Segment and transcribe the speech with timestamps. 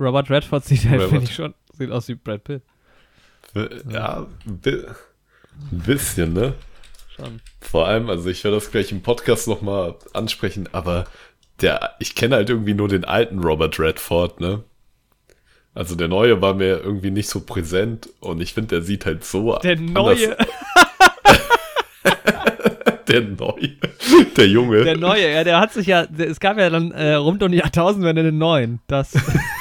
[0.00, 2.62] Robert Redford sieht halt, finde ich schon, sieht aus wie Brad Pitt.
[3.88, 4.84] Ja, ein bi-
[5.72, 6.54] ein bisschen, ne?
[7.16, 7.40] Schon.
[7.60, 11.04] Vor allem, also ich werde das gleich im Podcast nochmal ansprechen, aber
[11.60, 14.62] der, ich kenne halt irgendwie nur den alten Robert Redford, ne?
[15.74, 19.24] Also der neue war mir irgendwie nicht so präsent und ich finde, der sieht halt
[19.24, 20.36] so Der neue,
[23.08, 23.76] der neue,
[24.36, 24.84] der Junge.
[24.84, 27.58] der neue, ja, der hat sich ja, es gab ja dann äh, rund um die
[27.58, 28.80] Jahrtausendwende den neuen.
[28.86, 29.12] Das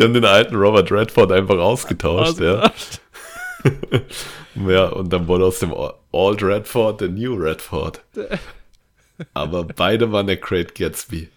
[0.00, 2.72] Die haben den alten Robert Redford einfach ausgetauscht, ja.
[4.54, 5.74] Ja, und dann wurde aus dem
[6.10, 8.02] Old Redford der New Redford.
[9.34, 11.28] Aber beide waren der Great Gatsby.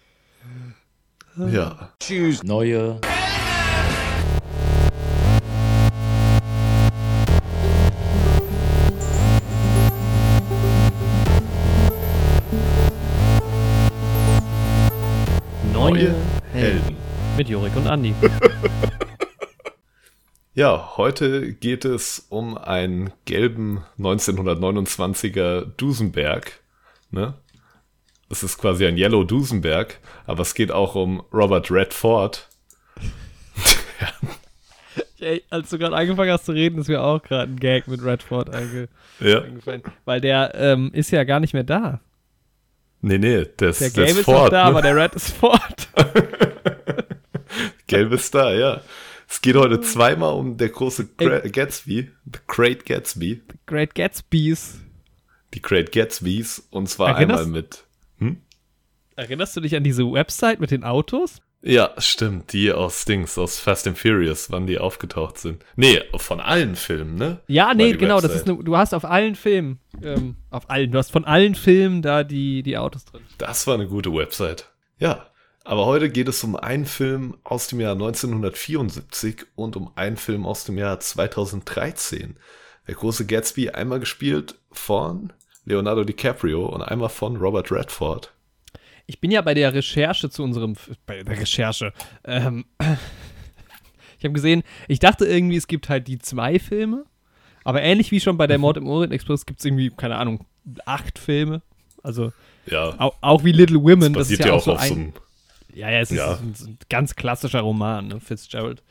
[1.36, 1.92] Ja.
[2.42, 3.00] Neue
[15.72, 16.14] Neue
[16.52, 17.03] Helden.
[17.36, 18.14] Mit Jorik und Andi.
[20.56, 26.60] Ja, heute geht es um einen gelben 1929er Dusenberg.
[27.10, 27.34] Ne?
[28.28, 32.48] Das ist quasi ein Yellow Dusenberg, aber es geht auch um Robert Redford.
[35.18, 38.04] Ey, als du gerade angefangen hast zu reden, ist mir auch gerade ein Gag mit
[38.04, 39.42] Redford einge Ja.
[39.42, 39.82] eingefallen.
[40.04, 42.00] Weil der ähm, ist ja gar nicht mehr da.
[43.00, 44.52] Nee, nee, das, Der Gelbe ist ist noch Ford.
[44.52, 44.68] da, ne?
[44.68, 45.88] aber der Red ist fort.
[47.86, 48.80] Gelb ist da, ja.
[49.28, 54.80] Es geht heute zweimal um der große Gra Gatsby, The Great Gatsby, Great Gatsby's.
[55.54, 57.84] die Great Gatsbys, und zwar Erinnerst- einmal mit.
[59.16, 61.40] Erinnerst du dich an diese Website mit den Autos?
[61.62, 65.64] Ja, stimmt, die aus Dings, aus Fast and Furious, wann die aufgetaucht sind.
[65.76, 67.40] Nee, von allen Filmen, ne?
[67.46, 70.98] Ja, nee, genau, das ist eine, du hast auf allen Filmen, ähm, auf allen, du
[70.98, 73.22] hast von allen Filmen da die, die Autos drin.
[73.38, 74.68] Das war eine gute Website.
[74.98, 75.26] Ja,
[75.64, 80.44] aber heute geht es um einen Film aus dem Jahr 1974 und um einen Film
[80.44, 82.36] aus dem Jahr 2013.
[82.86, 85.32] Der große Gatsby einmal gespielt von
[85.64, 88.34] Leonardo DiCaprio und einmal von Robert Redford.
[89.06, 91.94] Ich bin ja bei der Recherche zu unserem, bei der Recherche,
[92.24, 92.66] ähm,
[94.18, 97.06] ich habe gesehen, ich dachte irgendwie, es gibt halt die zwei Filme,
[97.64, 100.44] aber ähnlich wie schon bei der Mord im Orient Express gibt es irgendwie, keine Ahnung,
[100.84, 101.62] acht Filme.
[102.02, 102.32] Also
[102.66, 104.88] Ja, auch, auch wie Little Women, das, basiert ist ja ja auch auch so ein,
[104.88, 105.12] so einem
[105.74, 106.36] ja, ja, es ist Ja.
[106.38, 108.20] ein, ein ganz klassischer Roman, ne?
[108.20, 108.82] Fitzgerald.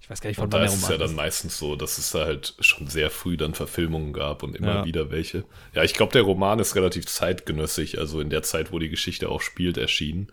[0.00, 1.58] Ich weiß gar nicht, von Und wann da der ist es Roman ja dann meistens
[1.58, 4.84] so, dass es da halt schon sehr früh dann Verfilmungen gab und immer Ja.
[4.84, 5.44] wieder welche.
[5.74, 9.28] Ja, ich glaube, der Roman ist relativ zeitgenössig, also in der Zeit, wo die Geschichte
[9.28, 10.28] auch spielt, erschienen.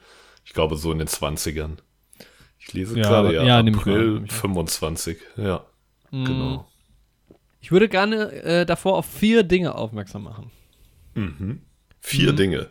[0.46, 1.78] Ich glaube, so in den 20ern.
[2.60, 4.38] Ich lese Ja, gerade, ja, ja, April ich an.
[4.40, 5.18] 25.
[5.38, 5.66] Ja,
[6.12, 6.26] Mhm.
[6.26, 6.72] genau.
[7.60, 10.52] Ich würde gerne äh, davor auf vier Dinge aufmerksam machen.
[12.02, 12.36] Vier Mhm.
[12.36, 12.70] Dinge.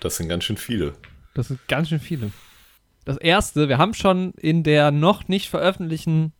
[0.00, 0.94] Das sind ganz schön viele.
[1.34, 2.30] Das sind ganz schön viele.
[3.08, 6.34] Das erste, wir haben schon in der noch nicht veröffentlichten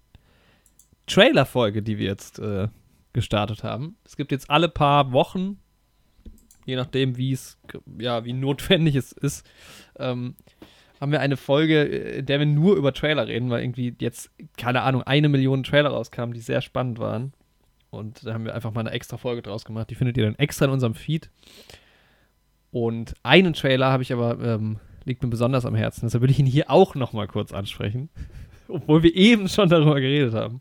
[1.06, 2.68] Trailer-Folge, die wir jetzt äh,
[3.14, 3.96] gestartet haben.
[4.04, 5.60] Es gibt jetzt alle paar Wochen,
[6.66, 7.58] je nachdem, wie es,
[7.98, 9.48] ja, wie notwendig es ist,
[9.98, 10.36] ähm,
[11.00, 14.82] haben wir eine Folge, in der wir nur über Trailer reden, weil irgendwie jetzt, keine
[14.82, 17.32] Ahnung, eine Million Trailer rauskamen, die sehr spannend waren.
[17.88, 19.88] Und da haben wir einfach mal eine extra Folge draus gemacht.
[19.88, 21.30] Die findet ihr dann extra in unserem Feed.
[22.72, 26.06] Und einen Trailer habe ich aber, ähm, liegt mir besonders am Herzen.
[26.06, 28.08] Deshalb will ich ihn hier auch noch mal kurz ansprechen.
[28.68, 30.60] Obwohl wir eben schon darüber geredet haben.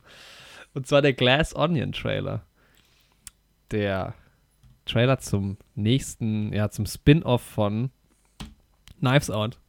[0.74, 2.46] Und zwar der Glass Onion Trailer.
[3.72, 4.16] Der
[4.86, 7.92] Trailer zum nächsten, ja, zum Spin-off von
[9.00, 9.60] Knives Out.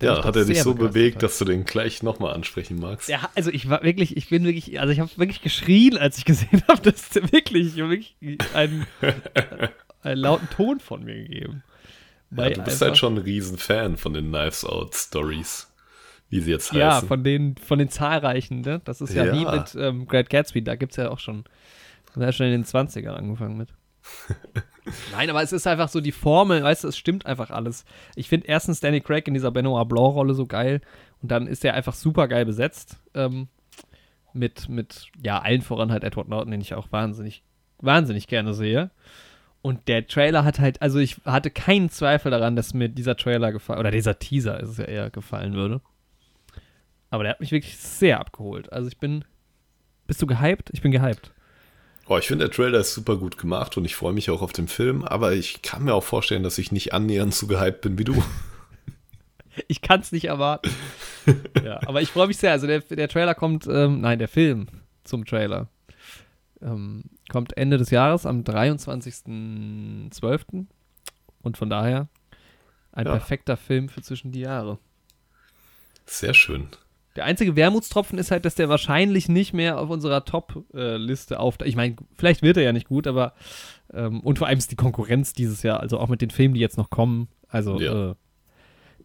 [0.00, 1.22] Der Ja, hat er dich so bewegt, hat.
[1.24, 3.08] dass du den gleich nochmal ansprechen magst?
[3.08, 6.24] Ja, also ich war wirklich, ich bin wirklich, also ich habe wirklich geschrien, als ich
[6.24, 8.16] gesehen habe, dass der wirklich, ich hab wirklich
[8.54, 8.86] einen,
[10.02, 11.64] einen lauten Ton von mir gegeben.
[12.30, 15.72] Ja, du bist halt schon ein Riesen-Fan von den Knives Out Stories,
[16.28, 17.08] wie sie jetzt Ja, heißen.
[17.08, 18.80] von den, von den zahlreichen, ne?
[18.84, 19.32] Das ist ja, Ja.
[19.32, 21.44] wie mit ähm, Great Gatsby, da gibt es ja auch schon,
[22.16, 23.70] ja schon in den 20ern angefangen mit.
[25.12, 27.84] Nein, aber es ist einfach so die Formel, weißt du, es stimmt einfach alles.
[28.16, 30.80] Ich finde erstens Danny Craig in dieser Benoit Blanc-Rolle so geil
[31.22, 32.96] und dann ist er einfach super geil besetzt.
[33.14, 33.48] Ähm,
[34.32, 37.42] mit, mit, ja, allen voran halt Edward Norton, den ich auch wahnsinnig,
[37.80, 38.90] wahnsinnig gerne sehe.
[39.60, 43.52] Und der Trailer hat halt, also ich hatte keinen Zweifel daran, dass mir dieser Trailer
[43.52, 45.80] gefallen, oder dieser Teaser ist es ja eher gefallen würde.
[47.10, 48.72] Aber der hat mich wirklich sehr abgeholt.
[48.72, 49.24] Also ich bin.
[50.06, 50.70] Bist du gehypt?
[50.72, 51.32] Ich bin gehypt.
[52.06, 54.52] Oh, ich finde, der Trailer ist super gut gemacht und ich freue mich auch auf
[54.52, 57.98] den Film, aber ich kann mir auch vorstellen, dass ich nicht annähernd so gehypt bin
[57.98, 58.22] wie du.
[59.66, 60.70] Ich kann es nicht erwarten.
[61.64, 62.52] ja, aber ich freue mich sehr.
[62.52, 64.68] Also der, der Trailer kommt, ähm, nein, der Film
[65.02, 65.66] zum Trailer
[66.62, 70.66] ähm, kommt Ende des Jahres am 23.12.
[71.42, 72.08] Und von daher
[72.92, 73.12] ein Ja.
[73.12, 74.78] perfekter Film für zwischen die Jahre.
[76.06, 76.68] Sehr schön.
[77.16, 81.56] Der einzige Wermutstropfen ist halt, dass der wahrscheinlich nicht mehr auf unserer Top-Liste auf.
[81.64, 83.34] Ich meine, vielleicht wird er ja nicht gut, aber
[83.92, 86.60] ähm, und vor allem ist die Konkurrenz dieses Jahr, also auch mit den Filmen, die
[86.60, 87.28] jetzt noch kommen.
[87.48, 88.10] Also Ja.
[88.10, 88.14] äh,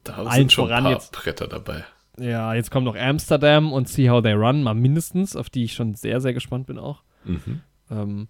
[0.04, 1.84] Da Allen sind schon voran ein paar jetzt- Bretter dabei.
[2.20, 5.74] ja, jetzt kommt noch Amsterdam und See How They Run, mal mindestens, auf die ich
[5.74, 7.04] schon sehr, sehr gespannt bin auch.
[7.26, 7.62] Mhm.
[7.90, 8.28] Ähm,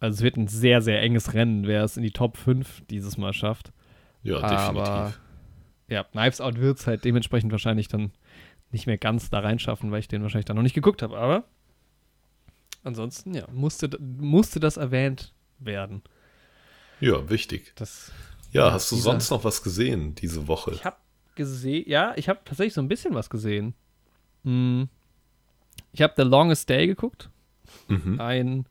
[0.00, 3.16] also es wird ein sehr, sehr enges Rennen, wer es in die Top 5 dieses
[3.16, 3.72] Mal schafft.
[4.22, 5.20] Ja, Aber definitiv.
[5.88, 8.12] ja, Knives Out wird es halt dementsprechend wahrscheinlich dann
[8.70, 11.16] nicht mehr ganz da reinschaffen, weil ich den wahrscheinlich dann noch nicht geguckt habe.
[11.16, 11.44] Aber
[12.82, 16.02] ansonsten, ja, musste, musste das erwähnt werden.
[17.00, 17.72] Ja, wichtig.
[17.76, 18.12] Das,
[18.52, 20.72] Ja, hast du sonst noch was gesehen diese Woche?
[20.72, 20.96] ich habe
[21.34, 23.74] gesehen, ja, ich habe tatsächlich so ein bisschen was gesehen.
[24.44, 24.88] Hm.
[25.92, 27.30] Ich habe The Longest Day geguckt.
[27.88, 28.20] Mhm.
[28.20, 28.66] Ein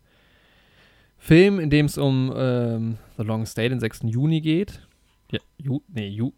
[1.18, 4.02] Film, in dem es um ähm, The Longest Day, den 6.
[4.04, 4.86] Juni geht.
[5.32, 6.34] Ja, Ju, nee, Ju,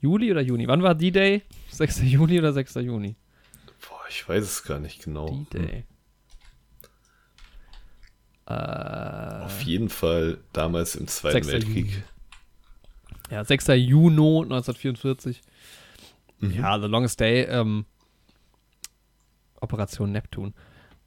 [0.00, 0.68] Juli oder Juni?
[0.68, 1.42] Wann war D-Day?
[1.70, 2.02] 6.
[2.02, 2.74] Juli oder 6.
[2.76, 3.16] Juni?
[3.88, 5.44] Boah, ich weiß es gar nicht genau.
[5.52, 5.84] D-Day.
[8.46, 11.48] Äh, Auf jeden Fall damals im Zweiten 6.
[11.48, 11.90] Weltkrieg.
[11.90, 12.02] Juni.
[13.30, 13.66] ja, 6.
[13.68, 15.40] Juni 1944.
[16.40, 16.52] Mhm.
[16.52, 17.84] Ja, The Longest Day, ähm,
[19.60, 20.54] Operation Neptun.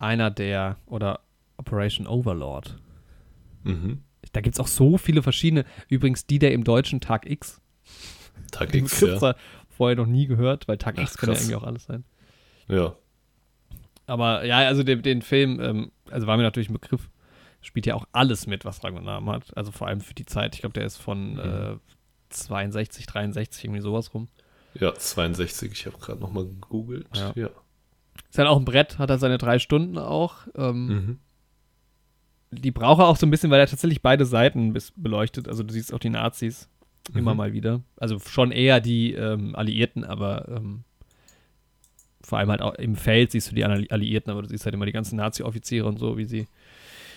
[0.01, 1.19] Einer der, oder
[1.57, 2.77] Operation Overlord.
[3.63, 4.01] Mhm.
[4.31, 5.63] Da gibt es auch so viele verschiedene.
[5.89, 7.61] Übrigens, die der im Deutschen Tag X.
[8.51, 9.35] Tag Den X, Begriff ja.
[9.69, 12.03] vorher noch nie gehört, weil Tag Ach, X kann ja irgendwie auch alles sein.
[12.67, 12.95] Ja,
[14.07, 17.09] Aber ja, also den, den Film, ähm, also war mir natürlich ein Begriff,
[17.61, 19.55] spielt ja auch alles mit, was Rang und Namen hat.
[19.55, 20.55] Also vor allem für die Zeit.
[20.55, 21.75] Ich glaube, der ist von äh,
[22.29, 24.29] 62, 63, irgendwie sowas rum.
[24.73, 25.71] ja, 62.
[25.71, 27.07] Ich habe gerade noch mal gegoogelt.
[27.15, 27.33] Ja.
[27.35, 27.49] Ja.
[28.29, 30.47] Ist halt auch ein Brett, hat er seine drei Stunden auch.
[30.55, 31.19] Ähm, Mhm.
[32.53, 35.47] Die braucht er auch so ein bisschen, weil er tatsächlich beide Seiten bis beleuchtet.
[35.47, 36.67] Also du siehst auch die Nazis
[37.15, 37.37] immer Mhm.
[37.37, 37.81] mal wieder.
[37.97, 40.83] Also schon eher die ähm, Alliierten, aber ähm,
[42.21, 44.75] vor allem halt auch im Feld siehst du die Alli- Alliierten, aber du siehst halt
[44.75, 46.47] immer die ganzen Nazi-Offiziere und so, wie sie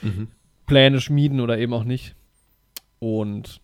[0.02, 0.28] Mhm.
[0.66, 2.14] Pläne schmieden oder eben auch nicht.
[3.00, 3.60] Und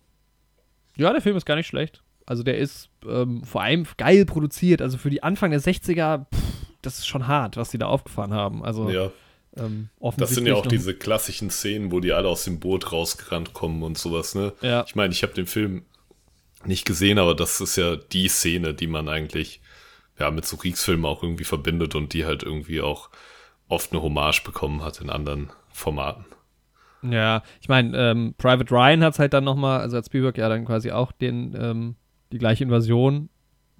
[0.97, 2.03] ja, der Film ist gar nicht schlecht.
[2.25, 4.81] Also der ist ähm, vor allem geil produziert.
[4.81, 6.50] Also für die Anfang der 60er, pff,
[6.81, 8.63] das ist schon hart, was die da aufgefahren haben.
[8.63, 9.11] Also Ja,
[9.57, 13.53] ähm, das sind ja auch diese klassischen Szenen, wo die alle aus dem Boot rausgerannt
[13.53, 14.53] kommen und sowas, ne?
[14.61, 14.85] Ja.
[14.87, 15.83] Ich meine, ich habe den Film
[16.65, 19.61] nicht gesehen, aber das ist ja die Szene, die man eigentlich
[20.19, 23.09] ja mit so Kriegsfilmen auch irgendwie verbindet und die halt irgendwie auch
[23.67, 26.25] oft eine Hommage bekommen hat in anderen Formaten.
[27.01, 30.49] Ja, ich meine, ähm, Private Ryan hat es halt dann nochmal, also hat Spielberg ja
[30.49, 31.95] dann quasi auch den, ähm,
[32.31, 33.29] die gleiche Invasion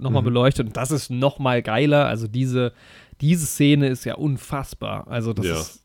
[0.01, 0.25] nochmal Mhm.
[0.25, 2.05] beleuchtet und das ist nochmal geiler.
[2.07, 2.73] Also diese,
[3.21, 5.07] diese Szene ist ja unfassbar.
[5.07, 5.59] Also das Ja.
[5.59, 5.81] ist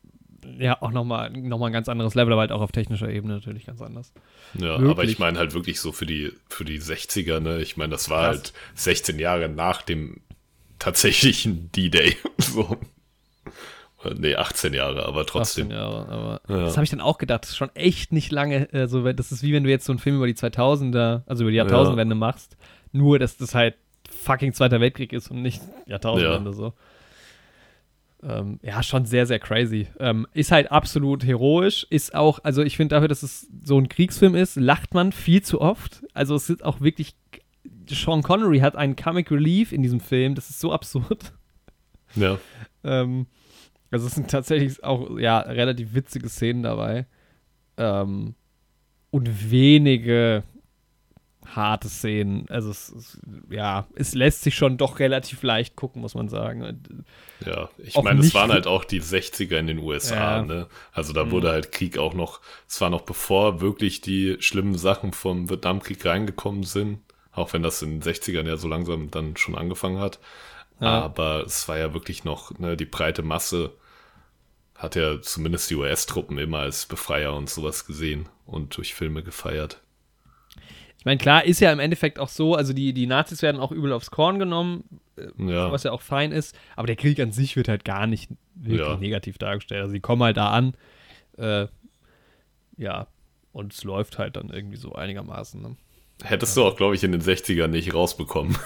[0.59, 3.33] ja auch nochmal noch mal ein ganz anderes Level, aber halt auch auf technischer Ebene
[3.35, 4.13] natürlich ganz anders.
[4.53, 4.89] Ja, Wirklich?
[4.89, 7.59] aber ich meine halt wirklich so für die, für die 60er, ne?
[7.61, 8.35] Ich meine, das war Krass.
[8.37, 10.21] halt 16 Jahre nach dem
[10.79, 12.15] tatsächlichen D-Day.
[12.37, 12.77] so.
[14.15, 15.71] Nee, 18 Jahre, aber 18 trotzdem.
[15.71, 16.65] Jahre, aber Ja.
[16.65, 19.31] das habe ich dann auch gedacht, das ist schon echt nicht lange, so, wenn- das
[19.31, 22.15] ist wie wenn du jetzt so einen Film über die 2000er, also über die Jahrtausendwende
[22.15, 22.55] machst,
[22.93, 23.75] nur dass das halt
[24.09, 26.73] fucking Zweiter Weltkrieg ist und nicht Jahrtausendwende so.
[28.23, 29.87] Ähm, ja, schon sehr, sehr crazy.
[29.99, 33.89] Ähm, ist halt absolut heroisch, ist auch, also ich finde dafür, dass es so ein
[33.89, 36.03] Kriegsfilm ist, lacht man viel zu oft.
[36.13, 37.15] Also es ist auch wirklich,
[37.87, 41.33] Sean Connery hat einen Comic Relief in diesem Film, das ist so absurd.
[42.15, 42.39] Ja.
[42.85, 43.27] Ähm,
[43.91, 47.05] also es sind tatsächlich auch ja relativ witzige Szenen dabei.
[47.75, 48.33] Ähm,
[49.11, 50.43] und wenige
[51.55, 52.45] harte Szenen.
[52.49, 56.83] Also es, es, ja, es lässt sich schon doch relativ leicht gucken, muss man sagen.
[57.45, 60.43] Ja, ich Auch meine, es waren halt auch die 60er in den USA, Ja.
[60.43, 60.67] ne?
[60.91, 61.31] Also da Mhm.
[61.31, 66.05] wurde halt Krieg auch noch, es war noch bevor wirklich die schlimmen Sachen vom Vietnamkrieg
[66.05, 66.99] reingekommen sind,
[67.31, 70.19] auch wenn das in den 60ern ja so langsam dann schon angefangen hat.
[70.79, 71.01] Ja.
[71.01, 73.71] Aber es war ja wirklich noch, ne, die breite Masse
[74.75, 79.81] hat ja zumindest die US-Truppen immer als Befreier und sowas gesehen und durch Filme gefeiert.
[81.07, 83.71] Ich meine, klar, ist ja im Endeffekt auch so, also die, die Nazis werden auch
[83.71, 84.83] übel aufs Korn genommen,
[85.37, 88.29] Ja, was ja auch fein ist, aber der Krieg an sich wird halt gar nicht
[88.55, 88.97] wirklich Ja.
[88.97, 89.83] negativ dargestellt.
[89.83, 90.73] Also die kommen halt da an,
[91.37, 91.67] äh,
[92.75, 93.07] ja,
[93.53, 95.61] und es läuft halt dann irgendwie so einigermaßen.
[95.61, 95.77] Ne?
[96.23, 98.57] hättest du auch, glaube ich, in den 60ern nicht rausbekommen.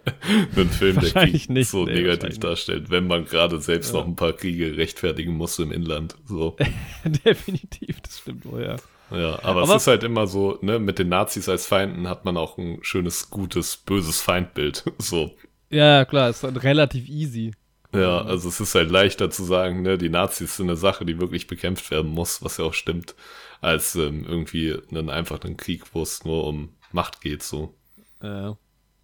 [0.56, 3.98] Einen Film, der Krieg nicht, so nee, negativ darstellt, wenn man gerade selbst Ja.
[4.00, 6.16] noch ein paar Kriege rechtfertigen muss im Inland.
[6.24, 6.56] So.
[7.26, 8.76] Definitiv, das stimmt wohl, ja.
[9.10, 12.24] Ja, aber, Aber- es ist halt immer so, ne, mit den Nazis als Feinden hat
[12.24, 14.84] man auch ein schönes, gutes, böses Feindbild.
[14.98, 15.34] So.
[15.70, 17.52] Ja, klar, ist dann relativ easy.
[17.94, 21.18] Ja, also es ist halt leichter zu sagen, ne, die Nazis sind eine Sache, die
[21.20, 23.14] wirklich bekämpft werden muss, was ja auch stimmt,
[23.60, 27.74] als ähm, irgendwie einen einfachen Krieg, wo es nur um Macht geht, so.
[28.20, 28.52] Äh,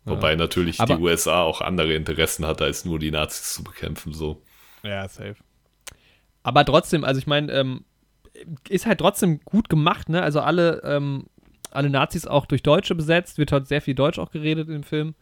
[0.04, 4.12] Wobei natürlich Aber- die USA auch andere Interessen hatte, als nur die Nazis zu bekämpfen,
[4.12, 4.40] so.
[4.84, 5.34] Ja, safe.
[6.44, 7.84] Aber trotzdem, also ich meine, ähm,
[8.69, 10.23] ist halt trotzdem gut gemacht, ne?
[10.23, 11.25] Also alle, ähm,
[11.71, 15.14] alle Nazis auch durch Deutsche besetzt, wird halt sehr viel Deutsch auch geredet im Film.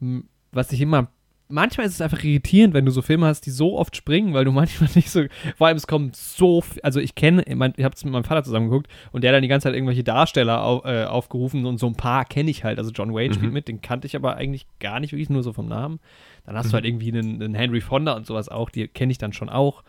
[0.00, 1.08] M- Was ich immer.
[1.50, 4.44] Manchmal ist es einfach irritierend, wenn du so Filme hast, die so oft springen, weil
[4.44, 5.22] du manchmal nicht so.
[5.56, 6.62] Vor allem, es kommt so.
[6.82, 7.54] Also, ich kenne, ich,
[7.84, 10.04] habe es mit meinem Vater zusammen geguckt und der hat dann die ganze Zeit irgendwelche
[10.04, 12.78] Darsteller au, äh, aufgerufen und so ein paar kenne ich halt.
[12.78, 15.54] Also, John Wayne spielt mit, den kannte ich aber eigentlich gar nicht wirklich, nur so
[15.54, 16.00] vom Namen.
[16.44, 19.18] Dann hast du halt irgendwie einen, einen Henry Fonda und sowas auch, die kenne ich
[19.18, 19.84] dann schon auch.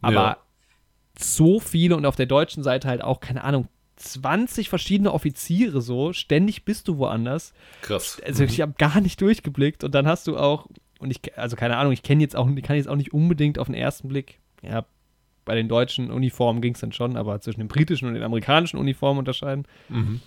[0.00, 0.36] Aber Ja.
[1.18, 6.12] So viele und auf der deutschen Seite halt auch, keine Ahnung, 20 verschiedene Offiziere so,
[6.12, 7.52] ständig bist du woanders.
[7.82, 8.20] Krass.
[8.24, 10.66] Also ich habe gar nicht durchgeblickt und dann hast du auch,
[10.98, 13.66] und ich, also keine Ahnung, ich kenne jetzt auch, kann jetzt auch nicht unbedingt auf
[13.66, 14.84] den ersten Blick, ja,
[15.44, 18.78] bei den deutschen Uniformen ging es dann schon, aber zwischen den britischen und den amerikanischen
[18.78, 19.66] Uniformen unterscheiden.
[19.88, 20.20] Mhm.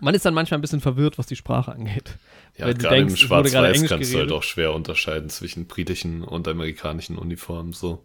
[0.00, 2.18] Man ist dann manchmal ein bisschen verwirrt, was die Sprache angeht.
[2.56, 4.32] Ja, Weil gerade denkst, im Schwarz-Weiß Englisch kannst du halt geredet.
[4.32, 8.04] auch schwer unterscheiden zwischen britischen und amerikanischen Uniformen, so.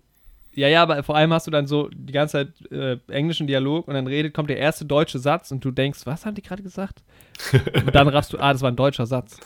[0.56, 3.88] Ja, ja, aber vor allem hast du dann so die ganze Zeit äh, englischen Dialog
[3.88, 6.62] und dann redet, kommt der erste deutsche Satz und du denkst, was haben die gerade
[6.62, 7.04] gesagt?
[7.54, 9.40] und dann raffst du, ah, das war ein deutscher Satz.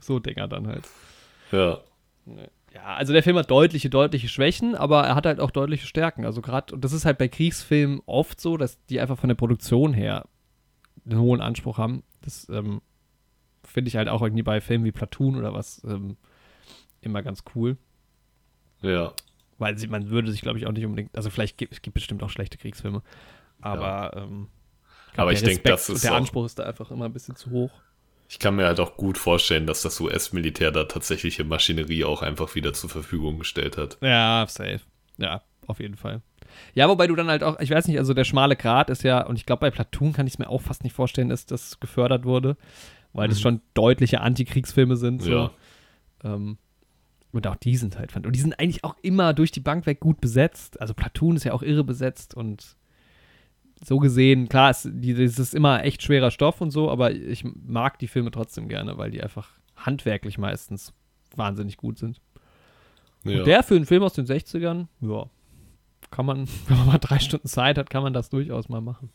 [0.00, 0.84] so Dinger dann halt.
[1.52, 1.78] Ja.
[2.74, 6.26] Ja, also der Film hat deutliche, deutliche Schwächen, aber er hat halt auch deutliche Stärken.
[6.26, 9.34] Also gerade, und das ist halt bei Kriegsfilmen oft so, dass die einfach von der
[9.34, 10.26] Produktion her
[11.06, 12.02] einen hohen Anspruch haben.
[12.22, 12.82] Das ähm,
[13.64, 16.16] finde ich halt auch irgendwie bei Filmen wie Platoon oder was ähm,
[17.00, 17.78] immer ganz cool.
[18.82, 19.12] Ja.
[19.58, 21.94] Weil sie, man würde sich, glaube ich, auch nicht unbedingt, also vielleicht gibt es gibt
[21.94, 23.02] bestimmt auch schlechte Kriegsfilme,
[23.60, 24.48] aber, ähm,
[25.14, 27.06] glaub, Aber der ich denk, Respekt das ist der auch- Anspruch ist da einfach immer
[27.06, 27.70] ein bisschen zu hoch.
[28.28, 32.54] Ich kann mir halt auch gut vorstellen, dass das US-Militär da tatsächliche Maschinerie auch einfach
[32.56, 33.98] wieder zur Verfügung gestellt hat.
[34.00, 34.80] Ja, safe.
[35.16, 36.22] Ja, auf jeden Fall.
[36.74, 39.24] Ja, wobei du dann halt auch, ich weiß nicht, also der schmale Grat ist ja,
[39.24, 41.78] und ich glaube bei Platoon kann ich es mir auch fast nicht vorstellen, dass das
[41.80, 42.56] gefördert wurde,
[43.12, 45.22] weil das schon deutliche Antikriegsfilme sind.
[45.22, 45.30] So.
[45.30, 45.50] Ja.
[46.24, 46.58] Ähm,
[47.36, 50.00] und auch die sind halt, und die sind eigentlich auch immer durch die Bank weg
[50.00, 50.80] gut besetzt.
[50.80, 52.76] Also Platoon ist ja auch irre besetzt und
[53.84, 57.44] so gesehen, klar, es, die, das ist immer echt schwerer Stoff und so, aber ich
[57.44, 60.94] mag die Filme trotzdem gerne, weil die einfach handwerklich meistens
[61.34, 62.20] wahnsinnig gut sind.
[63.24, 63.38] Ja.
[63.38, 65.26] Und der für einen Film aus den 60ern, ja,
[66.10, 69.10] kann man, wenn man mal drei Stunden Zeit hat, kann man das durchaus mal machen.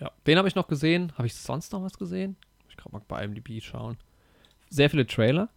[0.00, 1.12] Ja, den habe ich noch gesehen.
[1.16, 2.36] Habe ich sonst noch was gesehen?
[2.68, 3.96] Ich kann mal bei IMDb schauen.
[4.74, 5.50] Sehr viele Trailer.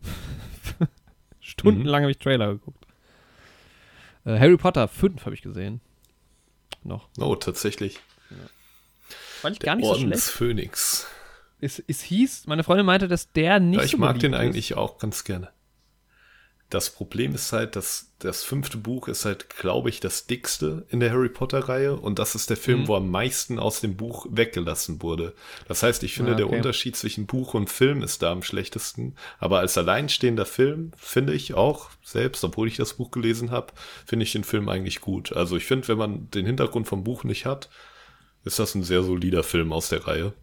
[1.41, 2.85] Stundenlang habe ich Trailer geguckt.
[4.25, 5.81] Äh, Harry Potter 5 habe ich gesehen.
[6.83, 7.09] Noch.
[7.19, 7.99] oh, tatsächlich.
[9.41, 10.37] Fand ich Der gar nicht Orden so des schlecht.
[10.37, 11.07] Phönix.
[11.59, 14.39] Es, es hieß, meine Freundin meinte, dass der nicht Ja, ich so mag den ist.
[14.39, 15.49] eigentlich auch ganz gerne.
[16.69, 20.99] Das Problem ist halt, dass das fünfte Buch ist halt, glaube ich, das dickste in
[20.99, 22.87] der Harry Potter-Reihe und das ist der Film, Mhm.
[22.89, 25.33] wo am meisten aus dem Buch weggelassen wurde.
[25.69, 26.57] Das heißt, ich finde, Ah, der okay.
[26.57, 29.15] Unterschied zwischen Buch und Film ist da am schlechtesten.
[29.39, 33.71] Aber als alleinstehender Film finde ich auch, selbst obwohl ich das Buch gelesen habe,
[34.05, 35.31] finde ich den Film eigentlich gut.
[35.31, 37.69] Also ich finde, wenn man den Hintergrund vom Buch nicht hat,
[38.43, 40.33] ist das ein sehr solider Film aus der Reihe.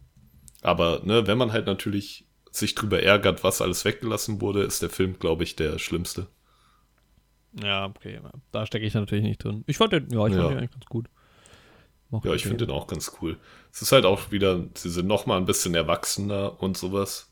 [0.62, 2.23] Aber ne, wenn man halt natürlich
[2.56, 6.26] sich drüber ärgert, was alles weggelassen wurde, ist der Film, glaube ich, der schlimmste.
[7.62, 8.14] Ja, okay.
[8.22, 8.30] ja.
[8.52, 9.64] Da stecke ich natürlich nicht drin.
[9.66, 10.40] Ich fand den, ja, ich Ja.
[10.40, 11.06] fand den eigentlich ganz gut.
[12.10, 13.38] Mochte Ja, ich finde den auch ganz cool.
[13.72, 17.30] Es ist halt auch wieder, sie sind noch mal ein bisschen erwachsener und sowas.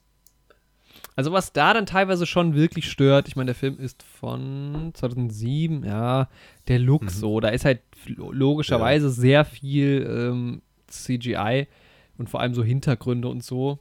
[1.15, 5.85] Also was da dann teilweise schon wirklich stört, ich meine, der Film ist von 2007,
[5.85, 6.29] ja,
[6.69, 11.67] der Look so, da ist halt lo- logischerweise sehr viel ähm, CGI
[12.17, 13.79] und vor allem so Hintergründe und so.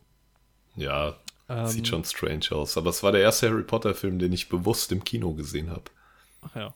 [0.75, 1.15] Ja,
[1.60, 2.77] Ähm, sieht schon strange aus.
[2.77, 5.84] Aber es war der erste Harry Potter-Film, den ich bewusst im Kino gesehen habe.
[6.41, 6.74] Ach ja.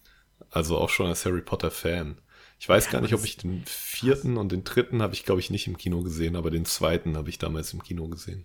[0.52, 2.18] Also auch schon als Harry Potter-Fan.
[2.60, 5.40] Ich weiß Ja, gar nicht, ob ich den vierten und den dritten habe ich, glaube
[5.42, 8.44] ich, nicht im Kino gesehen, aber den zweiten habe ich damals im Kino gesehen.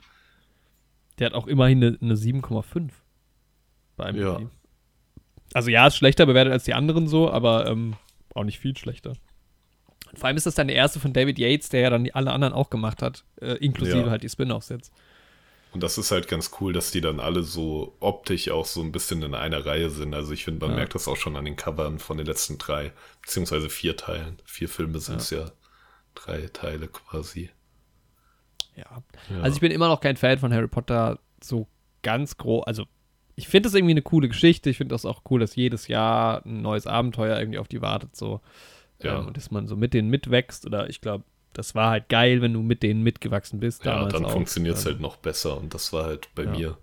[1.18, 2.90] Der hat auch immerhin eine, eine 7,5
[3.96, 4.36] bei Ja.
[4.36, 4.50] IMDb.
[5.52, 7.96] Also ja, ist schlechter bewertet als die anderen so, aber ähm,
[8.34, 9.12] auch nicht viel schlechter.
[10.10, 12.32] Und vor allem ist das dann der erste von David Yates, der ja dann alle
[12.32, 14.10] anderen auch gemacht hat, äh, inklusive Ja.
[14.10, 14.92] halt die Spin-offs jetzt.
[15.72, 18.90] Und das ist halt ganz cool, dass die dann alle so optisch auch so ein
[18.90, 20.14] bisschen in einer Reihe sind.
[20.14, 20.76] Also ich finde, man Ja.
[20.76, 24.38] merkt das auch schon an den Covern von den letzten drei, beziehungsweise vier Teilen.
[24.44, 25.50] Vier Filme sind es ja.
[26.14, 27.50] Drei Teile quasi.
[28.76, 29.02] Ja.
[29.28, 29.40] Ja.
[29.42, 31.68] Also ich bin immer noch kein Fan von Harry Potter so
[32.02, 32.64] ganz groß.
[32.66, 32.86] Also
[33.36, 34.70] ich finde das irgendwie eine coole Geschichte.
[34.70, 38.16] Ich finde das auch cool, dass jedes Jahr ein neues Abenteuer irgendwie auf die wartet
[38.16, 38.40] so.
[39.02, 39.20] Ja.
[39.20, 40.66] Ähm, und dass man so mit denen mitwächst.
[40.66, 43.84] Oder ich glaube, das war halt geil, wenn du mit denen mitgewachsen bist.
[43.84, 45.56] ja, dann funktioniert es Ähm, halt noch besser.
[45.58, 46.50] Und das war halt bei Ja.
[46.50, 46.78] mir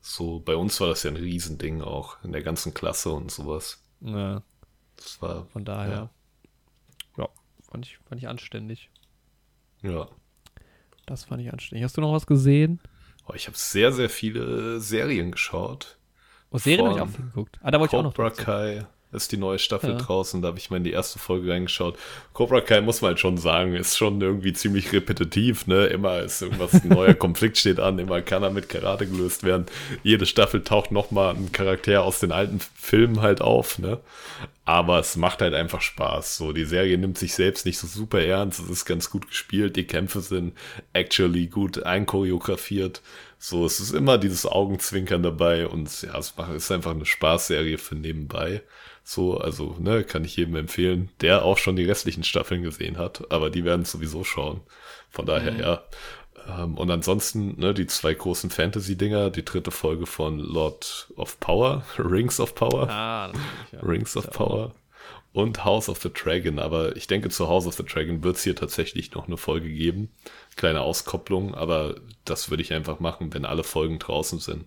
[0.00, 3.82] so, bei uns war das ja ein Riesending auch in der ganzen Klasse und sowas.
[4.00, 4.42] Ja,
[4.96, 6.10] Das war, von daher.
[7.16, 7.28] Ja,
[7.70, 8.90] fand, ich, fand ich anständig.
[9.82, 10.08] ja.
[11.06, 11.84] Das fand ich anständig.
[11.84, 12.80] Hast du noch was gesehen?
[13.26, 15.98] Oh, ich habe sehr, sehr viele Serien geschaut.
[16.50, 17.58] Oh, Serien habe ich auch viel geguckt.
[17.62, 18.36] Ah, da wollte ich auch noch.
[18.36, 19.98] Kai ist die neue Staffel ja.
[19.98, 21.98] draußen, da habe ich mal in die erste Folge reingeschaut.
[22.32, 25.86] Cobra Kai muss man halt schon sagen, ist schon irgendwie ziemlich repetitiv, ne?
[25.86, 29.66] Immer ist irgendwas, ein neuer Konflikt steht an, immer kann er mit Karate gelöst werden.
[30.02, 34.00] Jede Staffel taucht nochmal ein Charakter aus den alten Filmen halt auf, ne?
[34.64, 36.36] Aber es macht halt einfach Spaß.
[36.36, 39.76] So, die Serie nimmt sich selbst nicht so super ernst, es ist ganz gut gespielt,
[39.76, 40.54] die Kämpfe sind
[40.92, 43.02] actually gut einchoreografiert.
[43.38, 47.96] So, es ist immer dieses Augenzwinkern dabei und ja, es ist einfach eine Spaßserie für
[47.96, 48.62] nebenbei.
[49.04, 53.30] So, also, ne, kann ich jedem empfehlen, der auch schon die restlichen Staffeln gesehen hat,
[53.32, 54.60] aber die werden sowieso schauen.
[55.10, 55.60] Von daher, mhm.
[55.60, 55.82] ja.
[56.48, 61.84] Ähm, und ansonsten, ne, die zwei großen Fantasy-Dinger, die dritte Folge von Lord of Power,
[61.98, 62.88] Rings of Power.
[62.88, 63.32] Ah,
[63.72, 63.80] ja.
[63.80, 64.74] Rings of Power.
[65.32, 68.44] Und House of the Dragon, aber ich denke, zu House of the Dragon wird es
[68.44, 70.10] hier tatsächlich noch eine Folge geben.
[70.56, 74.66] Kleine Auskopplung, aber das würde ich einfach machen, wenn alle Folgen draußen sind.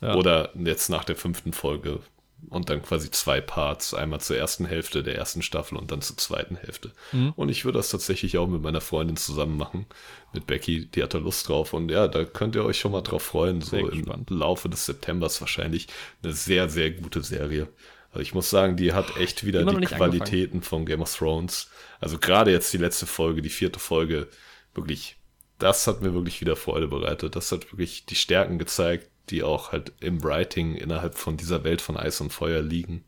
[0.00, 0.14] Ja.
[0.14, 2.00] Oder jetzt nach der fünften Folge
[2.48, 6.16] und dann quasi zwei Parts, einmal zur ersten Hälfte der ersten Staffel und dann zur
[6.16, 6.92] zweiten Hälfte.
[7.12, 7.32] Mhm.
[7.36, 9.86] Und ich würde das tatsächlich auch mit meiner Freundin zusammen machen,
[10.32, 13.02] mit Becky, die hat da Lust drauf und ja, da könnt ihr euch schon mal
[13.02, 14.06] drauf freuen, so im.
[14.28, 15.88] Laufe des Septembers wahrscheinlich
[16.22, 17.68] eine sehr, sehr gute Serie.
[18.10, 21.70] Also ich muss sagen, die hat echt wieder Immer die Qualitäten von Game of Thrones.
[22.00, 24.28] Also gerade jetzt die letzte Folge, die vierte Folge,
[24.74, 25.16] wirklich,
[25.58, 27.36] das hat mir wirklich wieder Freude bereitet.
[27.36, 31.80] Das hat wirklich die Stärken gezeigt, die auch halt im Writing innerhalb von dieser Welt
[31.80, 33.04] von Eis und Feuer liegen.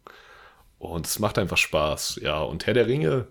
[0.79, 2.21] Und es macht einfach Spaß.
[2.23, 3.27] Ja, und Herr der Ringe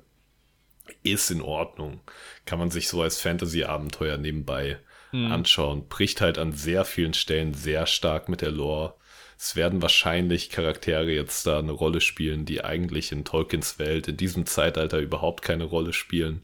[1.04, 2.02] ist in Ordnung.
[2.46, 4.80] Kann man sich so als Fantasy-Abenteuer nebenbei
[5.12, 5.32] mhm.
[5.32, 5.88] anschauen.
[5.88, 8.96] Bricht halt an sehr vielen Stellen sehr stark mit der Lore.
[9.40, 14.18] Es werden wahrscheinlich Charaktere jetzt da eine Rolle spielen, die eigentlich in Tolkiens Welt in
[14.18, 16.42] diesem Zeitalter überhaupt keine Rolle spielen.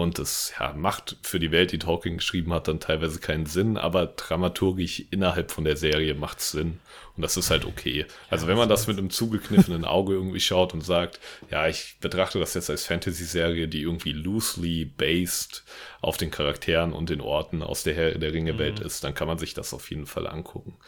[0.00, 3.76] Und es ja, macht für die Welt, die Tolkien geschrieben hat, dann teilweise keinen Sinn,
[3.76, 6.80] aber dramaturgisch innerhalb von der Serie macht es Sinn.
[7.16, 8.06] Und das ist halt okay.
[8.30, 11.20] Also wenn man das mit einem zugekniffenen Auge irgendwie schaut und sagt,
[11.50, 15.64] ja, ich betrachte das jetzt als Fantasy-Serie, die irgendwie loosely based
[16.00, 18.86] auf den Charakteren und den Orten aus der Herr der Ringe-Welt mhm.
[18.86, 20.78] ist, dann kann man sich das auf jeden Fall angucken.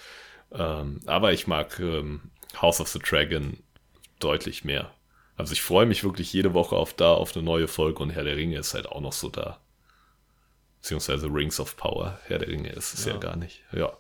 [0.53, 2.31] Ähm, aber ich mag ähm,
[2.63, 3.59] House of the Dragon
[4.21, 4.91] deutlich mehr.
[5.43, 8.23] Also ich freue mich wirklich jede Woche auf da, auf eine neue Folge und Herr
[8.23, 9.59] der Ringe ist halt auch noch so da.
[10.81, 12.21] Beziehungsweise Rings of Power.
[12.27, 13.65] Herr der Ringe ist es ja, ja gar nicht.
[13.73, 13.93] Ja.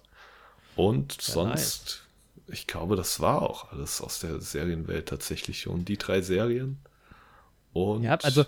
[0.77, 2.07] Und ja, sonst,
[2.47, 2.55] nice.
[2.55, 5.85] ich glaube, das war auch alles aus der Serienwelt tatsächlich schon.
[5.85, 6.79] Die drei Serien.
[7.73, 8.05] Und.
[8.05, 8.45] Ja, also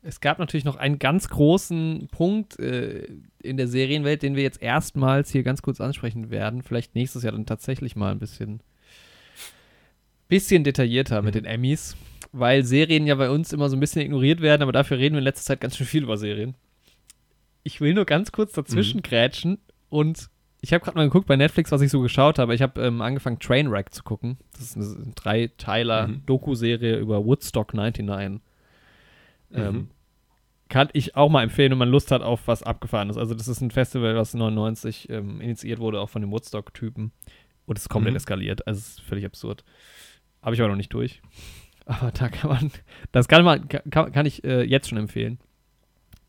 [0.00, 3.08] es gab natürlich noch einen ganz großen Punkt äh,
[3.42, 6.62] in der Serienwelt, den wir jetzt erstmals hier ganz kurz ansprechen werden.
[6.62, 8.62] Vielleicht nächstes Jahr dann tatsächlich mal ein bisschen
[10.28, 11.38] bisschen detaillierter mit mhm.
[11.40, 11.96] den Emmys,
[12.32, 15.18] weil Serien ja bei uns immer so ein bisschen ignoriert werden, aber dafür reden wir
[15.18, 16.54] in letzter Zeit ganz schön viel über Serien.
[17.62, 19.02] Ich will nur ganz kurz dazwischen mhm.
[19.02, 19.58] grätschen
[19.88, 22.54] und ich habe gerade mal geguckt bei Netflix, was ich so geschaut habe.
[22.54, 24.38] Ich habe ähm, angefangen, Trainwreck zu gucken.
[24.52, 26.22] Das ist eine Dreiteiler mhm.
[26.26, 28.40] Über Woodstock 99.
[28.40, 28.40] Mhm.
[29.52, 29.88] Ähm,
[30.68, 33.16] kann ich auch mal empfehlen, wenn man Lust hat auf was Abgefahrenes.
[33.16, 37.12] Also, das ist ein Festival, was 99 ähm, initiiert wurde, auch von den Woodstock-Typen.
[37.66, 38.16] Und es ist komplett mhm.
[38.16, 38.66] eskaliert.
[38.66, 39.64] Also, es ist völlig absurd.
[40.46, 41.20] Habe ich aber noch nicht durch.
[41.86, 42.70] Aber da kann man,
[43.12, 45.38] das kann man, kann, kann ich äh, jetzt schon empfehlen.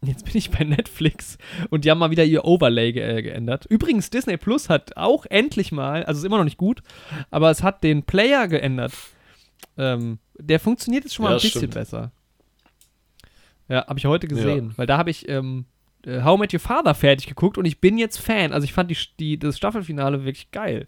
[0.04, 1.40] Jetzt bin ich bei Netflix
[1.72, 3.66] und die haben mal wieder ihr Overlay ge äh, geändert.
[3.68, 6.82] Übrigens, Disney Plus hat auch endlich mal, also ist immer noch nicht gut,
[7.32, 8.94] aber es hat den Player geändert.
[9.78, 11.74] Ähm, der funktioniert jetzt schon mal ja, ein bisschen stimmt.
[11.74, 12.12] besser.
[13.68, 14.78] Ja, habe ich heute gesehen, ja.
[14.78, 15.66] weil da habe ich ähm,
[16.06, 18.52] äh, How Met Your Father fertig geguckt und ich bin jetzt Fan.
[18.52, 20.86] Also ich fand die, die, das Staffelfinale wirklich geil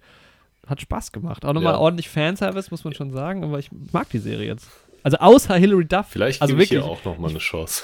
[0.67, 1.45] hat Spaß gemacht.
[1.45, 1.79] Auch nochmal ja.
[1.79, 4.69] ordentlich Fanservice, muss man schon sagen, aber ich mag die Serie jetzt.
[5.03, 6.07] Also außer Hilary Duff.
[6.09, 7.83] Vielleicht also wirklich, ich ihr auch nochmal eine Chance.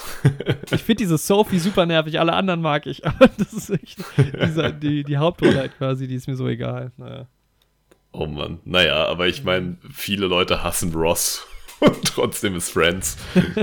[0.72, 4.00] ich finde diese Sophie super nervig, alle anderen mag ich, aber das ist echt
[4.44, 6.92] dieser, die, die Hauptrolle halt quasi, die ist mir so egal.
[6.98, 7.28] Naja.
[8.12, 11.46] Oh Mann, naja, aber ich meine, viele Leute hassen Ross
[11.80, 13.18] und trotzdem ist Friends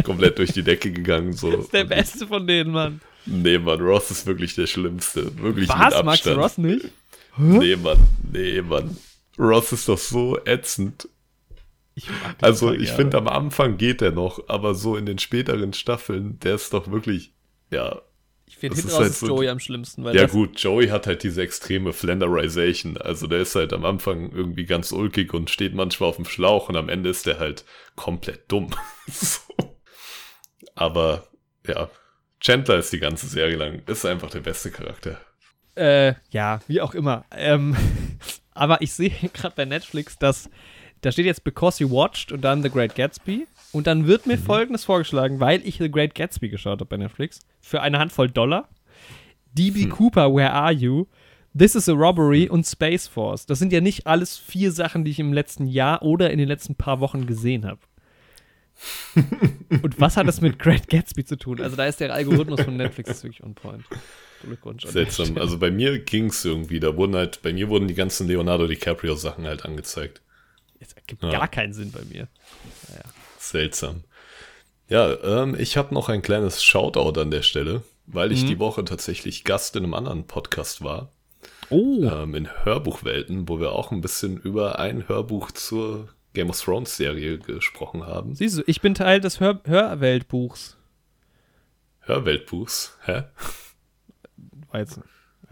[0.04, 1.32] komplett durch die Decke gegangen.
[1.32, 1.50] So.
[1.50, 3.00] Das ist der beste von denen, Mann.
[3.24, 5.38] Nee, Mann, Ross ist wirklich der Schlimmste.
[5.38, 5.76] Wirklich Was?
[5.76, 6.06] Mit Abstand.
[6.06, 6.86] Magst du Ross nicht?
[7.36, 7.42] Hä?
[7.42, 7.98] Nee, Mann,
[8.30, 8.96] nee, Mann.
[9.38, 11.08] Ross ist doch so ätzend.
[11.94, 12.08] Ich
[12.40, 16.54] also ich finde, am Anfang geht er noch, aber so in den späteren Staffeln, der
[16.54, 17.34] ist doch wirklich,
[17.70, 18.00] ja.
[18.46, 20.04] Ich finde hinten halt ist so, Joey am schlimmsten.
[20.04, 22.96] ja gut, Joey hat halt diese extreme Flanderization.
[22.98, 26.68] Also der ist halt am Anfang irgendwie ganz ulkig und steht manchmal auf dem Schlauch
[26.68, 27.64] und am Ende ist der halt
[27.96, 28.70] komplett dumm.
[29.10, 29.40] so.
[30.74, 31.26] Aber
[31.66, 31.90] ja,
[32.40, 35.20] Chandler ist die ganze Serie lang, ist einfach der beste Charakter.
[35.74, 37.24] Äh, ja, wie auch immer.
[37.30, 37.76] Ähm,
[38.54, 40.50] aber ich sehe gerade bei Netflix, dass
[41.02, 43.46] da steht jetzt Because You Watched und dann The Great Gatsby.
[43.72, 44.42] Und dann wird mir mhm.
[44.42, 48.68] folgendes vorgeschlagen, weil ich The Great Gatsby geschaut habe bei Netflix, für eine Handvoll Dollar.
[49.54, 51.06] DB Cooper, Where Are You?
[51.56, 53.44] This is a Robbery und Space Force.
[53.44, 56.48] Das sind ja nicht alles vier Sachen, die ich im letzten Jahr oder in den
[56.48, 57.80] letzten paar Wochen gesehen habe.
[59.82, 61.60] und was hat das mit Great Gatsby zu tun?
[61.60, 63.84] Also da ist der Algorithmus von Netflix wirklich on point.
[64.42, 64.84] Glückwunsch.
[64.84, 65.38] Seltsam.
[65.38, 66.80] Also bei mir ging es irgendwie.
[66.80, 70.20] Da wurden halt, bei mir wurden die ganzen Leonardo DiCaprio Sachen halt angezeigt.
[70.80, 71.30] Das ergibt ja.
[71.30, 72.28] gar keinen Sinn bei mir.
[72.88, 73.04] Naja.
[73.38, 74.04] Seltsam.
[74.88, 78.48] Ja, ähm, ich habe noch ein kleines Shoutout an der Stelle, weil ich mhm.
[78.48, 81.12] die Woche tatsächlich Gast in einem anderen Podcast war.
[81.70, 82.02] Oh.
[82.02, 86.96] Ähm, in Hörbuchwelten, wo wir auch ein bisschen über ein Hörbuch zur Game of Thrones
[86.96, 88.34] Serie gesprochen haben.
[88.34, 90.76] Siehst du, ich bin Teil des Hör Hörweltbuchs.
[92.00, 92.98] Hörweltbuchs?
[93.04, 93.24] Hä?
[94.72, 94.98] War jetzt,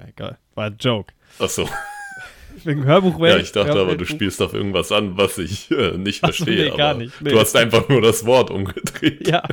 [0.09, 1.13] egal, war ein Joke.
[1.39, 1.69] Ach so.
[2.65, 3.37] Wegen Hörbuchwelt.
[3.37, 6.71] Ja, ich dachte aber, du spielst auf irgendwas an, was ich äh, nicht verstehe.
[6.71, 7.21] Nee, gar nicht.
[7.21, 7.31] Nee.
[7.31, 9.29] Du hast einfach nur das Wort umgedreht.
[9.29, 9.45] Ja.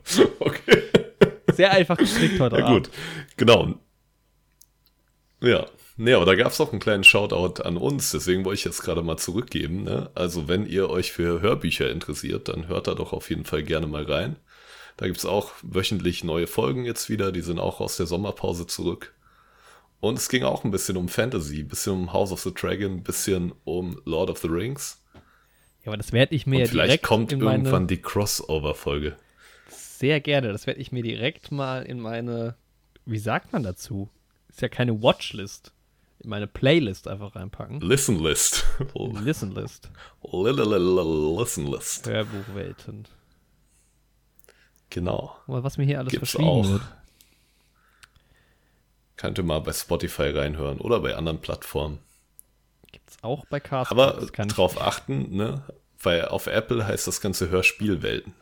[0.38, 0.82] okay.
[1.52, 2.90] Sehr einfach gestrickt heute ja, Gut,
[3.36, 3.74] genau.
[5.42, 5.66] Ja,
[5.98, 8.82] Nee, aber da gab es auch einen kleinen Shoutout an uns, deswegen wollte ich jetzt
[8.82, 9.82] gerade mal zurückgeben.
[9.82, 10.10] Ne?
[10.14, 13.86] Also wenn ihr euch für Hörbücher interessiert, dann hört da doch auf jeden Fall gerne
[13.86, 14.36] mal rein.
[14.98, 18.66] Da gibt es auch wöchentlich neue Folgen jetzt wieder, die sind auch aus der Sommerpause
[18.66, 19.14] zurück.
[20.06, 22.92] Und es ging auch ein bisschen um Fantasy, ein bisschen um House of the Dragon,
[22.92, 25.02] ein bisschen um Lord of the Rings.
[25.82, 27.86] Ja, aber das werde ich mir Und ja vielleicht direkt kommt irgendwann meine...
[27.86, 29.16] die Crossover-Folge.
[29.68, 32.54] Sehr gerne, das werde ich mir direkt mal in meine,
[33.04, 34.08] wie sagt man dazu?
[34.48, 35.72] Ist ja keine Watchlist
[36.20, 37.80] in meine Playlist einfach reinpacken.
[37.80, 38.64] Listen List.
[38.94, 39.90] Listen List.
[40.22, 42.06] Listen List.
[42.06, 43.06] Hörbuchwelten.
[44.90, 45.36] Genau.
[45.46, 46.68] Aber was mir hier alles Gibt's verschrieben auch.
[46.68, 46.82] wird.
[49.16, 51.98] Könnte mal bei Spotify reinhören oder bei anderen Plattformen.
[52.92, 53.90] Gibt's auch bei Cast.
[53.90, 55.62] Aber drauf achten, ne?
[56.02, 58.34] Weil auf Apple heißt das ganze Hörspielwelten.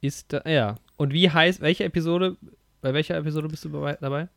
[0.00, 0.76] Ist da, ja.
[0.96, 2.36] Und wie heißt, welche Episode,
[2.80, 4.28] bei welcher Episode bist du dabei?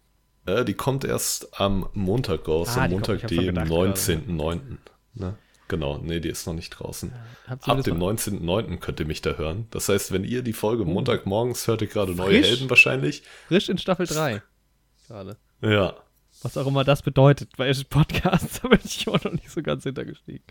[0.45, 4.77] Äh, die kommt erst am Montag raus, ah, am Montag, dem 19.09.
[5.13, 5.35] Ne?
[5.67, 7.11] Genau, nee, die ist noch nicht draußen.
[7.47, 8.77] Ja, Ab dem 19.09.
[8.77, 9.67] könnt ihr mich da hören.
[9.71, 10.85] Das heißt, wenn ihr die Folge oh.
[10.85, 13.23] Montagmorgens hört ihr gerade neue Helden wahrscheinlich.
[13.47, 14.41] Frisch in Staffel 3.
[15.07, 15.37] Gerade.
[15.61, 15.95] Ja.
[16.43, 19.83] Was auch immer das bedeutet, weil Podcasts, da bin ich auch noch nicht so ganz
[19.83, 20.43] hintergestiegen.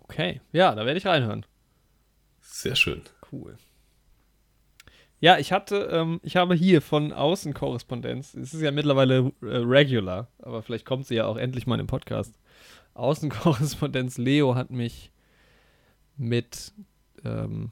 [0.00, 1.46] Okay, ja, da werde ich reinhören.
[2.40, 3.02] Sehr schön.
[3.30, 3.56] Cool.
[5.20, 10.28] Ja, ich hatte, ähm, ich habe hier von Außenkorrespondenz, es ist ja mittlerweile äh, regular,
[10.40, 12.34] aber vielleicht kommt sie ja auch endlich mal im Podcast.
[12.94, 15.12] Außenkorrespondenz Leo hat mich
[16.16, 16.72] mit,
[17.24, 17.70] ähm,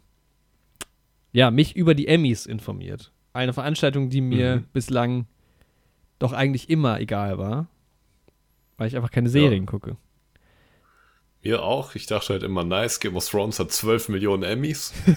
[1.32, 3.12] ja, mich über die Emmys informiert.
[3.32, 4.66] Eine Veranstaltung, die mir mhm.
[4.72, 5.26] bislang
[6.20, 7.66] doch eigentlich immer egal war,
[8.76, 9.70] weil ich einfach keine Serien ja.
[9.70, 9.96] gucke.
[11.42, 11.94] Mir auch.
[11.94, 14.94] Ich dachte halt immer, nice, Game of Thrones hat 12 Millionen Emmys.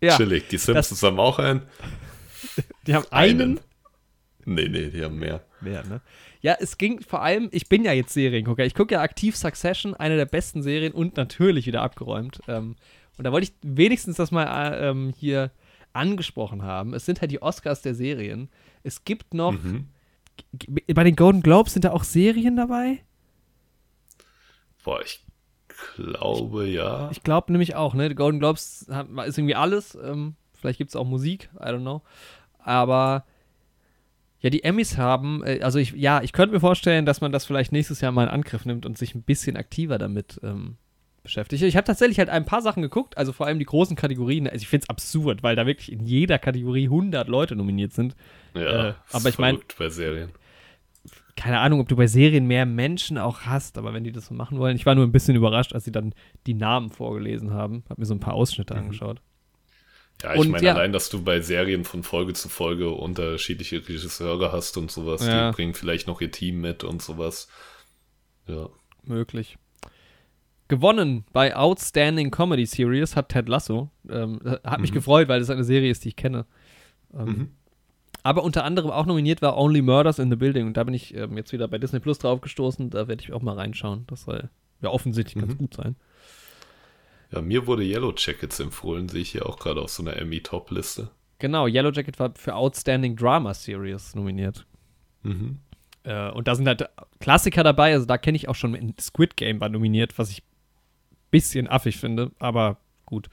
[0.00, 0.46] Ja, Chillig.
[0.46, 1.62] Die Simpsons haben auch einen.
[2.86, 3.40] Die haben einen?
[3.40, 3.60] einen?
[4.44, 5.44] Nee, nee, die haben mehr.
[5.60, 6.00] Mehr, ne?
[6.40, 8.64] Ja, es ging vor allem, ich bin ja jetzt Seriengucker.
[8.64, 12.40] Ich gucke ja aktiv Succession, eine der besten Serien und natürlich wieder abgeräumt.
[12.46, 12.76] Ähm,
[13.16, 15.50] und da wollte ich wenigstens das mal äh, ähm, hier
[15.92, 16.94] angesprochen haben.
[16.94, 18.48] Es sind halt die Oscars der Serien.
[18.84, 19.88] Es gibt noch, mhm.
[20.94, 23.02] Bei den Golden Globes sind da auch Serien dabei?
[24.84, 25.24] Boah, ich
[25.96, 27.10] glaube ja.
[27.10, 28.08] Ich glaube nämlich auch, ne?
[28.08, 29.96] Die Golden Globes ist irgendwie alles.
[30.02, 32.02] Ähm, vielleicht gibt es auch Musik, I don't know.
[32.58, 33.24] Aber
[34.40, 37.44] ja, die Emmys haben, äh, also ich, ja, ich könnte mir vorstellen, dass man das
[37.44, 40.76] vielleicht nächstes Jahr mal in Angriff nimmt und sich ein bisschen aktiver damit ähm,
[41.28, 41.62] beschäftigt.
[41.62, 44.46] Ich habe tatsächlich halt ein paar Sachen geguckt, also vor allem die großen Kategorien.
[44.46, 48.16] Also ich finde es absurd, weil da wirklich in jeder Kategorie 100 Leute nominiert sind.
[48.54, 50.30] Ja, äh, aber ich meine, bei Serien
[51.38, 54.34] keine Ahnung, ob du bei Serien mehr Menschen auch hast, aber wenn die das so
[54.34, 54.74] machen wollen.
[54.74, 56.12] Ich war nur ein bisschen überrascht, als sie dann
[56.48, 57.84] die Namen vorgelesen haben.
[57.88, 58.80] Hab mir so ein paar Ausschnitte mhm.
[58.80, 59.22] angeschaut.
[60.20, 60.74] Ja, ich meine, ja.
[60.74, 65.50] allein, dass du bei Serien von Folge zu Folge unterschiedliche Regisseure hast und sowas, ja.
[65.50, 67.48] die bringen vielleicht noch ihr Team mit und sowas.
[68.48, 68.68] Ja.
[69.04, 69.58] Möglich.
[70.68, 73.90] Gewonnen bei Outstanding Comedy Series hat Ted Lasso.
[74.08, 74.96] Ähm, hat mich mhm.
[74.96, 76.44] gefreut, weil das eine Serie ist, die ich kenne.
[77.14, 77.48] Ähm, mhm.
[78.22, 80.66] Aber unter anderem auch nominiert war Only Murders in the Building.
[80.66, 82.90] Und da bin ich ähm, jetzt wieder bei Disney Plus drauf gestoßen.
[82.90, 84.04] Da werde ich auch mal reinschauen.
[84.08, 84.50] Das soll
[84.82, 85.40] ja offensichtlich mhm.
[85.40, 85.96] ganz gut sein.
[87.32, 91.10] Ja, mir wurde Yellow Jackets empfohlen, sehe ich hier auch gerade auf so einer Emmy-Top-Liste.
[91.38, 94.66] Genau, Yellow Jacket war für Outstanding Drama Series nominiert.
[95.22, 95.58] Mhm.
[96.04, 96.88] Äh, und da sind halt
[97.20, 100.42] Klassiker dabei, also da kenne ich auch schon Squid Game war nominiert, was ich
[101.30, 103.28] bisschen affig finde, aber gut.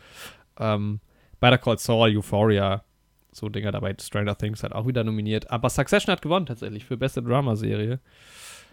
[0.60, 1.00] Ähm,
[1.40, 2.84] Better Call Saul, Euphoria,
[3.32, 3.96] so Dinger dabei.
[4.00, 5.52] Stranger Things hat auch wieder nominiert.
[5.52, 8.00] Aber Succession hat gewonnen tatsächlich für beste Dramaserie.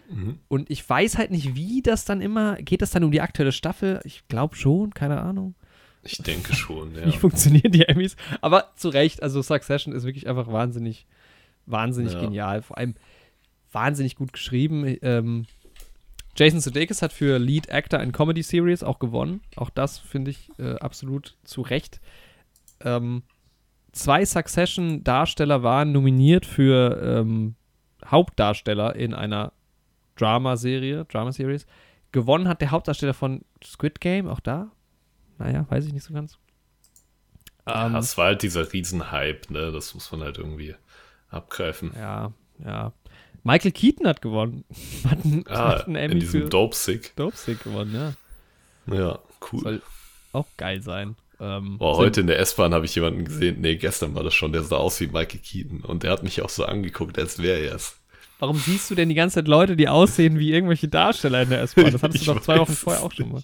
[0.09, 0.39] Mhm.
[0.47, 2.55] Und ich weiß halt nicht, wie das dann immer.
[2.57, 3.99] Geht das dann um die aktuelle Staffel?
[4.05, 5.55] Ich glaube schon, keine Ahnung.
[6.03, 7.05] Ich denke schon, ja.
[7.05, 8.15] Wie funktionieren die Emmys?
[8.41, 11.05] Aber zu Recht, also Succession ist wirklich einfach wahnsinnig,
[11.65, 12.21] wahnsinnig ja.
[12.21, 12.61] genial.
[12.61, 12.95] Vor allem,
[13.71, 14.97] wahnsinnig gut geschrieben.
[15.01, 15.45] Ähm,
[16.35, 19.41] Jason Sudeikis hat für Lead Actor in Comedy Series auch gewonnen.
[19.55, 22.01] Auch das finde ich äh, absolut zu Recht.
[22.81, 23.23] Ähm,
[23.91, 27.55] zwei Succession-Darsteller waren nominiert für ähm,
[28.05, 29.53] Hauptdarsteller in einer
[30.15, 31.65] Drama-Serie, Drama-Series.
[32.11, 34.71] Gewonnen hat der Hauptdarsteller von Squid Game, auch da?
[35.37, 36.37] Naja, weiß ich nicht so ganz.
[37.67, 39.71] Ja, ähm, es war halt dieser Riesenhype, ne?
[39.71, 40.75] Das muss man halt irgendwie
[41.29, 41.91] abgreifen.
[41.95, 42.31] Ja,
[42.63, 42.91] ja.
[43.43, 44.63] Michael Keaton hat gewonnen.
[45.09, 47.15] hat einen, ah, hat einen Emmy in diesem Dope Sick.
[47.15, 48.93] Dope Sick gewonnen, ja.
[48.95, 49.19] Ja,
[49.51, 49.61] cool.
[49.61, 49.81] Soll
[50.33, 51.15] auch geil sein.
[51.39, 54.51] Ähm, Boah, heute in der S-Bahn habe ich jemanden gesehen, nee, gestern war das schon,
[54.51, 57.59] der sah aus wie Michael Keaton und der hat mich auch so angeguckt, als wäre
[57.59, 57.97] er es.
[58.39, 61.61] Warum siehst du denn die ganze Zeit Leute, die aussehen wie irgendwelche Darsteller in der
[61.61, 61.91] S-Bahn?
[61.91, 63.43] Das hattest du doch zwei Wochen vorher auch schon mal.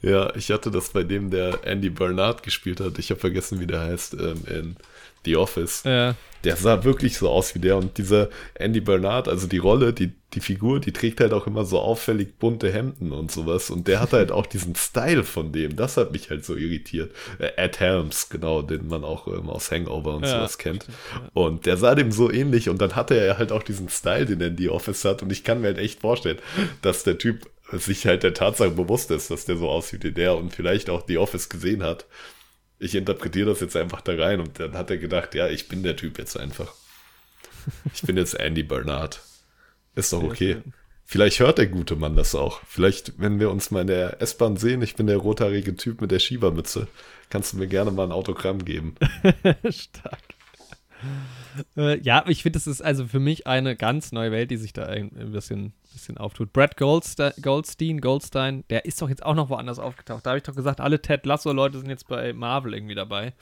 [0.00, 2.98] Ja, ich hatte das bei dem, der Andy Bernard gespielt hat.
[2.98, 4.76] Ich habe vergessen, wie der heißt ähm, in
[5.24, 5.82] The Office.
[5.84, 6.14] Ja.
[6.44, 7.76] Der sah wirklich so aus wie der.
[7.76, 11.64] Und dieser Andy Bernard, also die Rolle, die, die Figur, die trägt halt auch immer
[11.64, 13.70] so auffällig bunte Hemden und sowas.
[13.70, 15.76] Und der hat halt auch diesen Style von dem.
[15.76, 17.12] Das hat mich halt so irritiert.
[17.38, 20.86] Äh, Ed Helms, genau, den man auch ähm, aus Hangover und ja, sowas kennt.
[20.88, 21.30] Ja.
[21.34, 22.68] Und der sah dem so ähnlich.
[22.68, 25.22] Und dann hatte er halt auch diesen Style, den er in The Office hat.
[25.22, 26.38] Und ich kann mir halt echt vorstellen,
[26.82, 30.36] dass der Typ sich halt der Tatsache bewusst ist, dass der so aussieht wie der
[30.36, 32.06] und vielleicht auch The Office gesehen hat.
[32.82, 35.84] Ich interpretiere das jetzt einfach da rein und dann hat er gedacht, ja, ich bin
[35.84, 36.74] der Typ jetzt einfach.
[37.94, 39.22] Ich bin jetzt Andy Bernard.
[39.94, 40.62] Ist doch okay.
[41.04, 42.60] Vielleicht hört der gute Mann das auch.
[42.66, 46.10] Vielleicht, wenn wir uns mal in der S-Bahn sehen, ich bin der rothaarige Typ mit
[46.10, 46.88] der Schiebermütze,
[47.30, 48.96] kannst du mir gerne mal ein Autogramm geben.
[49.70, 50.22] Stark.
[51.76, 54.72] Äh, ja, ich finde, das ist also für mich eine ganz neue Welt, die sich
[54.72, 56.52] da ein, bisschen, bisschen auftut.
[56.52, 60.26] Brad Goldstein, Goldstein, Goldstein, der ist doch jetzt auch noch woanders aufgetaucht.
[60.26, 63.34] Da habe ich doch gesagt, alle Ted Lasso-Leute sind jetzt bei Marvel irgendwie dabei.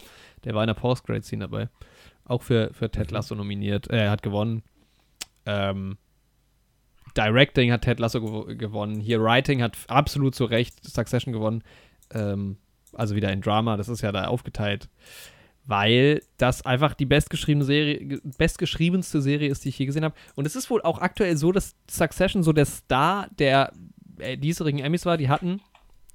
[0.44, 1.68] Der war in der Post-Grade-Scene dabei.
[2.24, 3.14] Auch für, für Ted mhm.
[3.16, 3.90] Lasso nominiert.
[3.90, 4.62] Äh, er hat gewonnen.
[5.46, 5.98] Ähm,
[7.16, 9.00] Directing hat Ted Lasso gew gewonnen.
[9.00, 11.62] Hier Writing hat absolut zu Recht Succession gewonnen.
[12.12, 12.56] Ähm,
[12.92, 14.88] also wieder in Drama, das ist ja da aufgeteilt
[15.66, 20.14] weil das einfach die bestgeschriebene Serie, bestgeschriebenste Serie ist, die ich je gesehen habe.
[20.34, 23.72] Und es ist wohl auch aktuell so, dass Succession so der Star der
[24.18, 25.60] äh, diesjährigen Emmys war, die hatten.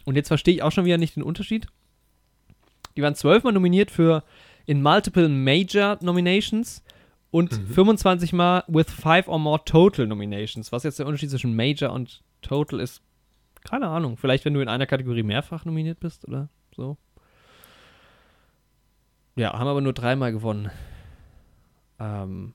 [0.03, 1.67] Und jetzt verstehe ich auch schon wieder nicht den Unterschied.
[2.95, 4.23] Die waren zwölfmal nominiert für
[4.65, 6.83] in multiple Major Nominations
[7.31, 7.67] und mhm.
[7.67, 10.71] 25 Mal with five or more Total Nominations.
[10.71, 13.01] Was jetzt der Unterschied zwischen Major und Total ist,
[13.63, 14.17] keine Ahnung.
[14.17, 16.97] Vielleicht, wenn du in einer Kategorie mehrfach nominiert bist oder so.
[19.35, 20.71] Ja, haben aber nur dreimal gewonnen.
[21.99, 22.53] Ähm,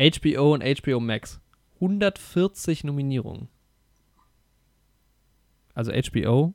[0.00, 1.40] HBO und HBO Max.
[1.76, 3.48] 140 Nominierungen.
[5.74, 6.54] Also HBO,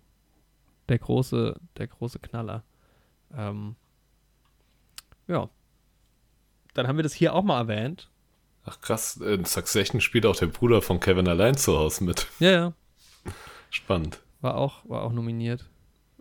[0.88, 2.64] der große, der große Knaller.
[3.36, 3.76] Ähm,
[5.28, 5.50] ja.
[6.74, 8.10] Dann haben wir das hier auch mal erwähnt.
[8.66, 12.28] Ach krass, in Succession spielt auch der Bruder von Kevin allein zu Hause mit.
[12.40, 12.74] Ja, ja.
[13.70, 14.22] Spannend.
[14.42, 15.70] War auch, war auch nominiert.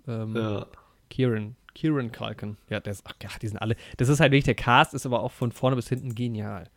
[0.07, 0.67] Ähm, ja.
[1.11, 2.57] Kieran, Kieran Culkin.
[2.69, 3.77] Ja, der ist, ach, ja, die sind alle.
[3.97, 6.69] Das ist halt wirklich, der Cast ist aber auch von vorne bis hinten genial.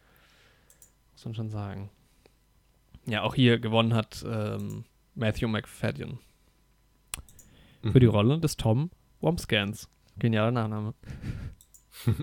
[1.14, 1.90] Muss man schon sagen.
[3.06, 6.20] Ja, auch hier gewonnen hat ähm, Matthew McFadden.
[7.82, 7.92] Mhm.
[7.92, 8.14] Für die mhm.
[8.14, 9.90] Rolle des Tom Womscans.
[10.18, 10.94] Genialer Nachname.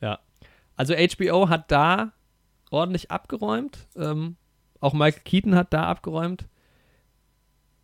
[0.00, 0.20] ja.
[0.76, 2.12] Also HBO hat da
[2.70, 3.88] ordentlich abgeräumt.
[3.96, 4.36] Ähm,
[4.80, 6.48] auch Michael Keaton hat da abgeräumt.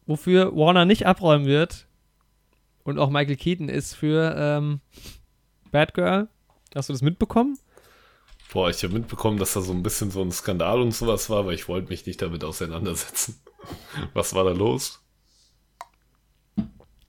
[0.06, 1.87] Wofür Warner nicht abräumen wird,
[2.88, 4.80] und auch Michael Keaton ist für ähm,
[5.70, 6.28] Batgirl.
[6.74, 7.58] Hast du das mitbekommen?
[8.50, 11.40] Boah, ich habe mitbekommen, dass da so ein bisschen so ein Skandal und sowas war,
[11.40, 13.38] aber ich wollte mich nicht damit auseinandersetzen.
[14.14, 15.04] Was war da los?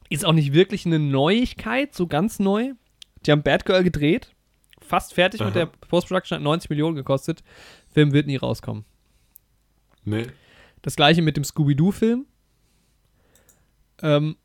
[0.09, 2.73] Ist auch nicht wirklich eine Neuigkeit, so ganz neu.
[3.25, 4.33] Die haben Batgirl gedreht,
[4.81, 5.47] fast fertig Aha.
[5.47, 7.43] mit der Post-Production, hat 90 Millionen gekostet.
[7.93, 8.83] Film wird nie rauskommen.
[10.03, 10.27] Nee.
[10.81, 12.25] Das gleiche mit dem Scooby-Doo-Film.
[14.01, 14.35] Ähm,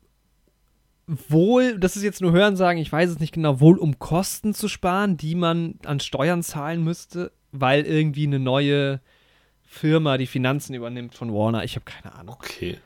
[1.07, 4.67] wohl, das ist jetzt nur Hörensagen, ich weiß es nicht genau, wohl um Kosten zu
[4.67, 9.01] sparen, die man an Steuern zahlen müsste, weil irgendwie eine neue
[9.63, 11.63] Firma die Finanzen übernimmt von Warner.
[11.63, 12.35] Ich habe keine Ahnung.
[12.35, 12.79] Okay.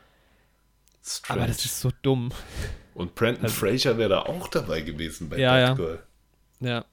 [1.03, 1.41] Strange.
[1.41, 2.32] Aber das ist so dumm.
[2.93, 6.03] Und Brandon also, Fraser wäre da auch dabei gewesen bei ja, Batgirl.
[6.60, 6.69] Ja.
[6.69, 6.86] ja.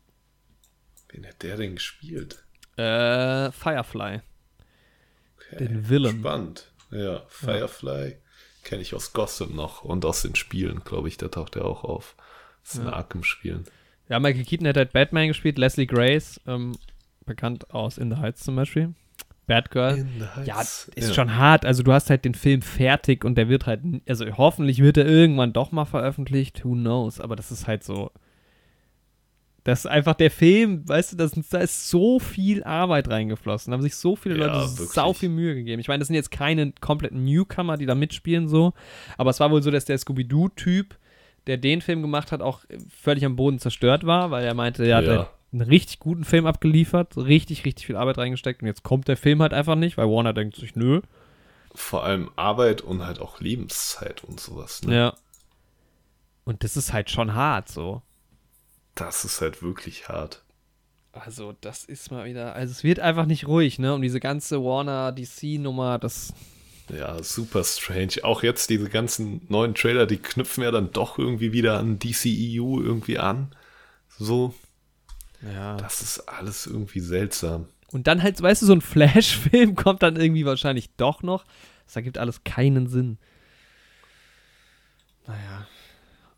[1.08, 2.44] Wen hat der denn gespielt?
[2.76, 4.20] Äh, Firefly.
[5.36, 5.56] Okay.
[5.58, 6.20] Den Villain.
[6.20, 6.72] Spannend.
[6.90, 8.10] Ja, Firefly.
[8.10, 8.16] Ja.
[8.66, 11.84] Kenne ich aus Gossip noch und aus den Spielen, glaube ich, da taucht er auch
[11.84, 12.16] auf.
[12.64, 12.92] Das ist ja.
[12.92, 13.64] Arkham-Spielen.
[14.08, 16.72] Ja, Michael Keaton hat halt Batman gespielt, Leslie Grace, ähm,
[17.24, 18.92] bekannt aus In the Heights zum Beispiel.
[19.46, 20.04] Batgirl.
[20.44, 21.14] Ja, ist ja.
[21.14, 21.64] schon hart.
[21.64, 25.06] Also du hast halt den Film fertig und der wird halt, also hoffentlich wird er
[25.06, 27.20] irgendwann doch mal veröffentlicht, who knows.
[27.20, 28.10] Aber das ist halt so
[29.66, 33.72] Das ist einfach der Film, weißt du, das, da ist so viel Arbeit reingeflossen.
[33.72, 34.90] Da haben sich so viele Ja, Leute wirklich.
[34.90, 35.80] sau viel Mühe gegeben.
[35.80, 38.74] Ich meine, das sind jetzt keine kompletten Newcomer, die da mitspielen, so.
[39.18, 40.96] Aber es war wohl so, dass der Scooby-Doo-Typ,
[41.48, 44.98] der den Film gemacht hat, auch völlig am Boden zerstört war, weil er meinte, er
[44.98, 45.16] hat Ja.
[45.18, 49.16] halt einen richtig guten Film abgeliefert, richtig, richtig viel Arbeit reingesteckt und jetzt kommt der
[49.16, 51.00] Film halt einfach nicht, weil Warner denkt sich, nö.
[51.74, 54.82] Vor allem Arbeit und halt auch Lebenszeit und sowas.
[54.82, 54.94] Ne?
[54.94, 55.14] Ja.
[56.44, 58.02] Und das ist halt schon hart, so.
[58.96, 60.42] Das ist halt wirklich hart.
[61.12, 62.54] Also, das ist mal wieder.
[62.54, 63.94] Also, es wird einfach nicht ruhig, ne?
[63.94, 66.34] Um diese ganze Warner-DC-Nummer, das.
[66.94, 68.22] Ja, super strange.
[68.22, 72.80] Auch jetzt diese ganzen neuen Trailer, die knüpfen ja dann doch irgendwie wieder an DCEU
[72.80, 73.54] irgendwie an.
[74.18, 74.54] So,
[75.42, 75.76] Ja.
[75.76, 77.66] das ist alles irgendwie seltsam.
[77.92, 81.44] Und dann halt, weißt du, so ein Flash-Film kommt dann irgendwie wahrscheinlich doch noch.
[81.86, 83.18] Das ergibt alles keinen Sinn.
[85.26, 85.66] Naja.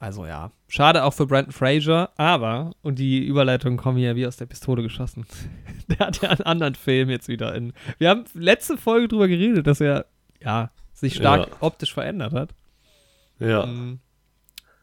[0.01, 0.53] Also, ja.
[0.69, 4.83] Schade auch für Brandon Fraser, aber, und die Überleitungen kommen hier wie aus der Pistole
[4.83, 5.27] geschossen.
[5.89, 7.73] Der hat ja einen anderen Film jetzt wieder in.
[7.99, 10.07] Wir haben letzte Folge drüber geredet, dass er,
[10.41, 11.57] ja, sich stark Ja.
[11.61, 12.55] optisch verändert hat.
[13.41, 13.99] Ja, Mm.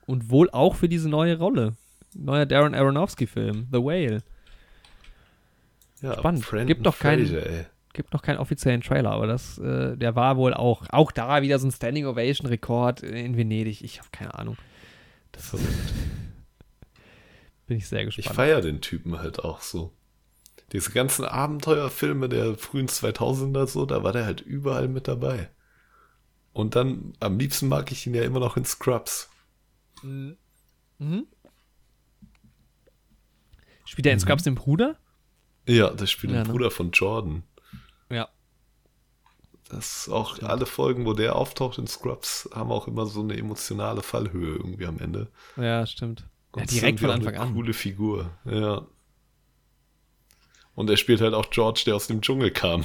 [0.08, 1.75] Und wohl auch für diese neue Rolle.
[2.13, 4.21] Neuer Darren Aronofsky-Film, The Whale.
[6.01, 6.45] ja spannend.
[6.47, 7.65] Brandon Gibt doch keinen- Fraser, ey.
[7.93, 11.58] Gibt noch keinen offiziellen Trailer, aber das, äh, der war wohl auch, auch da wieder
[11.60, 13.82] so ein Standing Ovation-Rekord in Venedig.
[13.84, 14.58] Ich habe keine Ahnung.
[15.35, 15.51] Das
[17.67, 18.35] bin ich sehr Ich gespannt.
[18.35, 19.91] feiere den Typen halt auch so.
[20.71, 25.49] Diese ganzen Abenteuerfilme der frühen 2000er so, da war der halt überall mit dabei.
[26.53, 29.29] Und dann, am liebsten mag ich ihn ja immer noch in Scrubs.
[30.01, 30.37] Mhm.
[33.85, 34.97] Spielt er in Scrubs den Bruder?
[35.67, 36.51] Ja, das spielt Ja, der ne?
[36.53, 37.43] Bruder von Jordan.
[39.69, 44.04] Das auch alle Folgen, wo der auftaucht in Scrubs, haben auch immer so eine emotionale
[44.04, 45.28] Fallhöhe irgendwie am Ende.
[45.58, 46.28] Ja, stimmt.
[46.56, 47.54] Ja, Und direkt von Anfang eine an.
[47.54, 48.86] Coole Figur, ja.
[50.75, 52.84] Und er spielt halt auch George, der aus dem Dschungel kam.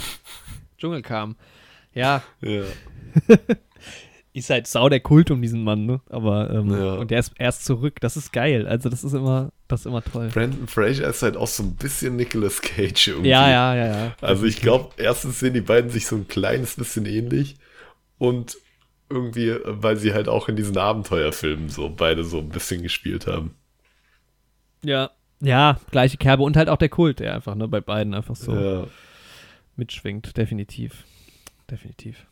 [0.78, 1.36] Dschungel kam.
[1.92, 2.64] Ja, Ja.
[4.32, 6.00] ist halt sau der Kult um diesen Mann, ne?
[6.08, 6.94] Aber, ähm, Ja.
[6.94, 8.00] und der ist erst zurück.
[8.00, 8.66] Das ist geil.
[8.66, 10.28] Also, das ist immer, das ist immer toll.
[10.32, 13.30] Brandon Fraser ist halt auch so ein bisschen Nicolas Cage irgendwie.
[13.30, 14.16] Ja, ja, ja, ja.
[14.20, 17.56] Also ich glaube, erstens sehen die beiden sich so ein kleines bisschen ähnlich
[18.18, 18.56] und
[19.08, 23.56] irgendwie, weil sie halt auch in diesen Abenteuerfilmen so beide so ein bisschen gespielt haben.
[24.84, 25.10] Ja.
[25.42, 28.54] Ja, gleiche Kerbe und halt auch der Kult, der einfach, ne, bei beiden einfach so
[28.54, 28.86] Ja.
[29.74, 30.36] mitschwingt.
[30.36, 31.04] Definitiv.
[31.70, 32.26] Definitiv.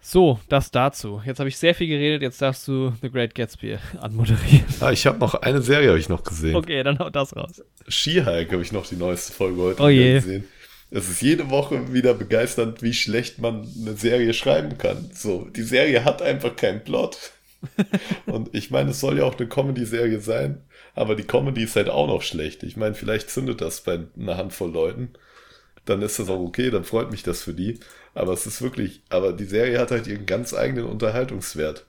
[0.00, 1.20] So, das dazu.
[1.26, 4.64] Jetzt habe ich sehr viel geredet, jetzt darfst du The Great Gatsby anmoderieren.
[4.80, 6.54] Ah, ich habe noch eine Serie habe ich noch gesehen.
[6.54, 7.62] Okay, dann hau das raus.
[7.88, 10.14] She-Hulk habe ich noch die neueste Folge heute Oh je.
[10.14, 10.44] gesehen.
[10.90, 15.10] Es ist jede Woche wieder begeisternd, wie schlecht man eine Serie schreiben kann.
[15.12, 17.32] So, die Serie hat einfach keinen Plot.
[18.26, 20.62] Und ich meine, es soll ja auch eine Comedy-Serie sein,
[20.94, 22.62] aber die Comedy ist halt auch noch schlecht.
[22.62, 25.10] Ich meine, vielleicht zündet das bei einer Handvoll Leuten.
[25.88, 27.80] Dann ist das auch okay, dann freut mich das für die.
[28.14, 31.86] Aber es ist wirklich, aber die Serie hat halt ihren ganz eigenen Unterhaltungswert.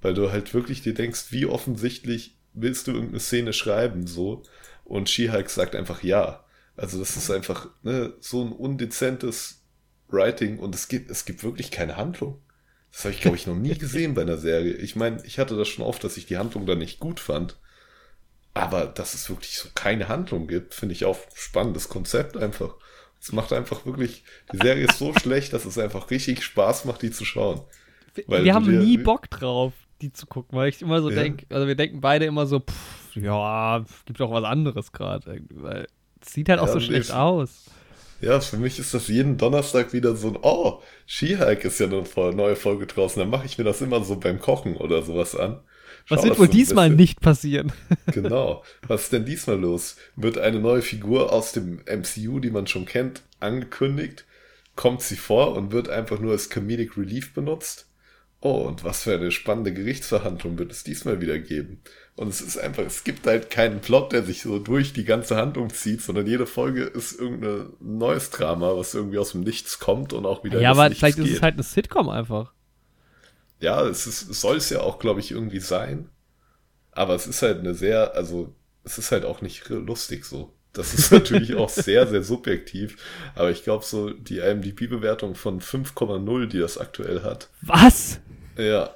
[0.00, 4.42] Weil du halt wirklich dir denkst, wie offensichtlich willst du irgendeine Szene schreiben, so.
[4.84, 6.44] Und She-Hulk sagt einfach ja.
[6.76, 9.62] Also das ist einfach ne, so ein undezentes
[10.08, 12.40] Writing und es gibt, es gibt wirklich keine Handlung.
[12.92, 14.72] Das habe ich, glaube ich, noch nie gesehen bei einer Serie.
[14.74, 17.58] Ich meine, ich hatte das schon oft, dass ich die Handlung dann nicht gut fand.
[18.54, 22.76] Aber dass es wirklich so keine Handlung gibt, finde ich auch spannendes Konzept einfach.
[23.26, 27.02] Es macht einfach wirklich, die Serie ist so schlecht, dass es einfach richtig Spaß macht,
[27.02, 27.60] die zu schauen.
[28.28, 31.22] Wir haben dir- nie Bock drauf, die zu gucken, weil ich immer so Ja.
[31.22, 35.40] denke, also wir denken beide immer so, pff, ja, gibt doch was anderes gerade.
[35.50, 35.88] Weil
[36.20, 37.64] es sieht halt auch Ja, so nee, schlecht es- aus.
[38.20, 42.04] Ja, für mich ist das jeden Donnerstag wieder so ein, oh, She-Hulk ist ja eine
[42.34, 43.20] neue Folge draußen.
[43.20, 45.60] Dann mache ich mir das immer so beim Kochen oder sowas an.
[46.08, 46.96] Was wird wohl diesmal bisschen.
[46.96, 47.72] nicht passieren?
[48.12, 48.62] Genau.
[48.86, 49.96] Was ist denn diesmal los?
[50.14, 54.24] Wird eine neue Figur aus dem MCU, die man schon kennt, angekündigt?
[54.74, 57.86] Kommt sie vor und wird einfach nur als Comedic Relief benutzt?
[58.40, 61.80] Oh, und was für eine spannende Gerichtsverhandlung wird es diesmal wieder geben?
[62.14, 65.36] Und es ist einfach, es gibt halt keinen Plot, der sich so durch die ganze
[65.36, 70.12] Handlung zieht, sondern jede Folge ist irgendein neues Drama, was irgendwie aus dem Nichts kommt
[70.12, 71.36] und auch wieder ja, aber vielleicht ist geht.
[71.36, 72.52] es halt eine Sitcom einfach.
[73.60, 76.10] Ja, es soll es ja auch, glaube ich, irgendwie sein.
[76.92, 78.54] Aber es ist halt eine sehr, also
[78.84, 80.54] es ist halt auch nicht lustig so.
[80.72, 82.96] Das ist natürlich auch sehr, sehr subjektiv.
[83.34, 88.20] Aber ich glaube, so die IMDb-Bewertung von 5,0, die das aktuell hat, Was?
[88.58, 88.90] ja,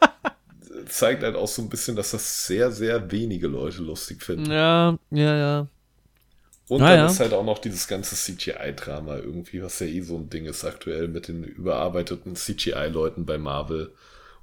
[0.89, 4.51] zeigt halt auch so ein bisschen, dass das sehr, sehr wenige Leute lustig finden.
[4.51, 5.67] Ja, ja, ja.
[6.69, 7.07] Und Ah, dann ja.
[7.07, 10.65] ist halt auch noch dieses ganze CGI-Drama irgendwie, was ja eh so ein Ding ist
[10.65, 13.93] aktuell mit den überarbeiteten CGI-Leuten bei Marvel.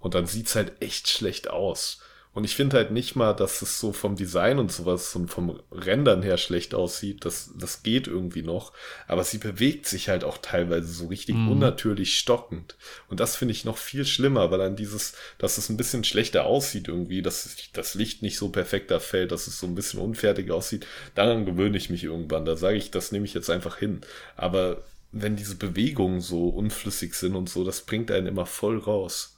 [0.07, 1.99] Und dann sieht's halt echt schlecht aus.
[2.31, 5.59] Und ich finde halt nicht mal, dass es so vom Design und sowas und vom
[5.69, 7.25] Rendern her schlecht aussieht.
[7.25, 8.71] Das, das geht irgendwie noch.
[9.09, 11.51] Aber sie bewegt sich halt auch teilweise so richtig mm.
[11.51, 12.77] unnatürlich stockend.
[13.09, 16.45] Und das finde ich noch viel schlimmer, weil dann dieses, dass es ein bisschen schlechter
[16.45, 19.99] aussieht irgendwie, dass das Licht nicht so perfekt da fällt, dass es so ein bisschen
[19.99, 20.87] unfertig aussieht.
[21.15, 22.45] Daran gewöhne ich mich irgendwann.
[22.45, 23.99] Da sage ich, das nehme ich jetzt einfach hin.
[24.37, 29.36] Aber wenn diese Bewegungen so unflüssig sind und so, das bringt einen immer voll raus.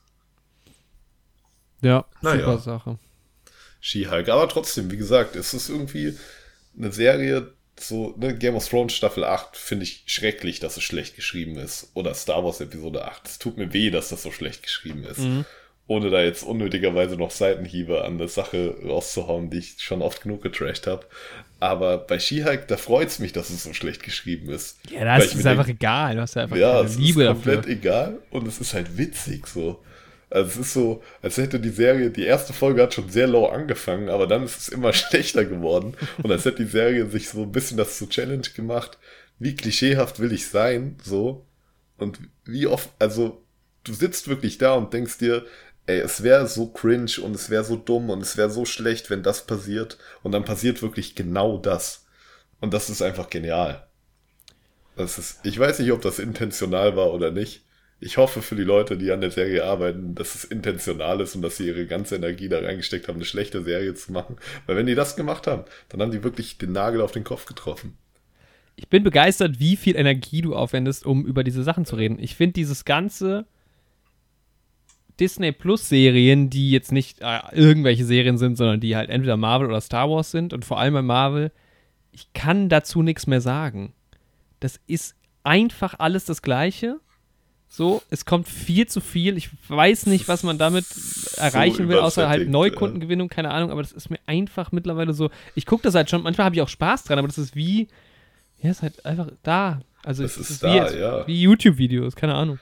[1.81, 2.39] Ja, naja.
[2.39, 2.99] super Sache.
[3.81, 4.29] She-Hulk.
[4.29, 6.17] Aber trotzdem, wie gesagt, es ist irgendwie
[6.77, 11.15] eine Serie, so, ne, Game of Thrones Staffel 8 finde ich schrecklich, dass es schlecht
[11.15, 11.91] geschrieben ist.
[11.93, 13.25] Oder Star Wars Episode 8.
[13.25, 15.19] Es tut mir weh, dass das so schlecht geschrieben ist.
[15.19, 15.45] Mhm.
[15.87, 20.43] Ohne da jetzt unnötigerweise noch Seitenhiebe an der Sache rauszuhauen, die ich schon oft genug
[20.43, 21.07] getrashed habe.
[21.59, 24.77] Aber bei She-Hulk, da freut es mich, dass es so schlecht geschrieben ist.
[24.91, 26.15] Ja, das ist einfach denk, egal.
[26.15, 27.71] Du hast ja einfach ja, Liebe ist komplett dafür.
[27.71, 29.83] egal und es ist halt witzig so.
[30.29, 33.47] Also es ist so, als hätte die Serie, die erste Folge hat schon sehr low
[33.47, 35.95] angefangen, aber dann ist es immer schlechter geworden.
[36.21, 38.97] Und als hätte die Serie sich so ein bisschen das zu Challenge gemacht,
[39.39, 41.45] wie klischeehaft will ich sein, so.
[41.97, 43.41] Und wie oft, also
[43.83, 45.45] du sitzt wirklich da und denkst dir,
[45.87, 49.09] ey, es wäre so cringe und es wäre so dumm und es wäre so schlecht,
[49.09, 49.97] wenn das passiert.
[50.21, 52.05] Und dann passiert wirklich genau das.
[52.61, 53.87] Und das ist einfach genial.
[54.95, 57.63] Das ist, ich weiß nicht, ob das intentional war oder nicht
[58.01, 61.41] ich hoffe für die Leute, die an der Serie arbeiten, dass es intentional ist und
[61.41, 64.37] dass sie ihre ganze Energie da reingesteckt haben, eine schlechte Serie zu machen.
[64.65, 67.45] Weil wenn die das gemacht haben, dann haben die wirklich den Nagel auf den Kopf
[67.45, 67.97] getroffen.
[68.77, 72.17] Ich bin begeistert, wie viel Energie du aufwendest, um über diese Sachen zu reden.
[72.19, 73.45] Ich finde dieses ganze
[75.19, 79.67] Disney Plus Serien, die jetzt nicht äh, irgendwelche Serien sind, sondern die halt entweder Marvel
[79.67, 81.51] oder Star Wars sind und vor allem bei Marvel,
[82.13, 83.91] ich kann dazu nichts mehr sagen.
[84.61, 87.01] Das ist einfach alles das Gleiche
[87.71, 89.37] so, es kommt viel zu viel.
[89.37, 90.85] Ich weiß nicht, was man damit
[91.37, 95.29] erreichen so will, außer halt Neukundengewinnung, keine Ahnung, aber das ist mir einfach mittlerweile so.
[95.53, 97.87] Ich gucke das halt schon, manchmal habe ich auch Spaß dran, aber das ist wie,
[98.59, 99.81] ja, ist halt einfach da.
[100.03, 101.27] Also, es ist, ist da, wie, ja.
[101.27, 102.57] wie YouTube-Videos, keine Ahnung.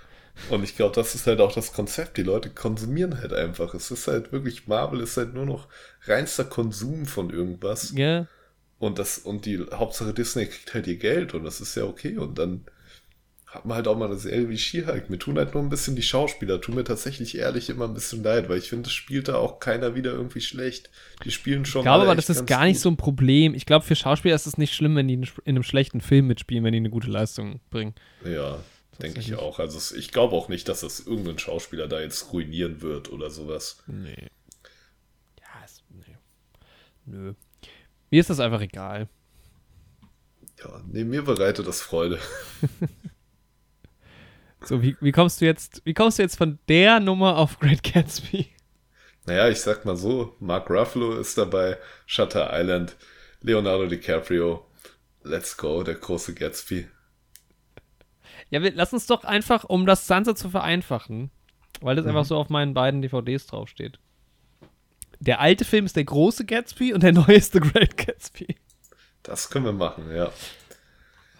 [0.50, 2.18] Und ich glaube, das ist halt auch das Konzept.
[2.18, 3.74] Die Leute konsumieren halt einfach.
[3.74, 5.68] Es ist halt wirklich, Marvel ist halt nur noch
[6.04, 7.94] reinster Konsum von irgendwas.
[7.96, 8.28] Ja.
[8.78, 12.18] Und das, und die Hauptsache Disney kriegt halt ihr Geld und das ist ja okay.
[12.18, 12.66] Und dann
[13.58, 15.10] hat man halt auch mal eine Serie wie She-Hulk.
[15.10, 18.24] Mir tun halt nur ein bisschen die Schauspieler, tun mir tatsächlich ehrlich immer ein bisschen
[18.24, 20.92] leid, weil ich finde, es spielt da auch keiner wieder irgendwie schlecht.
[21.24, 21.82] Die spielen schon.
[21.82, 22.68] Ich glaube aber, das ist gar gut.
[22.68, 23.56] nicht so ein Problem.
[23.56, 26.64] Ich glaube, für Schauspieler ist es nicht schlimm, wenn die in einem schlechten Film mitspielen,
[26.64, 27.96] wenn die eine gute Leistung bringen.
[28.24, 28.60] Ja,
[29.02, 29.58] denke ich auch.
[29.58, 33.84] Also ich glaube auch nicht, dass das irgendein Schauspieler da jetzt ruinieren wird oder sowas.
[33.88, 34.28] Nee.
[35.40, 36.16] Ja, es, nee.
[37.06, 37.34] Nö.
[38.12, 39.10] Mir ist das einfach egal.
[40.60, 42.20] Ja, nee, mir bereitet das Freude.
[44.68, 47.84] So, wie, wie kommst du jetzt, wie kommst du jetzt von der Nummer auf Great
[47.84, 48.48] Gatsby?
[49.26, 52.98] Naja, ich sag mal so, Mark Ruffalo ist dabei, Shutter Island,
[53.40, 54.66] Leonardo DiCaprio,
[55.24, 56.86] Let's Go, der große Gatsby.
[58.50, 61.32] Ja, wir, lass uns doch einfach, um das Ganze zu vereinfachen,
[61.80, 62.10] weil das mhm.
[62.10, 64.00] einfach so auf meinen beiden DVDs draufsteht.
[65.22, 68.58] Der alte Film ist der große Gatsby und der neue ist The Great Gatsby.
[69.24, 70.26] Das können wir machen, ja.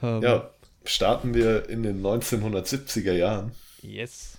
[0.02, 0.22] Um, ähm.
[0.22, 0.50] ja,
[0.90, 3.52] starten wir in den 1970er Jahren.
[3.82, 4.38] Yes.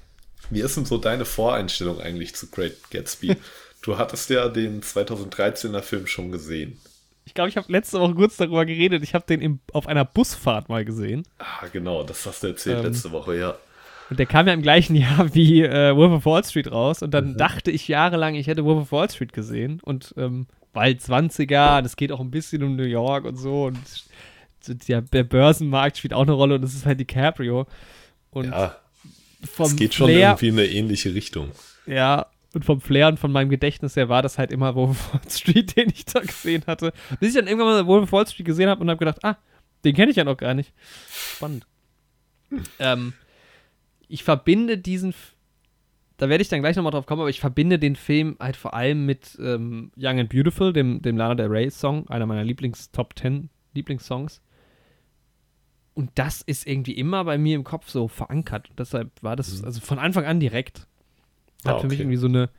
[0.51, 3.37] Wie ist denn so deine Voreinstellung eigentlich zu Great Gatsby?
[3.83, 6.79] du hattest ja den 2013er Film schon gesehen.
[7.25, 9.03] Ich glaube, ich habe letzte Woche kurz darüber geredet.
[9.03, 11.25] Ich habe den im, auf einer Busfahrt mal gesehen.
[11.39, 13.55] Ah, genau, das hast du erzählt ähm, letzte Woche, ja.
[14.09, 17.03] Und der kam ja im gleichen Jahr wie äh, Wolf of Wall Street raus.
[17.03, 17.37] Und dann mhm.
[17.37, 19.81] dachte ich jahrelang, ich hätte Wolf of Wall Street gesehen.
[19.83, 23.65] Und ähm, bald 20er, das geht auch ein bisschen um New York und so.
[23.65, 24.08] Und
[24.67, 27.67] der, der Börsenmarkt spielt auch eine Rolle und das ist halt DiCaprio.
[28.31, 28.77] Und ja,
[29.41, 31.51] es geht schon Flair, irgendwie in eine ähnliche Richtung.
[31.87, 35.21] Ja, und vom Flair und von meinem Gedächtnis her war das halt immer Wolf Wall
[35.31, 36.93] Street, den ich da gesehen hatte.
[37.21, 39.37] Bis ich dann irgendwann mal Wolf Wall Street gesehen habe und habe gedacht, ah,
[39.85, 40.73] den kenne ich ja noch gar nicht.
[41.09, 41.67] Spannend.
[42.79, 43.13] ähm,
[44.09, 45.15] ich verbinde diesen,
[46.17, 48.75] da werde ich dann gleich nochmal drauf kommen, aber ich verbinde den Film halt vor
[48.75, 53.19] allem mit ähm, Young and Beautiful, dem, dem Lana Del Rey Song, einer meiner Lieblings-Top
[53.19, 54.41] 10 Lieblingssongs.
[55.99, 58.71] Und das ist irgendwie immer bei mir im Kopf so verankert.
[58.71, 59.65] Und deshalb war das mhm.
[59.65, 60.87] also von Anfang an direkt.
[61.65, 61.81] Hat ah, okay.
[61.81, 62.51] für mich irgendwie so eine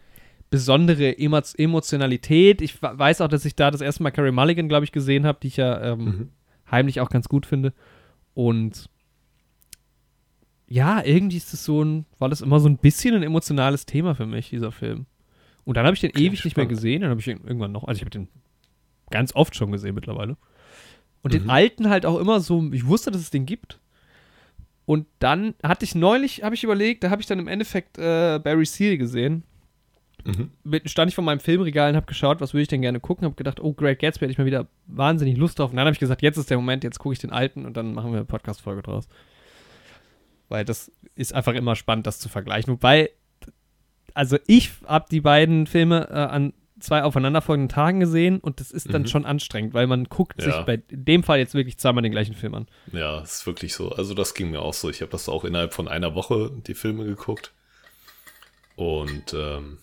[0.50, 2.60] besondere Emo Emotionalität.
[2.60, 5.40] Ich weiß auch, dass ich da das erste Mal Carrie Mulligan, glaube ich, gesehen habe,
[5.42, 6.30] die ich ja ähm, mhm.
[6.70, 7.74] heimlich auch ganz gut finde.
[8.34, 8.90] Und
[10.68, 14.16] ja, irgendwie ist das so ein, war das immer so ein bisschen ein emotionales Thema
[14.16, 15.06] für mich, dieser Film.
[15.64, 16.44] Und dann habe ich den ewig spannend.
[16.44, 17.02] nicht mehr gesehen.
[17.04, 18.28] Dann habe ich ihn irgendwann noch, also ich habe den
[19.10, 20.36] ganz oft schon gesehen mittlerweile.
[21.22, 21.40] Und mhm.
[21.40, 23.80] den alten halt auch immer so, ich wusste, dass es den gibt.
[24.86, 28.40] Und dann hatte ich neulich, habe ich überlegt, da habe ich dann im Endeffekt äh,
[28.40, 29.44] Barry Seal gesehen.
[30.24, 30.50] mhm.
[30.86, 33.26] stand ich vor meinem Filmregal und habe geschaut, was würde ich denn gerne gucken.
[33.26, 35.70] Habe gedacht, oh, Great Gatsby hätte ich mal wieder wahnsinnig Lust drauf.
[35.70, 37.78] Und dann habe ich gesagt, jetzt ist der Moment, jetzt gucke ich den alten und
[37.78, 39.08] dann machen wir eine Podcast-Folge draus.
[40.48, 42.74] Weil das ist einfach immer spannend, das zu vergleichen.
[42.74, 43.12] Wobei,
[44.16, 48.94] also ich habe die beiden Filme äh, an zwei aufeinanderfolgenden Tagen gesehen und das ist
[48.94, 49.08] dann mhm.
[49.08, 50.52] schon anstrengend, weil man guckt ja.
[50.52, 52.68] sich bei dem Fall jetzt wirklich zweimal den gleichen Film an.
[52.92, 53.92] Ja, ist wirklich so.
[53.92, 54.90] Also das ging mir auch so.
[54.90, 57.54] Ich habe das auch innerhalb von einer Woche die Filme geguckt.
[58.76, 59.80] Und ähm,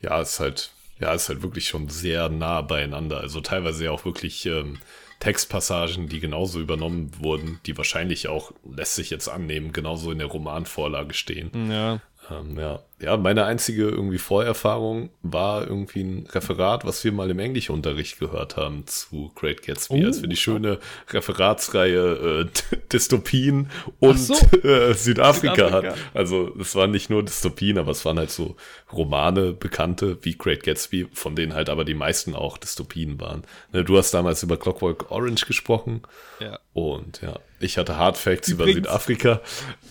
[0.00, 3.20] ja, ist halt, ja, ist halt wirklich schon sehr nah beieinander.
[3.20, 4.78] Also teilweise ja auch wirklich ähm,
[5.20, 10.28] Textpassagen, die genauso übernommen wurden, die wahrscheinlich auch, lässt sich jetzt annehmen, genauso in der
[10.28, 11.50] Romanvorlage stehen.
[11.70, 12.00] Ja.
[12.30, 12.80] Ähm, ja.
[13.00, 18.56] Ja, meine einzige irgendwie Vorerfahrung war irgendwie ein Referat, was wir mal im Englischunterricht gehört
[18.56, 20.06] haben zu Great Gatsby, oh.
[20.06, 20.78] als wir die schöne
[21.08, 23.70] Referatsreihe äh, Dystopien
[24.00, 24.34] und so.
[24.34, 26.00] äh, Südafrika, Südafrika hatten.
[26.12, 28.56] Also es waren nicht nur Dystopien, aber es waren halt so
[28.92, 33.44] Romane, bekannte wie Great Gatsby, von denen halt aber die meisten auch Dystopien waren.
[33.72, 36.02] Ne, du hast damals über Clockwork Orange gesprochen.
[36.40, 36.58] Ja.
[36.72, 39.40] Und ja, ich hatte Hard Facts über Südafrika.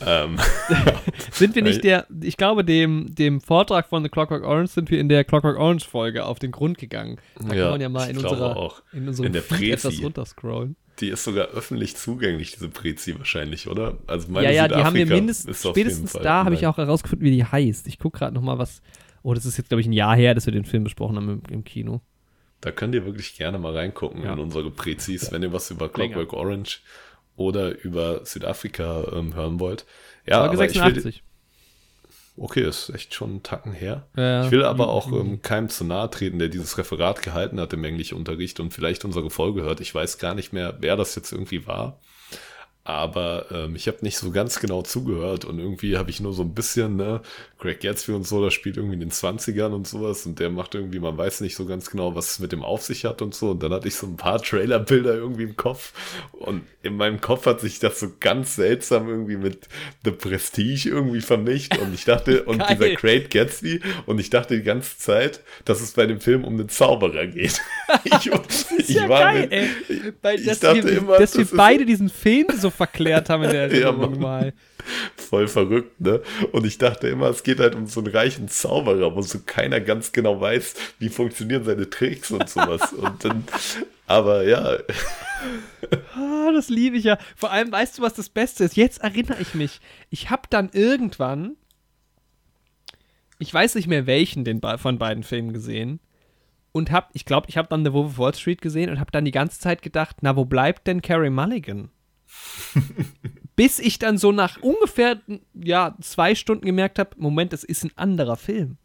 [0.05, 0.39] Ähm,
[1.31, 4.99] sind wir nicht der, ich glaube, dem, dem Vortrag von The Clockwork Orange sind wir
[4.99, 7.19] in der Clockwork Orange Folge auf den Grund gegangen.
[7.39, 8.81] Da ja, kann man ja mal in unserer auch.
[8.93, 9.71] in unserem in der Prezi.
[9.71, 10.75] etwas runterscrollen.
[10.99, 13.97] Die ist sogar öffentlich zugänglich, diese Prezi wahrscheinlich, oder?
[14.07, 17.31] Also meine ja, ja, die haben wir mindestens, spätestens da habe ich auch herausgefunden, wie
[17.31, 17.87] die heißt.
[17.87, 18.81] Ich gucke gerade noch mal was,
[19.23, 21.29] oh, das ist jetzt, glaube ich, ein Jahr her, dass wir den Film besprochen haben
[21.29, 22.01] im, im Kino.
[22.61, 24.33] Da könnt ihr wirklich gerne mal reingucken ja.
[24.33, 26.33] in unsere Prezis, wenn ihr was über Clockwork.
[26.33, 26.81] Orange
[27.37, 29.85] oder über Südafrika ähm, hören wollt.
[30.27, 30.97] Ja, aber 86.
[30.97, 31.21] ich will,
[32.39, 34.07] okay, ist echt schon ein Tacken her.
[34.15, 37.73] Ja, ich will aber auch ähm, keinem zu nahe treten, der dieses Referat gehalten hat
[37.73, 39.81] im Englischunterricht und vielleicht unsere Folge hört.
[39.81, 41.99] Ich weiß gar nicht mehr, wer das jetzt irgendwie war
[42.89, 46.43] aber ähm, ich habe nicht so ganz genau zugehört und irgendwie habe ich nur so
[46.43, 47.21] ein bisschen, ne,
[47.57, 50.75] Greg Gatsby und so, das spielt irgendwie in den 20ern und sowas und der macht
[50.75, 53.35] irgendwie, man weiß nicht so ganz genau, was es mit dem auf sich hat und
[53.35, 55.93] so und dann hatte ich so ein paar Trailerbilder irgendwie im Kopf
[56.31, 59.67] und in meinem Kopf hat sich das so ganz seltsam irgendwie mit
[60.05, 64.63] The Prestige irgendwie vermischt und ich dachte, und dieser Great Gatsby und ich dachte die
[64.63, 67.61] ganze Zeit, dass es bei dem Film um den Zauberer geht.
[68.03, 68.31] ich,
[68.77, 70.13] ich ja war geil, mit, ey.
[70.21, 73.51] Weil, ich dachte wir, immer, dass das wir beide diesen Film so verklärt haben in
[73.51, 74.53] der Erinnerung ja, mal.
[75.17, 76.21] Voll verrückt, ne?
[76.53, 79.81] Und ich dachte immer, es geht halt um so einen reichen Zauberer, wo so keiner
[79.81, 82.93] ganz genau weiß, wie funktionieren seine Tricks und sowas.
[82.97, 83.43] und dann,
[84.07, 84.77] aber ja.
[86.15, 87.17] Ah, das liebe ich ja.
[87.35, 88.77] Vor allem, weißt du, was das Beste ist?
[88.77, 89.81] Jetzt erinnere ich mich.
[90.09, 91.57] Ich habe dann irgendwann,
[93.39, 95.99] ich weiß nicht mehr welchen den von beiden Filmen gesehen,
[96.71, 99.11] und hab, ich glaube, ich habe dann The Wolf of Wall Street gesehen und habe
[99.11, 101.89] dann die ganze Zeit gedacht, na, wo bleibt denn Carrie Mulligan?
[103.55, 105.19] Bis ich dann so nach ungefähr
[105.53, 108.77] ja, zwei Stunden gemerkt habe, Moment, das ist ein anderer Film.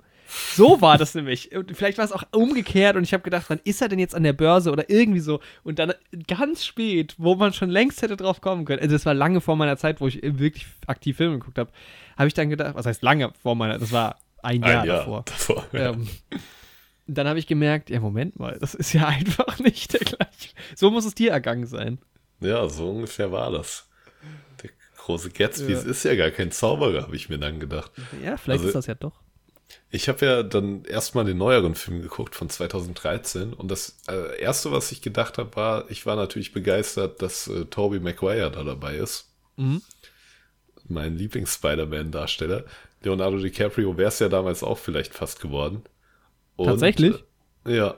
[0.55, 1.51] So war das nämlich.
[1.73, 4.23] Vielleicht war es auch umgekehrt und ich habe gedacht, wann ist er denn jetzt an
[4.23, 5.41] der Börse oder irgendwie so?
[5.63, 5.93] Und dann
[6.27, 9.57] ganz spät, wo man schon längst hätte drauf kommen können, also das war lange vor
[9.57, 11.71] meiner Zeit, wo ich wirklich aktiv Filme geguckt habe,
[12.17, 14.99] habe ich dann gedacht, was heißt lange vor meiner, das war ein Jahr, ein Jahr
[14.99, 15.25] davor.
[15.27, 15.91] davor ja.
[15.91, 16.09] ähm,
[17.07, 20.51] dann habe ich gemerkt, ja, Moment mal, das ist ja einfach nicht der gleiche.
[20.75, 21.99] So muss es dir ergangen sein.
[22.45, 23.89] Ja, so ungefähr war das.
[24.63, 25.81] Der große Gatsby ja.
[25.81, 27.91] ist ja gar kein Zauberer, habe ich mir dann gedacht.
[28.23, 29.21] Ja, vielleicht also, ist das ja doch.
[29.91, 34.73] Ich habe ja dann erstmal den neueren Film geguckt von 2013 und das äh, erste,
[34.73, 38.97] was ich gedacht habe, war, ich war natürlich begeistert, dass äh, Tobey Maguire da dabei
[38.97, 39.31] ist.
[39.57, 39.83] Mhm.
[40.87, 42.65] Mein Lieblings-Spider-Man-Darsteller.
[43.03, 45.83] Leonardo DiCaprio wäre es ja damals auch vielleicht fast geworden.
[46.57, 47.25] Und, Tatsächlich?
[47.67, 47.97] Äh, ja.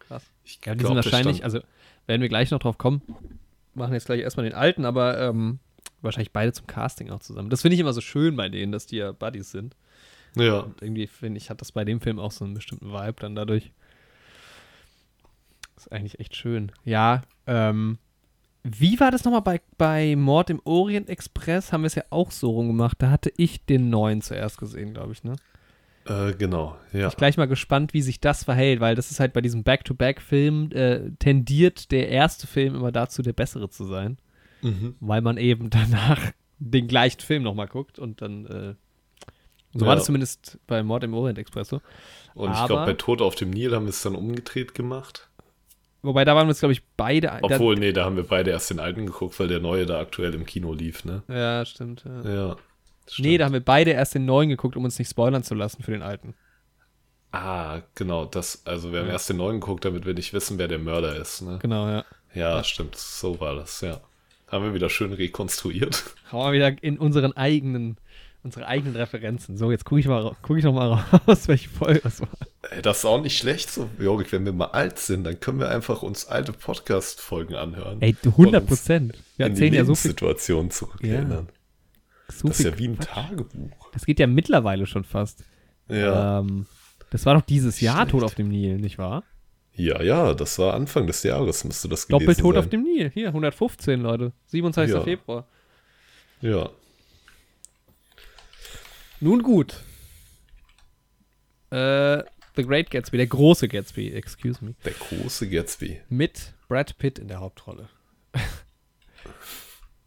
[0.00, 0.24] Krass.
[0.44, 1.60] Ich ja, die glaub, sind wahrscheinlich, also
[2.06, 3.02] werden wir gleich noch drauf kommen,
[3.74, 5.58] machen jetzt gleich erstmal den alten, aber ähm,
[6.00, 7.50] wahrscheinlich beide zum Casting auch zusammen.
[7.50, 9.76] Das finde ich immer so schön bei denen, dass die ja Buddies sind.
[10.36, 10.60] Ja.
[10.60, 13.34] Und irgendwie finde ich, hat das bei dem Film auch so einen bestimmten Vibe dann
[13.34, 13.72] dadurch.
[15.76, 16.72] Ist eigentlich echt schön.
[16.84, 17.98] Ja, ähm,
[18.62, 21.72] wie war das nochmal bei, bei Mord im Orient Express?
[21.72, 23.00] Haben wir es ja auch so rumgemacht.
[23.00, 25.36] Da hatte ich den neuen zuerst gesehen, glaube ich, ne?
[26.06, 27.08] Äh, genau, ja.
[27.08, 29.62] Ich bin gleich mal gespannt, wie sich das verhält, weil das ist halt bei diesem
[29.64, 34.18] Back-to-Back-Film äh, tendiert der erste Film immer dazu, der bessere zu sein.
[34.62, 34.94] Mhm.
[35.00, 38.74] Weil man eben danach den gleichen Film nochmal guckt und dann äh,
[39.72, 39.86] so ja.
[39.86, 41.80] war das zumindest bei Mord im Orient Express so.
[42.34, 45.28] Und ich glaube, bei Tod auf dem Nil haben wir es dann umgedreht gemacht.
[46.02, 47.30] Wobei, da waren wir jetzt, glaube ich, beide.
[47.42, 50.00] Obwohl, da, nee, da haben wir beide erst den alten geguckt, weil der neue da
[50.00, 51.22] aktuell im Kino lief, ne?
[51.28, 52.04] Ja, stimmt.
[52.06, 52.30] Ja.
[52.30, 52.56] ja.
[53.06, 53.26] Stimmt.
[53.26, 55.82] Nee, da haben wir beide erst den neuen geguckt, um uns nicht spoilern zu lassen
[55.82, 56.34] für den alten.
[57.32, 59.12] Ah, genau, das, also wir haben ja.
[59.12, 61.58] erst den neuen geguckt, damit wir nicht wissen, wer der Mörder ist, ne?
[61.62, 62.04] Genau, ja.
[62.34, 62.64] Ja, ja.
[62.64, 64.00] stimmt, so war das, ja.
[64.48, 66.02] Haben wir wieder schön rekonstruiert.
[66.30, 67.98] Haben wir wieder in unseren eigenen
[68.42, 69.58] unsere eigenen Referenzen.
[69.58, 72.28] So, jetzt gucke ich, mal, guck ich noch mal raus, welche Folge das war.
[72.70, 75.60] Ey, das ist auch nicht schlecht so, Jorik, wenn wir mal alt sind, dann können
[75.60, 78.00] wir einfach uns alte Podcast-Folgen anhören.
[78.00, 79.14] Ey, 100 Prozent.
[79.36, 80.12] Wir erzählen ja so viel.
[80.12, 81.48] Situation zurückerinnern.
[82.30, 83.08] So Das ist ja wie ein Quatsch.
[83.08, 83.90] Tagebuch.
[83.92, 85.44] Das geht ja mittlerweile schon fast.
[85.88, 86.40] Ja.
[86.40, 86.66] Ähm,
[87.10, 88.10] das war doch dieses Jahr Schlecht.
[88.12, 89.24] Tod auf dem Nil, nicht wahr?
[89.74, 92.62] ja, ja, das war Anfang des Jahres, müsste das gewesen Doppeltod sein.
[92.64, 93.10] auf dem Nil.
[93.14, 94.32] Hier, 115, Leute.
[94.46, 94.94] 27.
[94.94, 95.02] Ja.
[95.02, 95.46] Februar.
[96.42, 96.70] Ja.
[99.20, 99.82] Nun gut.
[101.70, 102.22] Äh,
[102.56, 104.74] The Great Gatsby, der große Gatsby, excuse me.
[104.84, 106.00] Der große Gatsby.
[106.08, 107.88] Mit Brad Pitt in der Hauptrolle.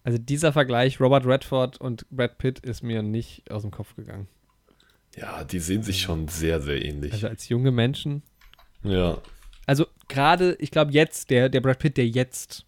[0.03, 4.27] also dieser Vergleich, Robert Redford und Brad Pitt, ist mir nicht aus dem Kopf gegangen.
[5.15, 7.13] Ja, die sehen sich schon sehr, sehr ähnlich.
[7.13, 8.23] Also als junge Menschen.
[8.83, 9.17] ja.
[9.65, 12.65] Also gerade, ich glaube jetzt, der, der Brad Pitt, der jetzt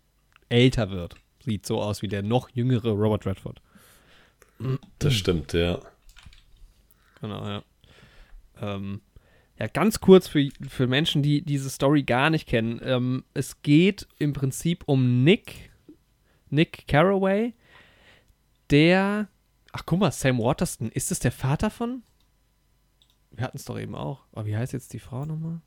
[0.48, 3.62] älter wird, sieht so aus wie der noch jüngere Robert Redford.
[5.00, 5.80] Das stimmt, ja.
[7.20, 7.64] Genau, ja.
[8.62, 9.02] Ähm,
[9.60, 12.80] ja, ganz kurz für, für Menschen, die diese Story gar nicht kennen.
[12.84, 15.72] Ähm, es geht im Prinzip um Nick,
[16.56, 17.54] Nick Carraway,
[18.72, 19.28] der.
[19.72, 20.90] Ach, guck mal, Sam Waterston.
[20.90, 22.04] Ist das der Vater von?
[23.32, 24.26] Wir hatten es doch eben auch.
[24.32, 25.62] Aber wie heißt jetzt die Frau nochmal?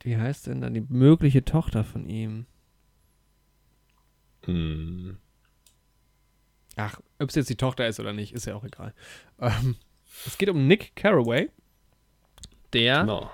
[0.00, 2.46] Wie heißt denn dann die mögliche Tochter von ihm?
[4.44, 5.18] Hm.
[6.76, 8.94] Ach, ob es jetzt die Tochter ist oder nicht, ist ja auch egal.
[9.40, 9.76] Ähm,
[10.26, 11.50] es geht um Nick Carraway,
[12.72, 13.30] der Genau.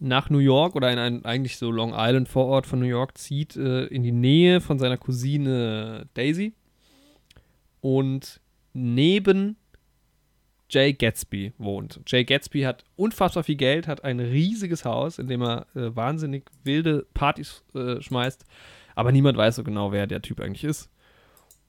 [0.00, 3.56] Nach New York oder in ein eigentlich so Long Island Vorort von New York zieht,
[3.56, 6.54] äh, in die Nähe von seiner Cousine Daisy
[7.80, 8.40] und
[8.72, 9.56] neben
[10.70, 12.00] Jay Gatsby wohnt.
[12.06, 16.44] Jay Gatsby hat unfassbar viel Geld, hat ein riesiges Haus, in dem er äh, wahnsinnig
[16.64, 18.44] wilde Partys äh, schmeißt,
[18.94, 20.88] aber niemand weiß so genau, wer der Typ eigentlich ist.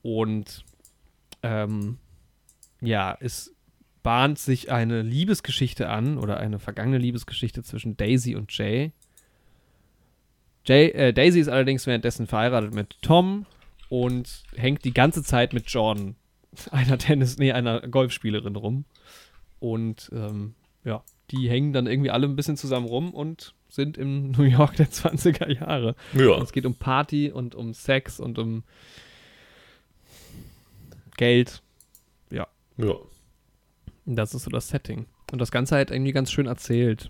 [0.03, 0.63] Und
[1.43, 1.97] ähm,
[2.79, 3.53] ja, es
[4.04, 8.91] bahnt sich eine Liebesgeschichte an oder eine vergangene Liebesgeschichte zwischen Daisy und Jay.
[10.66, 13.45] Jay äh, Daisy ist allerdings währenddessen verheiratet mit Tom
[13.89, 16.16] und hängt die ganze Zeit mit Jordan,
[16.72, 18.86] einer Tennis, nee, einer Golfspielerin rum.
[19.60, 24.32] Und ähm, ja, die hängen dann irgendwie alle ein bisschen zusammen rum und sind im
[24.38, 25.95] New York der 20er Jahre.
[26.14, 26.32] Ja.
[26.32, 28.64] Und es geht um Party und um Sex und um
[31.18, 31.62] Geld.
[32.30, 32.47] Ja.
[32.78, 33.11] Und
[34.16, 35.05] Das ist so das Setting.
[35.32, 37.09] Und das Ganze halt irgendwie ganz schön erzählt.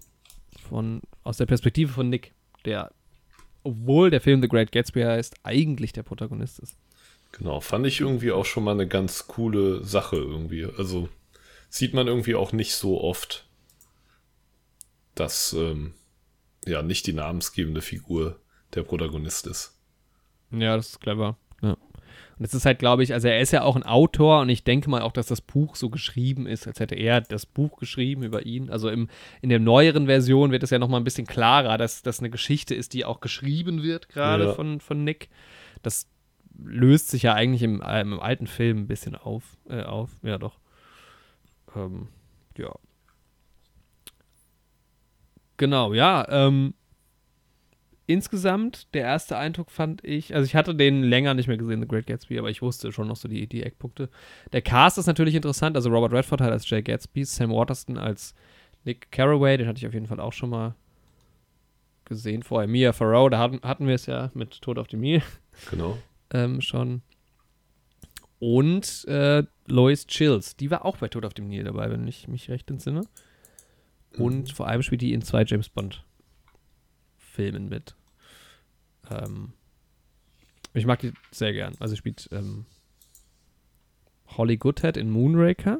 [0.69, 2.33] Von, aus der Perspektive von Nick,
[2.65, 2.91] der,
[3.63, 6.77] obwohl der Film The Great Gatsby heißt, eigentlich der Protagonist ist.
[7.31, 7.61] Genau.
[7.61, 10.65] Fand ich irgendwie auch schon mal eine ganz coole Sache irgendwie.
[10.65, 11.09] Also
[11.69, 13.47] sieht man irgendwie auch nicht so oft,
[15.15, 15.93] dass ähm,
[16.65, 18.39] ja nicht die namensgebende Figur
[18.73, 19.77] der Protagonist ist.
[20.51, 21.37] Ja, das ist clever.
[21.61, 21.77] Ja.
[22.41, 24.63] Und es ist halt, glaube ich, also er ist ja auch ein Autor und ich
[24.63, 28.23] denke mal auch, dass das Buch so geschrieben ist, als hätte er das Buch geschrieben
[28.23, 28.71] über ihn.
[28.71, 29.09] Also im,
[29.43, 32.73] in der neueren Version wird es ja nochmal ein bisschen klarer, dass das eine Geschichte
[32.73, 34.53] ist, die auch geschrieben wird, gerade Ja.
[34.53, 35.29] von, von Nick.
[35.83, 36.07] Das
[36.57, 39.43] löst sich ja eigentlich im, äh, im alten Film ein bisschen auf.
[39.69, 40.09] Äh, auf.
[40.23, 40.57] Ja, doch.
[41.75, 42.07] Ähm,
[42.57, 42.73] ja.
[45.57, 46.27] Genau, ja.
[46.27, 46.73] Ähm,
[48.11, 51.87] insgesamt, der erste Eindruck fand ich, also ich hatte den länger nicht mehr gesehen, The
[51.87, 54.09] Great Gatsby, aber ich wusste schon noch so die, die Eckpunkte.
[54.53, 58.33] Der Cast ist natürlich interessant, also Robert Redford halt als Jay Gatsby, Sam Waterston als
[58.83, 60.75] Nick Carraway, den hatte ich auf jeden Fall auch schon mal
[62.05, 62.67] gesehen vorher.
[62.67, 65.21] Mia Farrow, da hatten, hatten wir es ja mit Tod auf dem Nil
[65.69, 65.97] Genau.
[66.33, 67.01] ähm, schon.
[68.39, 72.27] Und äh, Lois Chills, die war auch bei Tod auf dem Nil dabei, wenn ich
[72.27, 73.03] mich recht entsinne.
[74.17, 76.03] Und vor allem spielt die in zwei James Bond
[77.17, 77.95] Filmen mit.
[79.11, 79.53] Ähm,
[80.73, 81.75] ich mag die sehr gern.
[81.79, 82.65] Also spielt ähm,
[84.27, 85.79] Holly Goodhead in Moonraker.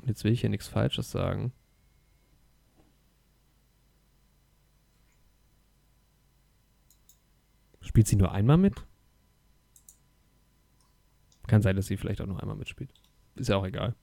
[0.00, 1.52] Und Jetzt will ich hier nichts Falsches sagen.
[7.80, 8.74] Spielt sie nur einmal mit?
[11.46, 12.90] Kann sein, dass sie vielleicht auch nur einmal mitspielt.
[13.36, 13.94] Ist ja auch egal.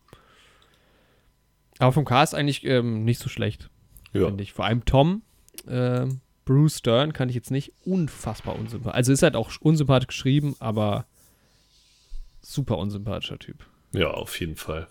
[1.79, 3.69] Aber vom Cast eigentlich ähm, nicht so schlecht,
[4.13, 4.27] Ja.
[4.27, 4.53] finde ich.
[4.53, 5.23] Vor allem Tom,
[5.67, 8.95] ähm, Bruce Stern kann ich jetzt nicht unfassbar unsympathisch.
[8.95, 11.05] Also ist halt auch unsympathisch geschrieben, aber
[12.41, 13.65] super unsympathischer Typ.
[13.93, 14.87] Ja, auf jeden Fall.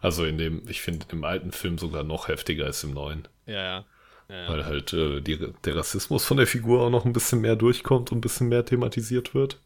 [0.00, 3.28] Also in dem, ich finde im alten Film sogar noch heftiger als im neuen.
[3.46, 3.84] Ja, ja.
[4.28, 7.56] ja, Weil halt äh, die, der Rassismus von der Figur auch noch ein bisschen mehr
[7.56, 9.60] durchkommt und ein bisschen mehr thematisiert wird.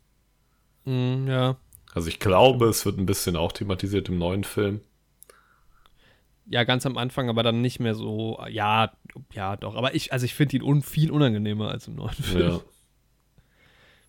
[0.85, 1.57] Mm, ja.
[1.95, 4.81] Also ich glaube, es wird ein bisschen auch thematisiert im neuen Film.
[6.49, 8.41] Ja, ganz am Anfang, aber dann nicht mehr so.
[8.49, 8.93] Ja,
[9.33, 9.75] ja, doch.
[9.75, 12.51] Aber ich, also ich finde ihn un viel unangenehmer als im neuen Film.
[12.51, 12.61] Ja.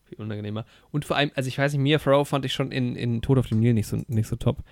[0.05, 0.65] Viel unangenehmer.
[0.91, 3.39] Und vor allem, also ich weiß nicht, Mia Farrow fand ich schon in, in Tod
[3.39, 4.63] auf dem Nil nicht so, nicht so top.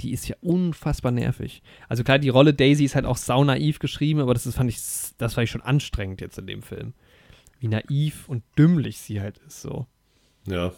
[0.00, 1.62] Die ist ja unfassbar nervig.
[1.88, 4.70] Also klar, die Rolle Daisy ist halt auch sau naiv geschrieben, aber das ist, fand
[4.70, 4.78] ich,
[5.18, 6.94] das fand ich schon anstrengend jetzt in dem Film.
[7.58, 9.86] Wie naiv und dümmlich sie halt ist, so.
[10.46, 10.72] Ja.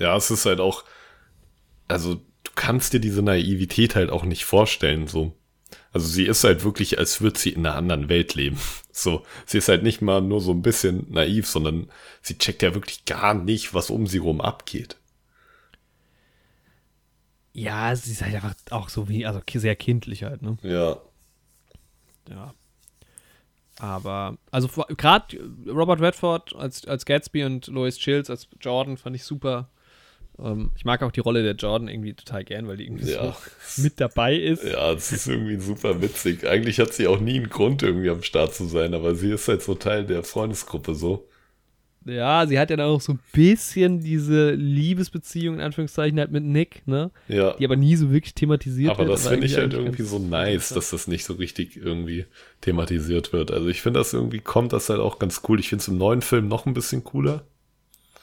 [0.00, 0.84] Ja, es ist halt auch,
[1.86, 5.36] also du kannst dir diese Naivität halt auch nicht vorstellen, so.
[5.92, 8.58] Also sie ist halt wirklich, als würde sie in einer anderen Welt leben.
[8.92, 11.88] So, sie ist halt nicht mal nur so ein bisschen naiv, sondern
[12.20, 14.96] sie checkt ja wirklich gar nicht, was um sie rum abgeht.
[17.54, 20.58] Ja, sie ist halt einfach auch so wie, also sehr kindlich halt, ne?
[20.62, 20.98] Ja.
[22.28, 22.52] Ja.
[23.78, 29.24] Aber, also gerade Robert Redford als, als Gatsby und Lois Chills als Jordan fand ich
[29.24, 29.70] super.
[30.42, 33.36] Ähm, ich mag auch die Rolle der Jordan irgendwie total gern, weil die irgendwie Ja.
[33.66, 34.64] so mit dabei ist.
[34.64, 36.46] Ja, das ist irgendwie super witzig.
[36.46, 39.48] Eigentlich hat sie auch nie einen Grund, irgendwie am Start zu sein, aber sie ist
[39.48, 41.26] halt so Teil der Freundesgruppe so.
[42.06, 46.42] Ja, sie hat ja dann auch so ein bisschen diese Liebesbeziehung in Anführungszeichen halt mit
[46.44, 47.10] Nick, ne?
[47.28, 47.52] Ja.
[47.58, 49.10] Die aber nie so wirklich thematisiert Aber wird.
[49.10, 52.24] das finde ich halt irgendwie so nice, dass das nicht so richtig irgendwie
[52.62, 53.50] thematisiert wird.
[53.50, 55.60] Also ich finde das irgendwie, kommt das halt auch ganz cool.
[55.60, 57.44] Ich finde es im neuen Film noch ein bisschen cooler.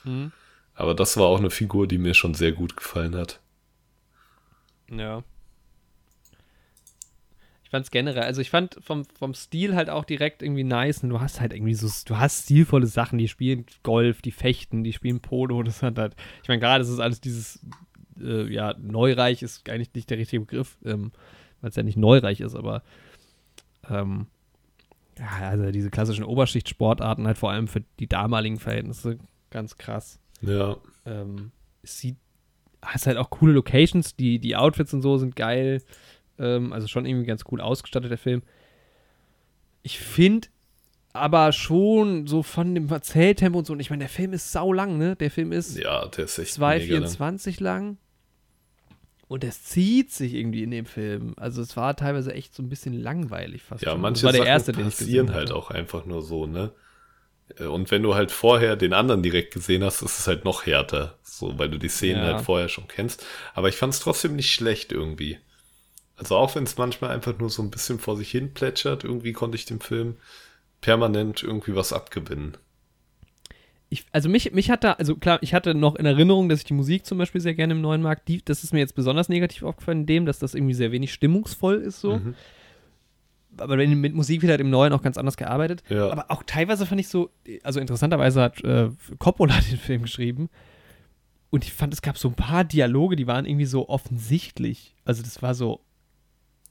[0.04, 0.32] Mhm.
[0.78, 3.42] Aber das war auch eine Figur, die mir schon sehr gut gefallen hat.
[4.92, 5.24] Ja.
[7.64, 11.02] Ich fand's generell, also ich fand vom, vom Stil halt auch direkt irgendwie nice.
[11.02, 14.84] Und du hast halt irgendwie so, du hast stilvolle Sachen, die spielen Golf, die fechten,
[14.84, 15.64] die spielen Polo.
[15.64, 17.60] Das hat halt, ich meine, gerade ist es alles dieses,
[18.22, 21.12] äh, ja, Neureich ist eigentlich nicht der richtige Begriff, ähm,
[21.62, 22.84] weil es ja nicht Neureich ist, aber
[23.90, 24.28] ähm,
[25.18, 29.18] ja, also diese klassischen Oberschichtsportarten halt vor allem für die damaligen Verhältnisse
[29.50, 30.20] ganz krass.
[30.42, 30.78] Ja.
[31.06, 32.18] Ähm, es sieht,
[32.82, 35.82] hast halt auch coole Locations, die, die Outfits und so sind geil.
[36.40, 38.44] Ähm, also schon irgendwie ganz cool ausgestattet, der Film.
[39.84, 40.48] Ich finde
[41.14, 44.72] aber schon so von dem Erzähltempo und so, und ich meine, der Film ist sau
[44.72, 45.16] lang, ne?
[45.16, 47.10] Der Film ist Ja, der ist echt mega lang.
[47.10, 47.98] 2,24 lang.
[49.28, 51.34] Und es zieht sich irgendwie in dem Film.
[51.38, 53.84] Also es war teilweise echt so ein bisschen langweilig fast.
[53.84, 54.02] Ja, schon.
[54.02, 55.56] manche das war der Sachen erste, den ich passieren gesehen halt hatte.
[55.60, 56.72] auch einfach nur so, ne?
[57.58, 60.66] Äh, Und wenn du halt vorher den anderen direkt gesehen hast, ist es halt noch
[60.66, 61.18] härter.
[61.24, 62.28] So, weil du die Szenen Ja.
[62.34, 63.26] halt vorher schon kennst.
[63.54, 65.40] Aber ich fand es trotzdem nicht schlecht irgendwie.
[66.18, 69.34] Also auch wenn es manchmal einfach nur so ein bisschen vor sich hin plätschert, irgendwie
[69.34, 70.18] konnte ich dem Film
[70.82, 72.58] permanent irgendwie was abgewinnen.
[73.90, 76.66] ich, also mich, mich hat da, also klar, ich hatte noch in Erinnerung, dass ich
[76.66, 78.26] die Musik zum Beispiel sehr gerne im neuen mag.
[78.26, 81.14] Die, das ist mir jetzt besonders negativ aufgefallen, in dem, dass das irgendwie sehr wenig
[81.14, 82.20] stimmungsvoll ist so.
[82.20, 82.36] Mhm.
[83.62, 85.84] Aber wenn- mit Musik wird halt im Neuen auch ganz anders gearbeitet.
[85.90, 86.10] Ja.
[86.10, 87.30] Aber auch teilweise fand ich so,
[87.64, 88.90] also interessanterweise hat äh,
[89.20, 90.50] Coppola den Film geschrieben.
[91.50, 94.96] Und ich fand, es gab so ein paar Dialoge, die waren irgendwie so offensichtlich.
[95.06, 95.80] Also das war so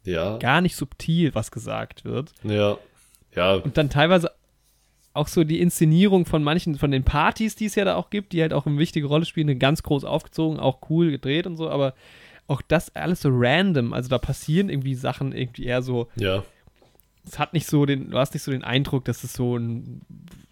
[0.04, 2.32] Ja, gar nicht subtil, was gesagt wird.
[2.44, 2.76] ja,
[3.34, 4.30] ja, Und dann teilweise
[5.12, 8.32] auch so die Inszenierung von manchen, von den Partys, die es ja da auch gibt,
[8.34, 11.70] die halt auch eine wichtige Rolle spielen, ganz groß aufgezogen, auch cool gedreht und so,
[11.70, 11.94] aber
[12.48, 13.92] auch das alles so random.
[13.94, 16.44] Also da passieren irgendwie Sachen irgendwie eher so, ja.
[17.26, 20.02] Es hat nicht so den, du hast nicht so den Eindruck, dass es so ein,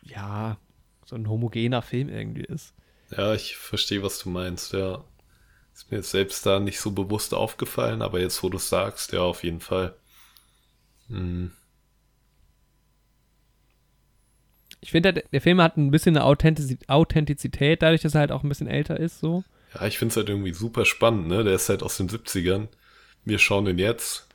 [0.03, 0.59] ja,
[1.07, 2.75] so ein homogener Film irgendwie ist.
[3.17, 5.05] Ja, ich verstehe, was du meinst, ja.
[5.73, 9.13] Ist mir jetzt selbst da nicht so bewusst aufgefallen, aber jetzt, wo du es sagst,
[9.13, 9.95] ja, auf jeden Fall.
[11.09, 11.53] Hm.
[14.81, 18.33] Ich finde, der, der Film hat ein bisschen eine Authentiz Authentizität, dadurch, dass er halt
[18.33, 19.45] auch ein bisschen älter ist, so.
[19.75, 21.43] Ja, ich finde es halt irgendwie super spannend, ne?
[21.43, 22.69] Der ist halt aus den 70ern.
[23.25, 24.29] Wir schauen den jetzt.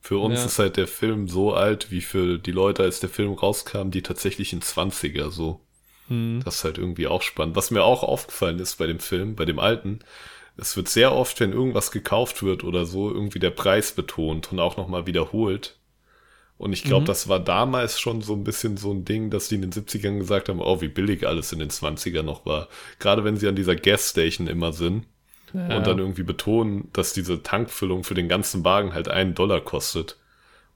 [0.00, 0.46] Für uns Ja.
[0.46, 4.02] ist halt der Film so alt, wie für die Leute, als der Film rauskam, die
[4.02, 5.60] tatsächlichen 20er so.
[6.08, 6.40] Hm.
[6.44, 7.54] Das ist halt irgendwie auch spannend.
[7.56, 10.00] Was mir auch aufgefallen ist bei dem Film, bei dem alten,
[10.56, 14.58] es wird sehr oft, wenn irgendwas gekauft wird oder so, irgendwie der Preis betont und
[14.60, 15.76] auch nochmal wiederholt.
[16.58, 17.06] Und ich glaube, Mhm.
[17.06, 20.18] das war damals schon so ein bisschen so ein Ding, dass die in den 70ern
[20.18, 22.68] gesagt haben, oh, wie billig alles in den 20ern noch war.
[22.98, 25.06] Gerade wenn sie an dieser Gasstation immer sind
[25.52, 25.76] Ja.
[25.76, 30.16] und dann irgendwie betonen, dass diese Tankfüllung für den ganzen Wagen halt einen Dollar kostet.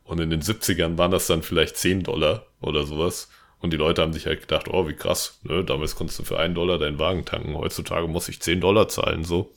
[0.04, 3.30] Und in den 70ern waren das dann vielleicht 10 Dollar oder sowas.
[3.60, 5.64] Und die Leute haben sich halt gedacht, oh, wie krass, ne?
[5.64, 7.54] Damals konntest du für einen Dollar deinen Wagen tanken.
[7.54, 9.50] Heutzutage muss ich 10 Dollar zahlen, so.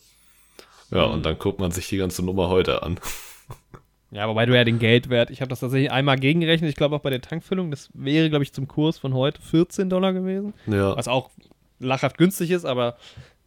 [0.91, 1.13] Ja, Mhm.
[1.15, 2.99] und dann guckt man sich die ganze Nummer heute an.
[4.09, 7.01] Ja, wobei du ja den Geldwert, ich habe das tatsächlich einmal gegengerechnet, ich glaube auch
[7.01, 10.53] bei der Tankfüllung, das wäre, glaube ich, zum Kurs von heute 14 Dollar gewesen.
[10.65, 11.29] Ja, Was auch
[11.79, 12.95] lachhaft günstig ist, aber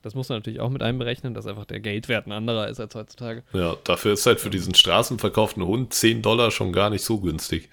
[0.03, 2.95] das muss man natürlich auch mit einberechnen, dass einfach der Geldwert ein anderer ist als
[2.95, 3.43] heutzutage.
[3.53, 7.69] ja, dafür ist halt für diesen straßenverkauften Hund 10 Dollar schon gar nicht so günstig.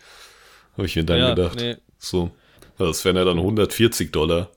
[0.73, 1.59] Habe ich mir dann ja, gedacht.
[1.59, 1.77] nee.
[1.97, 2.31] So.
[2.77, 4.49] Das wären ja dann 140 Dollar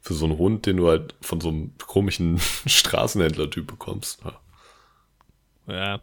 [0.00, 4.20] für so einen Hund, den du halt von so einem komischen Straßenhändler-Typ bekommst.
[4.24, 5.74] Ja.
[5.74, 6.00] Ja.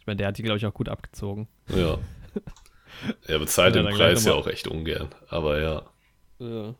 [0.00, 1.48] Ich meine, der hat die, glaube ich, auch gut abgezogen.
[1.68, 1.98] ja.
[3.26, 5.08] Er bezahlt den Preis ja auch echt ungern.
[5.28, 5.82] Aber ja.
[6.38, 6.74] Ja.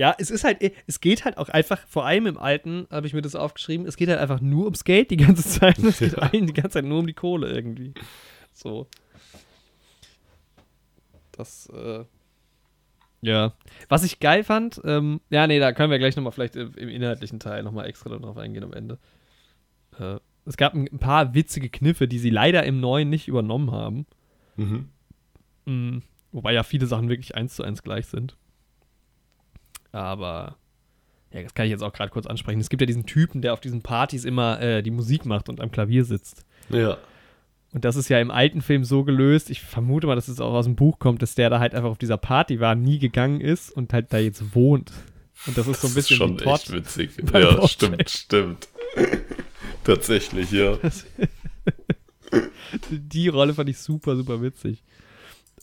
[0.00, 3.12] Ja, es ist halt, es geht halt auch einfach, vor allem im Alten, habe ich
[3.12, 5.76] mir das aufgeschrieben, es geht halt einfach nur ums Geld die ganze Zeit.
[5.76, 6.20] Es geht ja.
[6.20, 7.92] allen die ganze Zeit nur um die Kohle irgendwie.
[8.54, 8.86] So.
[11.32, 12.06] Das, äh,
[13.20, 13.52] ja.
[13.90, 17.38] Was ich geil fand, ähm, ja, nee, da können wir gleich nochmal vielleicht im, inhaltlichen
[17.38, 18.98] Teil nochmal extra drauf eingehen am Ende.
[19.98, 24.06] Äh, es gab ein, paar witzige Kniffe, die sie leider im Neuen nicht übernommen haben.
[24.56, 24.88] Mhm.
[25.66, 26.02] Mhm.
[26.32, 28.38] Wobei ja viele Sachen wirklich eins zu eins gleich sind.
[29.92, 30.56] Aber
[31.32, 32.60] ja, das kann ich jetzt auch gerade kurz ansprechen.
[32.60, 35.60] Es gibt ja diesen Typen, der auf diesen Partys immer äh, die Musik macht und
[35.60, 36.44] am Klavier sitzt.
[36.68, 36.98] Ja.
[37.72, 39.48] Und das ist ja im alten Film so gelöst.
[39.48, 41.90] Ich vermute mal, dass es auch aus dem Buch kommt, dass der da halt einfach
[41.90, 44.90] auf dieser Party war, nie gegangen ist und halt da jetzt wohnt.
[45.46, 47.10] Und das ist das so ein bisschen ist schon die echt witzig.
[47.32, 48.68] Ja, stimmt, stimmt.
[49.84, 50.78] Tatsächlich, ja.
[52.90, 54.82] die Rolle fand ich super, super witzig.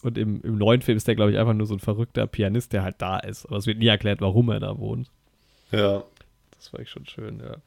[0.04, 2.74] Und im, im neuen Film ist der, glaube ich, einfach nur so ein verrückter Pianist,
[2.74, 3.46] der halt da ist.
[3.46, 5.10] Aber es wird nie erklärt, warum er da wohnt.
[5.72, 6.04] Ja.
[6.52, 7.58] Das war ich schon schön, ja.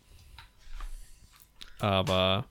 [1.81, 2.45] Aber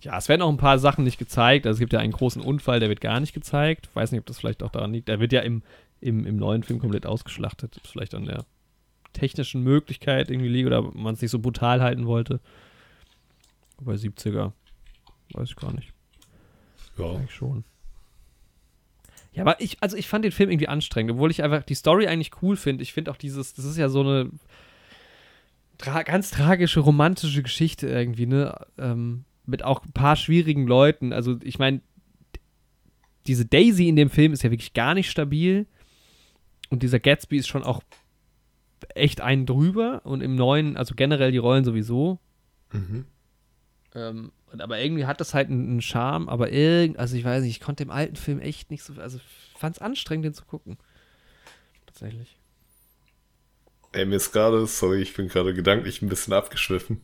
[0.00, 1.66] ja, es werden auch ein paar Sachen nicht gezeigt.
[1.66, 3.88] Also es gibt ja einen großen Unfall, der wird gar nicht gezeigt.
[3.94, 5.08] Weiß nicht, ob das vielleicht auch daran liegt.
[5.08, 5.62] Der wird ja im,
[6.00, 7.80] im, im neuen Film komplett ausgeschlachtet.
[7.84, 8.44] Vielleicht an der
[9.12, 12.40] technischen Möglichkeit irgendwie liegt oder man es nicht so brutal halten wollte.
[13.80, 14.52] Bei 70er.
[15.32, 15.92] Weiß ich gar nicht.
[16.96, 17.12] Ja.
[17.12, 17.64] Eigentlich schon.
[19.32, 22.06] Ja, aber ich, also ich fand den Film irgendwie anstrengend, obwohl ich einfach die Story
[22.06, 22.82] eigentlich cool finde.
[22.82, 24.30] Ich finde auch dieses, das ist ja so eine
[25.78, 28.66] tra ganz tragische, romantische Geschichte irgendwie, ne?
[28.78, 31.12] Ähm, mit auch ein paar schwierigen Leuten.
[31.12, 31.80] Also ich meine,
[33.26, 35.66] diese Daisy in dem Film ist ja wirklich gar nicht stabil.
[36.70, 37.82] Und dieser Gatsby ist schon auch
[38.94, 40.02] echt einen drüber.
[40.04, 42.18] Und im neuen, also generell die Rollen sowieso.
[42.72, 43.06] Mhm.
[43.94, 47.60] Ähm, aber irgendwie hat das halt einen, Charme, aber irgend, also ich weiß nicht, ich
[47.60, 49.18] konnte im alten Film echt nicht so, also
[49.56, 50.78] fand es anstrengend, den zu gucken.
[51.86, 52.36] Tatsächlich.
[53.92, 57.00] Ey, mir ist gerade, sorry, ich bin gerade gedanklich ein bisschen abgeschwiffen.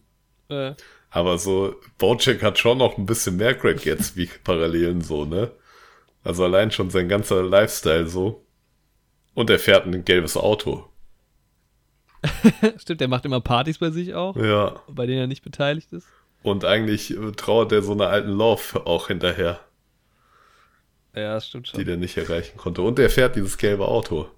[0.49, 0.75] Äh.
[1.11, 5.53] Aber so, Bojack hat schon noch ein bisschen mehr Great Gatsby-Parallelen so, ne?
[6.23, 8.45] Also allein schon sein ganzer Lifestyle so.
[9.35, 10.89] Und er fährt ein gelbes Auto.
[12.79, 14.37] Stimmt, der macht immer Partys bei sich auch.
[14.37, 14.81] Ja.
[14.89, 16.07] Bei denen er nicht beteiligt ist.
[16.45, 19.61] Und eigentlich äh, trauert er so einer alten Love auch hinterher.
[21.15, 21.81] Ja, das stimmt schon.
[21.81, 22.83] Die der nicht erreichen konnte.
[22.83, 24.29] Und er fährt dieses gelbe Auto.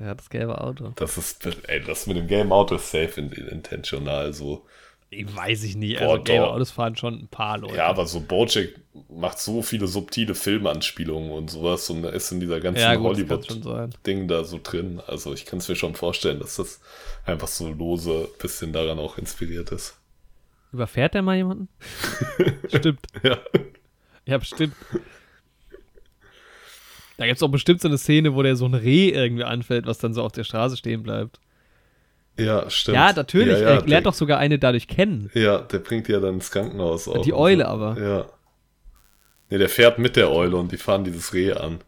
[0.00, 0.92] Der hat das gelbe Auto.
[0.96, 4.66] Das ist, ey, das mit dem gelben Auto ist safe intentional so.
[5.10, 6.00] Ich weiß ich nicht.
[6.00, 7.76] Also gelbe Autos fahren schon ein paar Leute.
[7.76, 8.70] Ja, aber so Bojack
[9.08, 14.42] macht so viele subtile Filmanspielungen und sowas und ist in dieser ganzen ja, Hollywood-Ding da
[14.42, 15.00] so drin.
[15.06, 16.80] Also ich kann es mir schon vorstellen, dass das
[17.24, 19.96] einfach so lose bisschen daran auch inspiriert ist.
[20.74, 21.68] Überfährt der mal jemanden?
[22.68, 23.00] stimmt.
[23.22, 23.38] Ja.
[24.26, 24.74] Ja, bestimmt.
[27.16, 29.86] Da gibt es auch bestimmt so eine Szene, wo der so ein Reh irgendwie anfällt,
[29.86, 31.38] was dann so auf der Straße stehen bleibt.
[32.36, 32.96] Ja, stimmt.
[32.96, 33.60] Ja, natürlich.
[33.60, 35.30] Ja, ja, er lernt doch sogar eine dadurch kennen.
[35.34, 37.22] Ja, der bringt ja dann ins Krankenhaus auch.
[37.22, 37.70] Die Eule so.
[37.70, 38.02] aber.
[38.02, 38.26] Ja.
[39.50, 41.78] Nee, der fährt mit der Eule und die fahren dieses Reh an.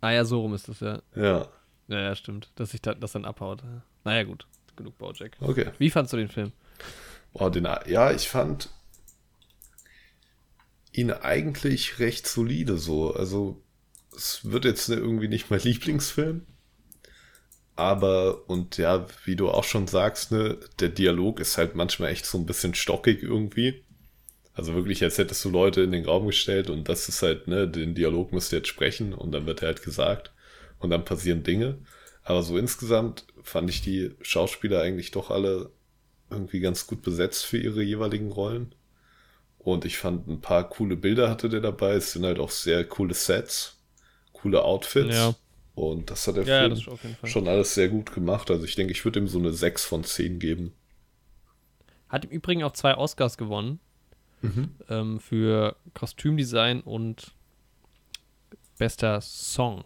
[0.00, 1.02] Ah ja, so rum ist das, ja.
[1.14, 1.48] Ja.
[1.88, 2.48] Ja, ja, stimmt.
[2.54, 3.62] Dass sich da, das dann abhaut.
[4.04, 4.46] Naja, gut.
[4.76, 5.36] Genug Bojack.
[5.40, 5.66] Okay.
[5.76, 6.52] Wie fandst du den Film?
[7.38, 8.70] Oh, den, ja, ich fand
[10.92, 13.14] ihn eigentlich recht solide so.
[13.14, 13.62] Also,
[14.16, 16.46] es wird jetzt irgendwie nicht mein Lieblingsfilm.
[17.74, 22.24] Aber, und ja, wie du auch schon sagst, ne, der Dialog ist halt manchmal echt
[22.24, 23.84] so ein bisschen stockig irgendwie.
[24.54, 27.68] Also wirklich, als hättest du Leute in den Raum gestellt und das ist halt, ne,
[27.68, 30.32] den Dialog musst du jetzt sprechen und dann wird er halt gesagt
[30.78, 31.78] und dann passieren Dinge.
[32.22, 35.70] Aber so insgesamt fand ich die Schauspieler eigentlich doch alle
[36.30, 38.74] irgendwie ganz gut besetzt für ihre jeweiligen Rollen.
[39.58, 41.94] Und ich fand ein paar coole Bilder hatte der dabei.
[41.94, 43.78] Es sind halt auch sehr coole Sets,
[44.32, 45.14] coole Outfits.
[45.14, 45.34] Ja.
[45.74, 48.50] Und das hat der ja, Film schon alles sehr gut gemacht.
[48.50, 50.72] Also ich denke, ich würde ihm so eine 6 von 10 geben.
[52.08, 53.80] Hat im Übrigen auch zwei Oscars gewonnen.
[54.40, 54.70] Mhm.
[54.88, 57.34] Ähm, für Kostümdesign und
[58.78, 59.84] bester Song.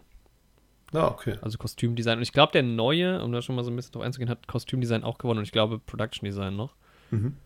[0.92, 1.36] Ah, okay.
[1.40, 2.18] Also Kostümdesign.
[2.18, 4.46] Und ich glaube, der neue, um da schon mal so ein bisschen drauf einzugehen, hat
[4.46, 6.74] Kostümdesign auch gewonnen und ich glaube Production Design noch.
[7.10, 7.36] Mhm.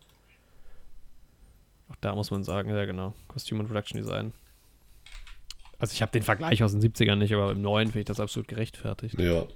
[1.91, 4.33] Auch da muss man sagen, ja genau, Kostüm und Production Design.
[5.79, 8.21] Also ich habe den Vergleich aus den 70ern nicht, aber im neuen finde ich das
[8.21, 9.19] absolut gerechtfertigt.
[9.19, 9.47] Ja.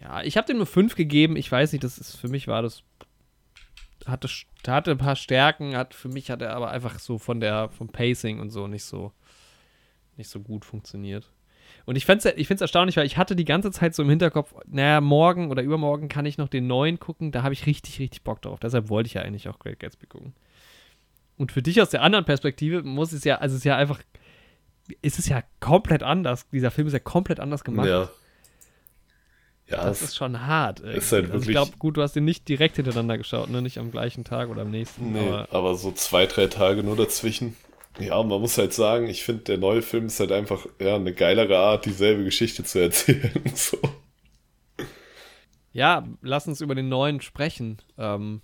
[0.00, 1.36] Ja, ich habe dem nur 5 gegeben.
[1.36, 2.82] Ich weiß nicht, das ist für mich war das
[4.06, 4.28] hatte
[4.66, 7.88] hatte ein paar Stärken, hat für mich hat er aber einfach so von der vom
[7.88, 9.12] Pacing und so nicht so
[10.16, 11.30] nicht so gut funktioniert.
[11.90, 14.08] Und ich finde es ich find's erstaunlich, weil ich hatte die ganze Zeit so im
[14.08, 17.32] Hinterkopf, naja, morgen oder übermorgen kann ich noch den neuen gucken.
[17.32, 18.60] Da habe ich richtig, richtig Bock drauf.
[18.60, 20.32] Deshalb wollte ich ja eigentlich auch Great Gatsby gucken.
[21.36, 23.98] Und für dich aus der anderen Perspektive muss es ja, also es ist ja einfach,
[25.02, 26.48] ist es ja komplett anders.
[26.50, 27.88] Dieser Film ist ja komplett anders gemacht.
[27.88, 28.08] Ja.
[29.66, 30.78] Ja, das ist schon hart.
[30.78, 33.62] ist halt also ich glaube, gut, du hast den nicht direkt hintereinander geschaut, ne?
[33.62, 35.10] Nicht am gleichen Tag oder am nächsten.
[35.10, 37.56] Nee, Aber aber, so zwei, drei Tage nur dazwischen.
[37.98, 41.12] Ja, man muss halt sagen, ich finde, der neue Film ist halt einfach ja, eine
[41.12, 43.32] geilere Art, dieselbe Geschichte zu erzählen.
[43.54, 43.78] So.
[45.72, 47.78] ja, lass uns über den neuen sprechen.
[47.98, 48.40] Ähm,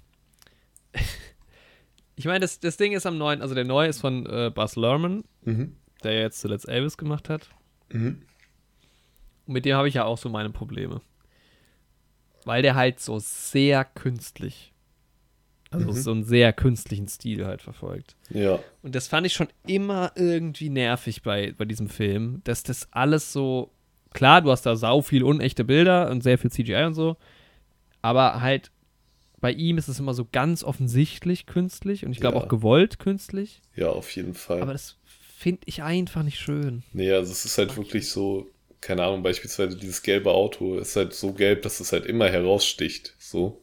[2.17, 4.77] ich meine, das, das Ding ist am neuen, also der neue ist von äh, Buzz
[4.77, 5.77] Lerman, Mhm.
[6.03, 7.49] der ja jetzt zuletzt Elvis gemacht hat.
[7.91, 8.23] Mhm.
[9.47, 11.01] Und mit dem habe ich ja auch so meine Probleme.
[12.45, 14.73] Weil der halt so sehr künstlich,
[15.71, 15.93] also Mhm.
[15.95, 18.17] so einen sehr künstlichen Stil halt verfolgt.
[18.31, 22.89] Ja, Und das fand ich schon immer irgendwie nervig bei, bei diesem Film, dass das
[22.93, 23.71] alles so,
[24.15, 27.17] klar, du hast da sau viel unechte Bilder und sehr viel CGI und so,
[28.03, 28.71] aber halt
[29.41, 32.45] bei ihm ist es immer so ganz offensichtlich künstlich und ich glaube Ja.
[32.45, 34.63] auch gewollt künstlich, ja, auf jeden Fall.
[34.63, 36.83] aber das finde ich einfach nicht schön.
[36.93, 38.49] Nee, also es ist halt wirklich so,
[38.81, 43.15] keine Ahnung, beispielsweise dieses gelbe Auto ist halt so gelb, dass es halt immer heraussticht.
[43.19, 43.61] So.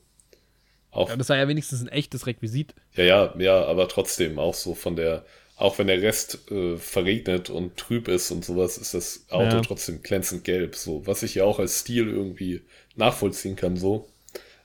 [0.93, 2.73] Auch, Ja, das war ja wenigstens ein echtes Requisit.
[2.95, 5.25] ja, ja, ja, aber trotzdem auch so von der,
[5.57, 9.61] auch wenn der Rest äh, verregnet und trüb ist und sowas, ist das Auto Ja.
[9.61, 10.75] trotzdem glänzend gelb.
[10.75, 12.61] So, was ich ja auch als Stil irgendwie
[12.95, 14.07] nachvollziehen kann, so.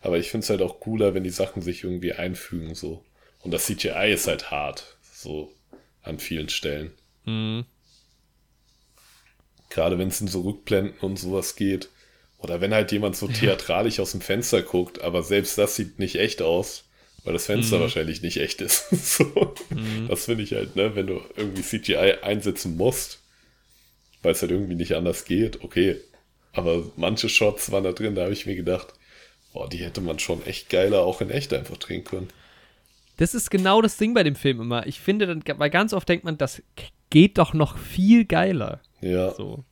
[0.00, 3.04] Aber ich finde es halt auch cooler, wenn die Sachen sich irgendwie einfügen, so.
[3.40, 5.52] Und das CGI ist halt hart, so
[6.02, 6.92] an vielen Stellen.
[7.24, 7.64] Mhm.
[9.70, 11.88] Gerade wenn es in so Rückblenden und sowas geht.
[12.38, 16.16] Oder wenn halt jemand so theatralisch aus dem Fenster guckt, aber selbst das sieht nicht
[16.16, 16.84] echt aus,
[17.24, 17.82] weil das Fenster Mhm.
[17.82, 18.88] wahrscheinlich nicht echt ist.
[19.16, 19.54] so.
[20.08, 23.20] Das finde ich halt, ne, wenn du irgendwie CGI einsetzen musst,
[24.22, 25.96] weil es halt irgendwie nicht anders geht, okay.
[26.52, 28.88] Aber manche Shots waren da drin, da habe ich mir gedacht,
[29.52, 32.28] boah, die hätte man schon echt geiler auch in echt einfach drehen können.
[33.16, 34.86] Das ist genau das Ding bei dem Film immer.
[34.86, 36.62] Ich finde, dann, weil ganz oft denkt man, das
[37.10, 38.80] geht doch noch viel geiler.
[39.00, 39.64] Ja, So.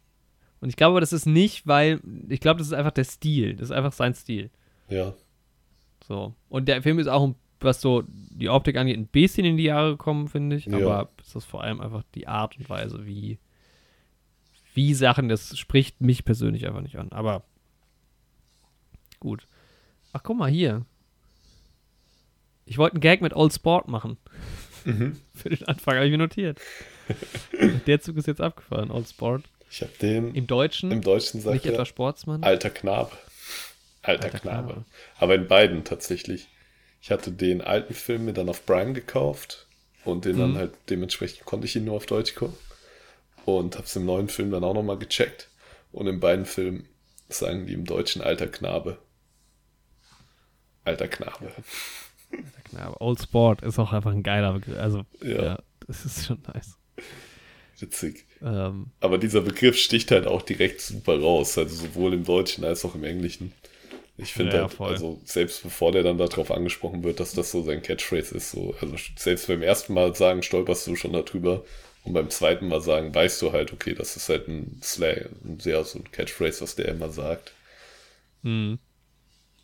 [0.67, 3.55] Und ich glaube, das ist nicht, weil, ich glaube, das ist einfach der Stil.
[3.55, 4.51] Das ist einfach sein Stil.
[4.89, 5.15] ja,
[6.05, 6.35] So.
[6.49, 9.93] Und der Film ist auch, was so die Optik angeht, ein bisschen in die Jahre
[9.93, 10.67] gekommen, finde ich.
[10.67, 10.79] Ja.
[10.79, 13.39] Aber es ist vor allem einfach die Art und Weise, wie,
[14.75, 17.13] wie Sachen, das spricht mich persönlich einfach nicht an.
[17.13, 17.45] Aber
[19.21, 19.47] gut.
[20.13, 20.85] Ach, guck mal hier.
[22.65, 24.17] Ich wollte einen Gag mit Old Sport machen.
[24.85, 25.17] Mhm.
[25.33, 26.61] Für den Anfang habe ich mir notiert.
[27.87, 29.45] der Zug ist jetzt abgefahren, Old Sport.
[29.71, 32.43] Ich habe den Im Deutschen, im Deutschen sagt nicht etwa Sportsmann.
[32.43, 33.13] Alter Knabe.
[34.03, 34.67] Alter, Alter Knabe.
[34.73, 34.85] Knabe.
[35.19, 36.49] Aber in beiden tatsächlich.
[37.03, 39.67] Ich hatte den alten Film mir dann auf Prime gekauft
[40.05, 40.57] und den dann Mhm.
[40.59, 42.57] halt dementsprechend konnte ich ihn nur auf Deutsch gucken.
[43.45, 45.49] Und hab's im neuen Film dann auch nochmal gecheckt.
[45.93, 46.89] Und in beiden Filmen
[47.29, 48.99] sagen die im Deutschen Alter Knabe.
[50.85, 51.53] Alter Knabe.
[52.73, 54.77] Ja, aber Old Sport ist auch einfach ein geiler Begriff.
[54.79, 55.59] Also, ja, Ja.
[55.87, 56.77] das ist schon nice.
[57.79, 58.27] Witzig.
[58.43, 61.57] Ähm, Aber dieser Begriff sticht halt auch direkt super raus.
[61.59, 63.53] Also sowohl im Deutschen als auch im Englischen.
[64.19, 67.63] Ich finde Ja, halt, also selbst bevor der dann darauf angesprochen wird, dass das so
[67.63, 71.65] sein Catchphrase ist, so, also selbst beim ersten Mal sagen, stolperst du schon darüber
[72.05, 75.61] und beim zweiten Mal sagen, weißt du halt, okay, das ist halt ein Slang, ein
[75.61, 77.53] sehr so ein Catchphrase, was der immer sagt.
[78.43, 78.79] mh.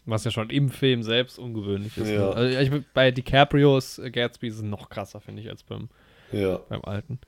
[0.04, 2.10] was ja schon im Film selbst ungewöhnlich ist.
[2.10, 2.34] Ja.
[2.34, 2.34] Ne?
[2.34, 5.90] Also, ich, bei DiCaprios äh, Gatsby ist es noch krasser, finde ich, als beim,
[6.32, 6.60] Ja.
[6.68, 7.20] beim alten.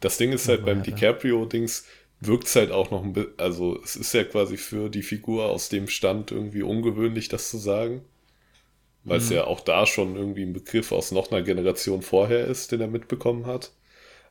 [0.00, 1.86] Das Ding ist halt Aber beim ja, DiCaprio-Dings
[2.20, 5.46] wirkt es halt auch noch ein bisschen, also es ist ja quasi für die Figur
[5.46, 8.04] aus dem Stand irgendwie ungewöhnlich, das zu sagen.
[9.06, 9.30] Weil es Mhm.
[9.30, 12.86] ja auch da schon irgendwie ein Begriff aus noch einer Generation vorher ist, den er
[12.88, 13.72] mitbekommen hat.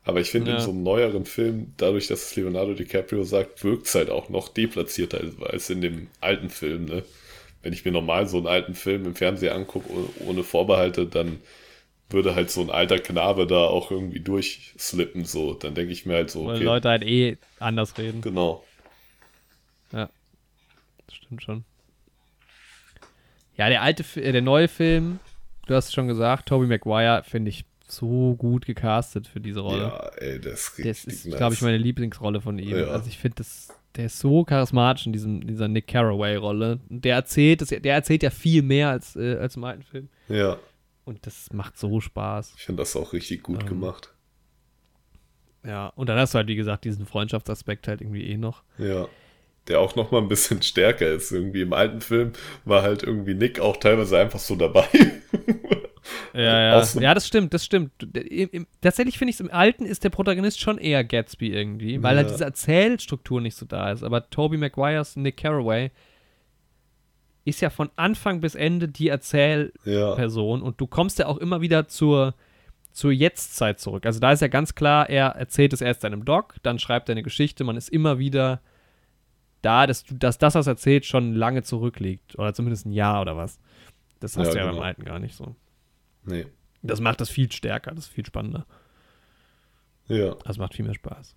[0.04, 0.52] Aber ich finde, Ja.
[0.52, 4.28] in so einem neueren Film, dadurch, dass es Leonardo DiCaprio sagt, wirkt es halt auch
[4.30, 6.86] noch deplatzierter als, in dem alten Film.
[6.86, 7.04] Ne?
[7.62, 9.88] Wenn ich mir normal so einen alten Film im Fernsehen angucke,
[10.26, 11.40] ohne Vorbehalte, dann
[12.14, 15.24] würde halt so ein alter Knabe da auch irgendwie durchslippen.
[15.26, 18.22] So, dann denke ich mir halt so, Weil okay, Leute halt eh anders reden.
[18.22, 18.64] genau.
[19.92, 20.08] Ja.
[21.06, 21.64] Das stimmt schon.
[23.56, 25.20] Ja, der alte, äh, der neue Film,
[25.66, 29.82] du hast es schon gesagt, Tobey Maguire finde ich so gut gecastet für diese Rolle.
[29.84, 31.36] Ja, ey, das ist Das ist, nice.
[31.36, 32.76] glaube ich, meine Lieblingsrolle von ihm.
[32.76, 32.86] Ja.
[32.86, 36.80] Also ich finde, das- der ist so charismatisch in diesem, dieser Nick Carraway-Rolle.
[36.90, 40.08] Und Der erzählt, das, der erzählt ja viel mehr als, äh, als im alten Film.
[40.28, 40.56] Ja,
[41.04, 42.54] Und das macht so Spaß.
[42.56, 44.12] ich finde das auch richtig gut Ähm, gemacht.
[45.66, 48.62] Ja, und dann hast du halt, wie gesagt, diesen Freundschaftsaspekt halt irgendwie eh noch.
[48.78, 49.08] Ja.
[49.68, 51.32] Der auch noch mal ein bisschen stärker ist.
[51.32, 52.32] Irgendwie im alten Film
[52.66, 54.86] war halt irgendwie Nick auch teilweise einfach so dabei.
[56.34, 56.42] Ja,
[56.80, 56.84] ja.
[57.00, 57.92] Ja, das stimmt, das stimmt.
[58.14, 62.02] Im, im, tatsächlich finde ich es im Alten ist der Protagonist schon eher Gatsby irgendwie,
[62.02, 62.32] weil halt Ja.
[62.32, 64.02] diese Erzählstruktur nicht so da ist.
[64.02, 65.92] Aber Tobey Maguires Nick Carraway
[67.44, 70.66] ist ja von Anfang bis Ende die Erzählperson ja.
[70.66, 72.34] und du kommst ja auch immer wieder zur,
[72.92, 74.06] zur Jetztzeit zurück.
[74.06, 77.12] Also da ist ja ganz klar, er erzählt es erst seinem Doc, dann schreibt er
[77.12, 78.60] eine Geschichte, man ist immer wieder
[79.62, 82.38] da, dass, du, dass das, was erzählt, schon lange zurückliegt.
[82.38, 83.58] Oder zumindest ein Jahr oder was.
[84.20, 84.76] Das hast Ja, du ja genau.
[84.76, 85.56] beim alten gar nicht so.
[86.24, 86.46] Nee.
[86.82, 88.66] Das macht das viel stärker, das ist viel spannender.
[90.06, 90.34] Ja.
[90.44, 91.34] Das macht viel mehr Spaß.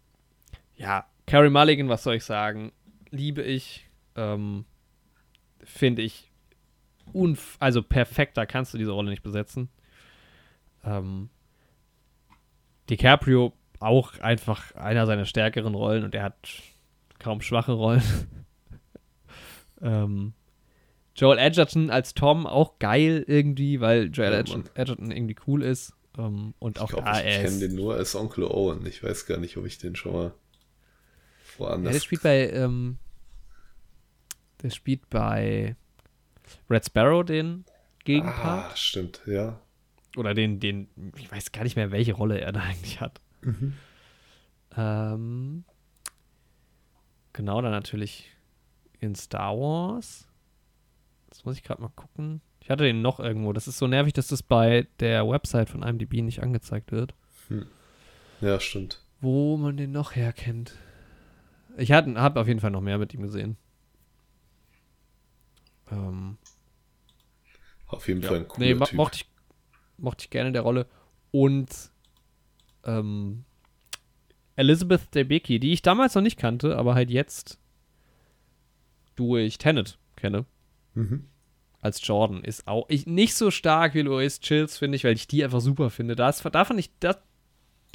[0.76, 2.72] Ja, Carrie Mulligan, was soll ich sagen?
[3.10, 3.90] Liebe ich.
[4.16, 4.66] Ähm,
[5.64, 6.32] Finde ich.
[7.14, 9.70] Unf also perfekter kannst du diese Rolle nicht besetzen.
[10.84, 11.30] Ähm,
[12.90, 16.36] DiCaprio auch einfach einer seiner stärkeren Rollen und er hat
[17.20, 18.04] kaum schwache Rollen.
[19.82, 20.34] ähm,
[21.16, 25.94] Joel Edgerton als Tom auch geil irgendwie, weil Joel Ja, Edgerton, Edgerton irgendwie cool ist.
[26.18, 28.86] Ähm, und auch Ich glaube, da ich kenne den nur als Onkel Owen.
[28.86, 31.94] Ich weiß gar nicht, ob ich den schon mal Ja, woanders.
[31.94, 32.98] der spielt bei, ähm,
[34.62, 35.76] der spielt bei
[36.70, 37.66] Red Sparrow den
[38.04, 38.72] Gegenpart.
[38.72, 39.60] ah, stimmt, ja.
[40.16, 43.22] Oder den, den, ich weiß gar nicht mehr, welche Rolle er da eigentlich hat.
[43.42, 43.74] Mhm.
[44.76, 45.64] Ähm,
[47.34, 48.32] genau, dann natürlich
[49.00, 50.28] in Star Wars.
[51.30, 52.42] Das muss ich gerade mal gucken.
[52.62, 53.54] Ich hatte den noch irgendwo.
[53.54, 57.14] Das ist so nervig, dass das bei der Website von IMDb nicht angezeigt wird.
[58.42, 59.02] Ja, stimmt.
[59.22, 60.74] Wo man den noch herkennt.
[61.78, 63.58] Ich habe auf jeden Fall noch mehr mit ihm gesehen.
[65.92, 66.38] Ähm,
[67.88, 68.30] Auf jeden Ja.
[68.30, 68.96] Fall ein cooler nee, mo Typ.
[68.98, 69.30] mochte ich,
[69.98, 70.88] mochte ich gerne der Rolle.
[71.32, 71.70] Und
[72.84, 73.44] ähm,
[74.56, 77.60] Elizabeth Debicki, die ich damals noch nicht kannte, aber halt jetzt
[79.16, 80.46] durch Tenet kenne,
[80.94, 81.28] Mhm.
[81.82, 85.28] als Jordan, ist auch ich, nicht so stark wie Louise Chills, finde ich, weil ich
[85.28, 86.16] die einfach super finde.
[86.16, 87.18] Das, da fand ich, das,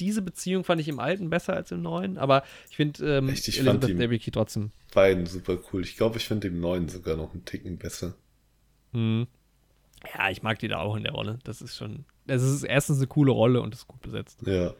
[0.00, 3.48] diese Beziehung fand ich im Alten besser als im Neuen, aber ich finde ähm, Echt,
[3.48, 4.72] ich Elizabeth Debicki trotzdem.
[4.94, 5.82] Beiden super cool.
[5.82, 8.14] Ich glaube, ich finde den neuen sogar noch einen Ticken besser.
[8.92, 9.26] Hm.
[10.14, 11.38] Ja, ich mag die da auch in der Rolle.
[11.44, 14.40] Das ist schon, das ist erstens eine coole Rolle und ist gut besetzt.
[14.46, 14.74] Ja.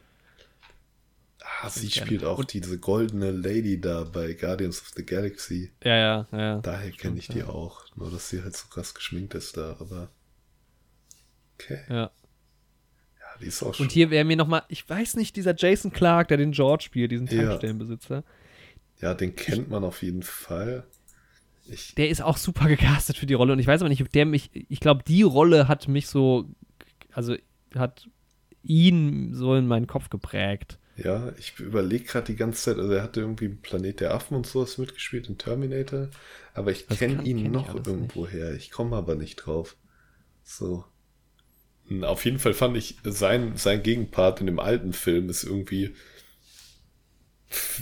[1.60, 2.06] Ah, sie gerne.
[2.06, 5.72] spielt auch Und- diese goldene Lady da bei Guardians of the Galaxy.
[5.84, 6.58] Ja, ja, ja.
[6.60, 7.48] Daher kenne ich die ja.
[7.48, 7.84] auch.
[7.96, 10.08] Nur, dass sie halt so krass geschminkt ist da, aber.
[11.54, 11.80] Okay.
[11.88, 12.10] ja.
[13.34, 13.86] Ja, die ist auch schon.
[13.86, 17.10] Und hier wäre mir nochmal, ich weiß nicht, dieser Jason Clark, der den George spielt,
[17.12, 17.44] diesen Ja.
[17.46, 18.24] Tankstellenbesitzer,
[19.00, 20.84] Ja, den kennt man auf jeden Fall.
[21.66, 24.10] Ich, der ist auch super gecastet für die Rolle und ich weiß aber nicht, ob
[24.12, 26.46] der mich, ich glaube, die Rolle hat mich so,
[27.12, 27.36] also
[27.74, 28.08] hat
[28.64, 30.78] ihn so in meinen Kopf geprägt.
[30.96, 34.46] ja, ich überlege gerade die ganze Zeit, also er hatte irgendwie Planet der Affen und
[34.46, 36.08] sowas mitgespielt in Terminator,
[36.54, 38.54] aber ich kenne ihn kenn noch alles irgendwo her.
[38.54, 39.76] Ich komme aber nicht drauf.
[40.44, 40.84] So.
[42.02, 45.94] Auf jeden Fall fand ich, sein, sein Gegenpart in dem alten Film ist irgendwie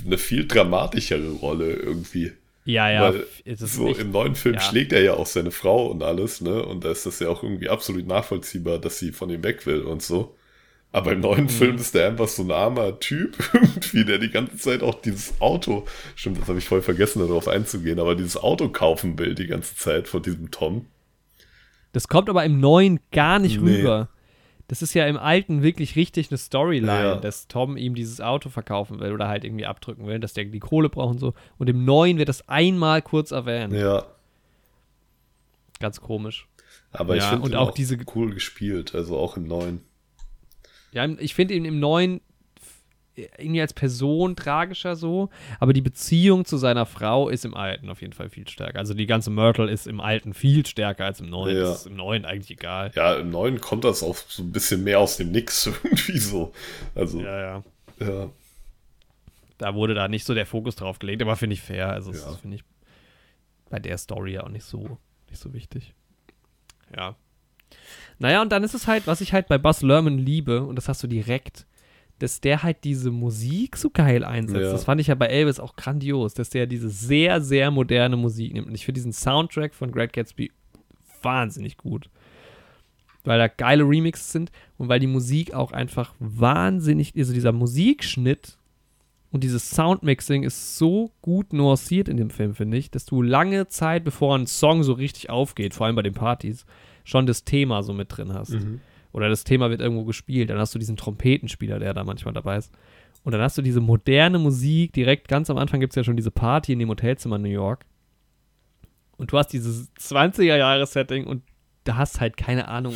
[0.04, 2.32] eine viel dramatischere Rolle irgendwie.
[2.64, 3.14] Ja, ja,
[3.56, 4.61] so echt, im neuen Film ja.
[4.61, 6.62] schlägt er ja auch seine Frau und alles, ne?
[6.64, 9.80] Und da ist das ja auch irgendwie absolut nachvollziehbar, dass sie von ihm weg will
[9.82, 10.36] und so.
[10.92, 11.48] Aber im neuen Mhm.
[11.48, 15.40] Film ist der einfach so ein armer Typ, irgendwie, der die ganze Zeit auch dieses
[15.40, 15.86] Auto,
[16.16, 19.76] stimmt, das habe ich voll vergessen, darauf einzugehen, aber dieses Auto kaufen will die ganze
[19.76, 20.86] Zeit von diesem Tom.
[21.93, 23.76] Das kommt aber im Neuen gar nicht Nee.
[23.78, 24.09] rüber.
[24.68, 27.16] Das ist ja im Alten wirklich richtig eine Storyline, Ja.
[27.16, 30.61] dass Tom ihm dieses Auto verkaufen will oder halt irgendwie abdrücken will, dass der die
[30.61, 31.34] Kohle braucht und so.
[31.59, 33.72] Und im Neuen wird das einmal kurz erwähnt.
[33.72, 34.05] Ja,
[35.80, 36.47] Ganz komisch.
[36.93, 39.80] aber ich Ja, finde und ihn auch auch diese- cool gespielt, also auch im neuen.
[40.93, 42.20] Ja, ich finde ihn im Neuen
[43.16, 48.00] irgendwie als Person tragischer so, aber die Beziehung zu seiner Frau ist im Alten auf
[48.00, 48.78] jeden Fall viel stärker.
[48.78, 51.56] Also die ganze Myrtle ist im Alten viel stärker als im Neuen.
[51.56, 51.62] Ja.
[51.64, 52.92] Das ist im Neuen eigentlich egal.
[52.94, 56.52] Ja, im neuen kommt das auch so ein bisschen mehr aus dem Nix irgendwie so.
[56.94, 57.62] Also, Ja, ja.
[58.01, 58.30] ja.
[59.59, 61.90] Da wurde da nicht so der Fokus drauf gelegt, aber finde ich fair.
[61.90, 62.32] Also das Ja.
[62.32, 62.64] finde ich
[63.68, 64.98] bei der Story ja auch nicht so,
[65.28, 65.93] nicht so wichtig.
[66.97, 67.16] Ja.
[68.18, 70.89] Naja, und dann ist es halt, was ich halt bei Buzz Lerman liebe, und das
[70.89, 71.66] hast du direkt,
[72.20, 74.60] dass der halt diese Musik so geil einsetzt.
[74.60, 74.72] Ja.
[74.72, 78.52] Das fand ich ja bei Elvis auch grandios, dass der diese sehr, sehr moderne Musik
[78.52, 78.68] nimmt.
[78.68, 80.52] Und ich finde diesen Soundtrack von Great Gatsby
[81.22, 82.10] wahnsinnig gut.
[83.24, 88.59] Weil da geile Remixes sind und weil die Musik auch einfach wahnsinnig, also dieser Musikschnitt
[89.30, 93.68] und dieses Soundmixing ist so gut nuanciert in dem Film, finde ich, dass du lange
[93.68, 96.66] Zeit, bevor ein Song so richtig aufgeht, vor allem bei den Partys,
[97.05, 98.51] schon das Thema so mit drin hast.
[98.51, 98.80] Mhm.
[99.12, 100.51] Oder das Thema wird irgendwo gespielt.
[100.51, 102.73] Dann hast du diesen Trompetenspieler, der da manchmal dabei ist.
[103.24, 104.93] Und dann hast du diese moderne Musik.
[104.93, 107.49] Direkt ganz am Anfang gibt es ja schon diese Party in dem Hotelzimmer in New
[107.49, 107.85] York.
[109.16, 111.43] Und du hast dieses 20er-Jahre-Setting und
[111.85, 112.95] da hast halt keine Ahnung,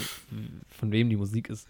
[0.69, 1.69] von wem die Musik ist.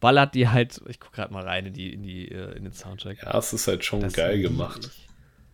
[0.00, 2.72] Ballert die halt, ich guck gerade mal rein in, die, in, die, äh, in den
[2.72, 3.22] Soundtrack.
[3.22, 4.90] Ja, es ist halt schon Das geil gemacht.
[4.90, 5.08] ich.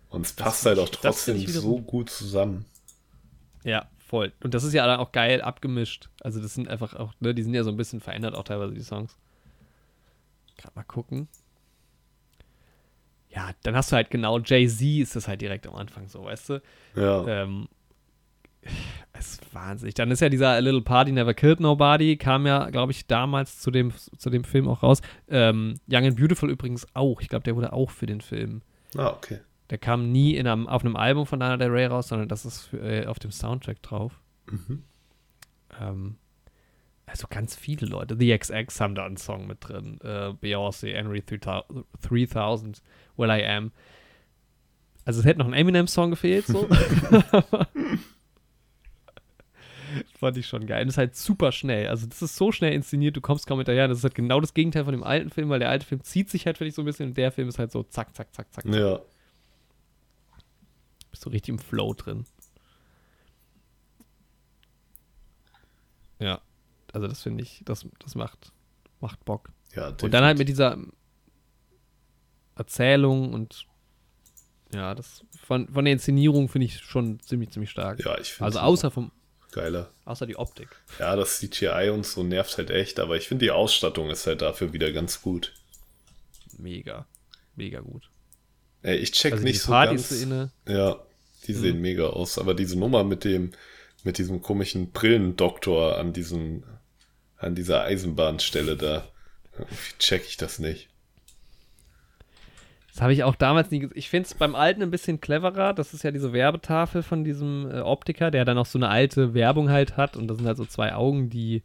[0.09, 2.67] Und es passt halt auch trotzdem so gut zusammen.
[3.65, 4.33] Ja, voll.
[4.45, 6.09] Und das ist ja dann auch geil abgemischt.
[6.21, 8.73] Also das sind einfach auch, ne, die sind ja so ein bisschen verändert auch teilweise,
[8.73, 9.19] die Songs.
[10.57, 11.27] Gerade mal gucken.
[13.35, 16.51] ja, dann hast du halt genau Jay-Z ist das halt direkt am Anfang so, weißt
[16.51, 16.63] du?
[16.95, 17.27] Ja.
[17.27, 17.67] Ähm,
[19.13, 19.95] es ist wahnsinnig.
[19.95, 23.59] Dann ist ja dieser A Little Party Never Killed Nobody, kam ja, glaube ich, damals
[23.59, 25.01] zu dem, zu dem Film auch raus.
[25.29, 27.21] Ähm, Young and Beautiful übrigens auch.
[27.21, 28.63] Ich glaube, der wurde auch für den Film.
[28.97, 29.41] Ah, okay.
[29.71, 32.45] Der kam nie in einem, auf einem Album von Lana Del Rey raus, sondern das
[32.45, 34.21] ist für, äh, auf dem Soundtrack drauf.
[34.51, 34.83] Mhm.
[35.81, 36.17] Ähm,
[37.07, 38.17] also ganz viele Leute.
[38.19, 39.99] The XX haben da einen Song mit drin.
[40.03, 42.83] Äh, Beyoncé, Henry 3000,
[43.17, 43.73] Will I Am.
[45.05, 46.67] Also es hätte noch ein Eminem-Song gefehlt, so.
[50.19, 50.81] Fand ich schon geil.
[50.83, 51.89] Und das ist halt super schnell.
[51.89, 53.87] Also das ist so schnell inszeniert, du kommst kaum hinterher.
[53.87, 56.31] Das ist halt genau das Gegenteil von dem alten Film, weil der alte Film zieht
[56.31, 58.35] sich halt, finde ich, so ein bisschen und der Film ist halt so zack, zack,
[58.35, 58.65] zack, zack.
[58.65, 59.01] Ja.
[61.15, 62.25] Bist du richtig im Flow drin.
[66.19, 66.41] Ja.
[66.93, 68.51] Also das finde ich, das, das macht,
[68.99, 69.51] macht Bock.
[69.77, 70.77] Ja, Und dann halt mit dieser
[72.57, 73.65] Erzählung und
[74.73, 78.05] ja, das von, von der Inszenierung finde ich schon ziemlich, ziemlich stark.
[78.05, 79.13] Ja, ich finde Also außer vom,
[79.53, 79.93] geiler.
[80.05, 80.69] außer die Optik.
[80.99, 84.43] Ja, das CGI und so nervt halt echt, aber ich finde die Ausstattung ist halt
[84.43, 85.55] dafür wieder ganz gut.
[86.59, 87.07] Mega.
[87.55, 88.11] Mega gut.
[88.85, 90.09] Ey, ich check Also nicht die so ganz.
[90.09, 90.51] Partyszene.
[90.69, 91.01] Ja,
[91.47, 93.53] die sehen mega aus, aber diese Nummer mit dem
[94.05, 96.65] mit diesem komischen Brillendoktor an diesem
[97.39, 99.09] an dieser Eisenbahnstelle da
[99.59, 100.89] irgendwie check ich das nicht.
[102.93, 103.97] Das habe ich auch damals nie gesehen.
[103.97, 105.73] Ich finde es beim Alten ein bisschen cleverer.
[105.73, 109.35] Das ist ja diese Werbetafel von diesem äh, Optiker, der dann auch so eine alte
[109.35, 110.17] Werbung halt hat.
[110.17, 111.65] Und das sind halt so zwei Augen, die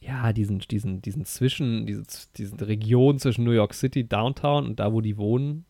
[0.00, 2.04] ja, diesen, diesen, diesen Zwischen, diese,
[2.36, 5.66] diese Region zwischen New York City, Downtown und da, wo die wohnen,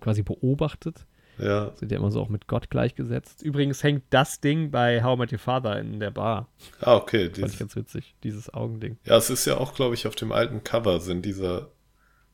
[0.00, 1.06] quasi beobachtet.
[1.38, 3.42] Ja, Sind ja immer so auch mit Gott gleichgesetzt.
[3.42, 6.48] Übrigens hängt das Ding bei How I Met Your Father in der Bar.
[6.80, 7.30] ah, okay.
[7.30, 8.98] Fand ich ganz witzig, dieses Augending.
[9.04, 11.70] ja, es ist ja auch, glaube ich, auf dem alten Cover sind diese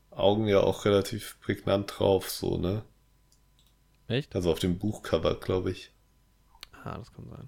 [0.09, 2.83] Augen ja auch relativ prägnant drauf, so, ne?
[4.07, 4.35] Echt?
[4.35, 5.91] Also auf dem Buchcover, glaube ich.
[6.83, 7.47] Ah, das kann sein.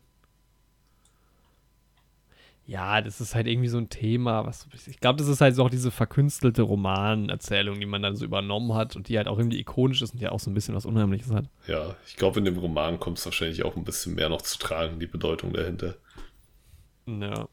[2.69, 5.63] Ja, das ist halt irgendwie so ein Thema, was ich glaube, das ist halt so
[5.63, 9.59] auch diese verkünstelte Romanerzählung, die man dann so übernommen hat und die halt auch irgendwie
[9.61, 11.45] ikonisch ist und ja auch so ein bisschen was Unheimliches hat.
[11.65, 14.57] Ja, ich glaube, in dem Roman kommt es wahrscheinlich auch ein bisschen mehr noch zu
[14.59, 15.95] tragen, die Bedeutung dahinter.
[17.05, 17.47] Ja.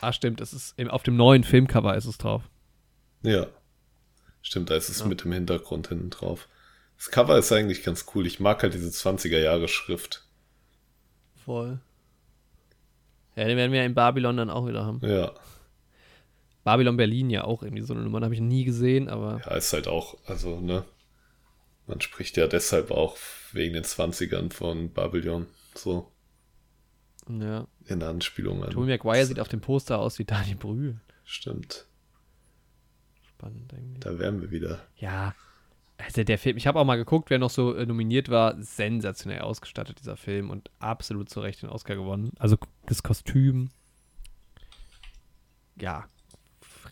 [0.00, 2.42] Ah, stimmt, es ist auf dem neuen Filmcover ist es drauf.
[3.22, 3.46] Ja.
[4.42, 5.06] Stimmt, da ist es Ja.
[5.06, 6.48] mit dem Hintergrund hinten drauf.
[6.96, 8.26] Das Cover ist eigentlich ganz cool.
[8.26, 10.26] Ich mag halt diese 20er Jahre Schrift.
[11.44, 11.78] Voll.
[13.36, 15.00] Ja, den werden wir in Babylon dann auch wieder haben.
[15.02, 15.32] Ja.
[16.64, 19.72] Babylon Berlin ja auch irgendwie so eine Nummer, habe ich nie gesehen, aber Ja, ist
[19.72, 20.84] halt auch, also, ne?
[21.86, 23.16] Man spricht ja deshalb auch
[23.52, 25.46] wegen den 20ern von Babylon.
[25.74, 26.12] So,
[27.28, 27.66] ja.
[27.86, 28.70] in Anspielung an.
[28.70, 31.00] Tobey Maguire sieht auf dem Poster aus wie Daniel Brühl.
[31.24, 31.86] Stimmt.
[33.28, 34.00] Spannend eigentlich.
[34.00, 34.80] Da wären wir wieder.
[34.96, 35.34] Ja,
[36.04, 39.40] also der Film, ich habe auch mal geguckt, wer noch so äh, nominiert war, sensationell
[39.40, 42.32] ausgestattet, dieser Film und absolut zu Recht den Oscar gewonnen.
[42.38, 42.56] Also
[42.86, 43.70] das Kostüm,
[45.80, 46.06] ja,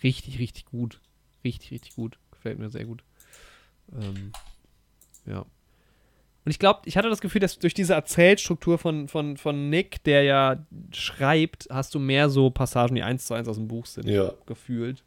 [0.03, 1.01] richtig, richtig gut.
[1.45, 2.19] Richtig, richtig gut.
[2.31, 3.03] Gefällt mir sehr gut.
[3.93, 4.33] Ähm,
[5.27, 5.41] ja.
[6.45, 10.03] Und ich glaube, ich hatte das Gefühl, dass durch diese Erzählstruktur von, von, von Nick,
[10.05, 13.87] der ja schreibt, hast du mehr so Passagen, die eins zu eins aus dem Buch
[13.87, 15.05] sind, Ja, gefühlt.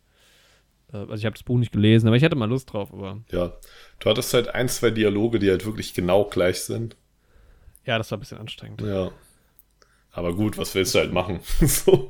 [0.94, 3.22] Äh, Also ich habe das Buch nicht gelesen, aber ich hatte mal Lust drauf, aber
[3.32, 3.54] ja.
[4.00, 6.96] Du hattest halt ein, zwei Dialoge, die halt wirklich genau gleich sind.
[7.86, 8.82] Ja, das war ein bisschen anstrengend.
[8.82, 9.12] Ja.
[10.14, 11.40] Aber gut, was willst du halt machen?
[11.62, 12.10] so.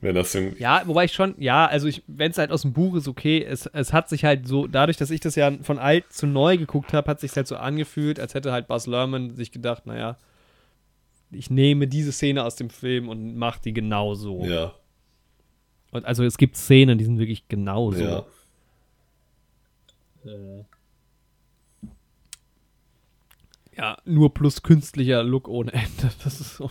[0.00, 0.60] Wenn das irgendwie.
[0.60, 3.44] Ja, wobei ich schon, ja, also ich, wenn es halt aus dem Buch ist, okay,
[3.44, 6.56] es, es hat sich halt so, dadurch, dass ich das ja von alt zu neu
[6.56, 10.16] geguckt habe, hat sich halt so angefühlt, als hätte halt Buzz Lerman sich gedacht, naja,
[11.30, 14.44] ich nehme diese Szene aus dem Film und mache die genau so.
[14.44, 14.74] Ja,
[15.92, 18.02] Und also es gibt Szenen, die sind wirklich genau so.
[18.04, 18.24] ja.
[23.76, 26.10] Ja, nur plus künstlicher Look ohne Ende.
[26.24, 26.70] Das ist so.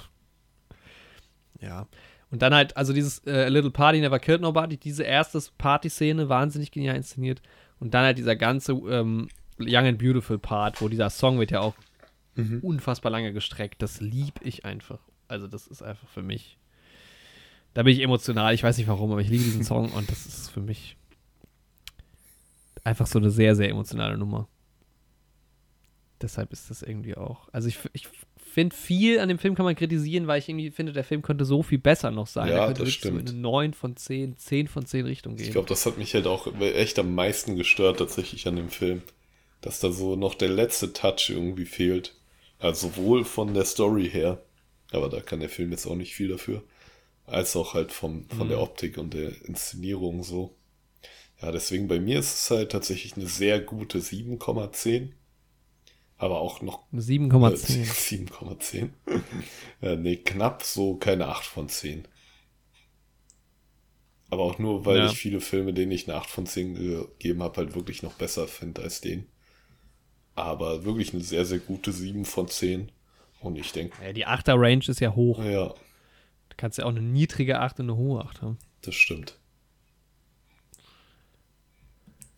[1.62, 1.88] Ja.
[2.32, 6.28] Und dann halt, also dieses äh, A Little Party Never Killed Nobody, diese erste Party-Szene,
[6.30, 7.42] wahnsinnig genial inszeniert.
[7.80, 9.30] Und dann halt dieser ganze ähm,
[9.60, 11.76] Young and Beautiful Part, wo dieser Song wird ja auch
[12.38, 12.60] Mhm.
[12.64, 13.82] unfassbar lange gestreckt.
[13.82, 15.00] Das lieb ich einfach.
[15.30, 16.58] Also, das ist einfach für mich.
[17.76, 18.54] Da bin ich emotional.
[18.54, 20.96] Ich weiß nicht warum, aber ich liebe diesen Song und das ist für mich
[22.86, 24.48] einfach so eine sehr, sehr emotionale Nummer.
[26.22, 27.50] Deshalb ist das irgendwie auch.
[27.52, 28.08] Also, ich, ich
[28.38, 31.44] finde, viel an dem Film kann man kritisieren, weil ich irgendwie finde, der Film könnte
[31.44, 32.48] so viel besser noch sein.
[32.48, 33.30] Ja, das wirklich so in stimmt.
[33.32, 35.48] eine 9 von 10, 10 von 10 Richtung gehen.
[35.48, 39.02] Ich glaube, das hat mich halt auch echt am meisten gestört tatsächlich an dem Film.
[39.60, 42.16] Dass da so noch der letzte Touch irgendwie fehlt.
[42.58, 44.42] Also sowohl von der Story her,
[44.92, 46.64] aber da kann der Film jetzt auch nicht viel dafür,
[47.26, 48.50] als auch halt vom, von Mhm.
[48.50, 50.56] der Optik und der Inszenierung so.
[51.42, 55.14] Ja, deswegen bei mir ist es halt tatsächlich eine sehr gute 7,10.
[56.18, 56.84] Aber auch noch.
[56.94, 57.86] 7,10.
[57.86, 58.90] 7,10.
[59.82, 62.08] ja, nee, knapp so keine 8 von 10.
[64.30, 65.06] Aber auch nur, weil Ja.
[65.08, 68.48] ich viele Filme, denen ich eine 8 von 10 gegeben habe, halt wirklich noch besser
[68.48, 69.28] finde als den.
[70.36, 72.92] Aber wirklich eine sehr, sehr gute 7 von 10.
[73.42, 75.44] Und ich denke, Ja, die 8er Range ist ja hoch.
[75.44, 75.74] ja,
[76.56, 78.58] Du kannst ja auch eine niedrige 8 und eine hohe 8 haben.
[78.82, 79.38] das stimmt.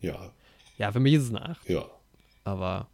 [0.00, 0.32] Ja,
[0.76, 1.68] Ja, für mich ist es eine 8.
[1.68, 1.84] ja.
[2.44, 2.88] Aber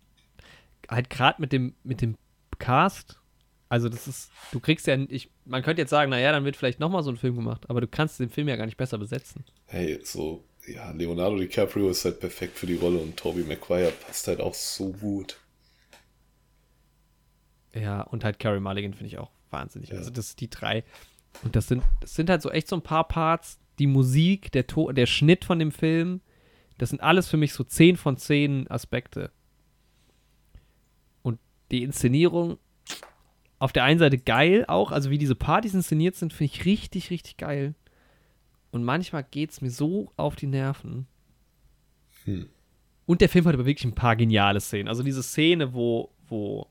[0.91, 2.17] halt gerade mit dem, mit dem
[2.59, 3.21] Cast,
[3.69, 6.81] also das ist, du kriegst ja, ich, man könnte jetzt sagen, naja, dann wird vielleicht
[6.81, 9.45] nochmal so ein Film gemacht, aber du kannst den Film ja gar nicht besser besetzen.
[9.67, 14.27] Hey, so, ja, Leonardo DiCaprio ist halt perfekt für die Rolle und Tobey Maguire passt
[14.29, 15.39] halt auch so gut.
[17.75, 19.91] Ja, und halt Carrie Mulligan finde ich auch wahnsinnig.
[19.91, 19.97] Ja.
[19.97, 20.85] Also das sind die drei.
[21.43, 24.67] Und das sind, das sind halt so echt so ein paar Parts, die Musik, der,
[24.67, 26.21] to der Schnitt von dem Film,
[26.79, 29.31] das sind alles für mich so 10 von 10 Aspekte.
[31.23, 31.39] Und
[31.71, 32.59] die Inszenierung
[33.59, 37.11] auf der einen Seite geil auch, also wie diese Partys inszeniert sind, finde ich richtig,
[37.11, 37.75] richtig geil.
[38.71, 41.07] Und manchmal geht es mir so auf die Nerven.
[42.25, 42.49] Hm.
[43.07, 44.89] Und der Film hat aber wirklich ein paar geniale Szenen.
[44.89, 46.67] Also diese Szene, wo, wo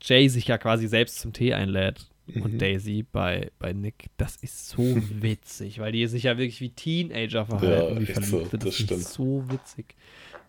[0.00, 2.58] Jay sich ja quasi selbst zum Tee einlädt und Mhm.
[2.58, 4.82] Daisy bei, bei Nick, das ist so
[5.22, 8.74] witzig, weil die sich ja wirklich wie Teenager verhalten, Ja, wie verliebt so, das Das,
[8.74, 8.90] stimmt.
[8.92, 9.94] ist so witzig.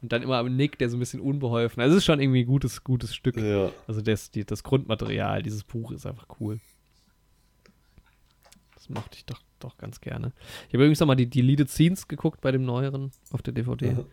[0.02, 1.82] Und dann immer am Nick, der so ein bisschen unbeholfen.
[1.82, 3.36] Also es ist schon irgendwie ein gutes, gutes Stück.
[3.38, 6.60] Ja, Also das, die, das Grundmaterial dieses Buch ist einfach cool.
[8.76, 10.32] Das mochte ich doch, doch ganz gerne.
[10.68, 13.90] Ich habe übrigens nochmal die Deleted Scenes geguckt bei dem neueren auf der DVD.
[13.92, 14.06] Aha.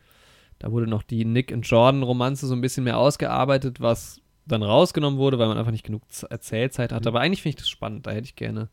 [0.58, 4.62] Da wurde noch die Nick und Jordan Romanze so ein bisschen mehr ausgearbeitet, was dann
[4.62, 7.08] rausgenommen wurde, weil man einfach nicht genug Erzählzeit hatte.
[7.08, 8.06] Aber eigentlich finde ich das spannend.
[8.06, 8.68] Da hätte ich gerne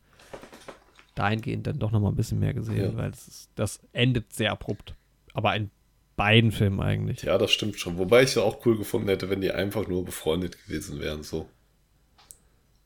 [1.14, 2.96] dahingehend dann doch nochmal ein bisschen mehr gesehen, Ja.
[2.96, 4.94] weil das, ist, das endet sehr abrupt.
[5.32, 5.70] Aber in
[6.16, 7.22] beiden Filmen eigentlich.
[7.22, 7.98] ja, das stimmt schon.
[7.98, 11.22] Wobei ich es ja auch cool gefunden hätte, wenn die einfach nur befreundet gewesen wären,
[11.24, 11.48] so.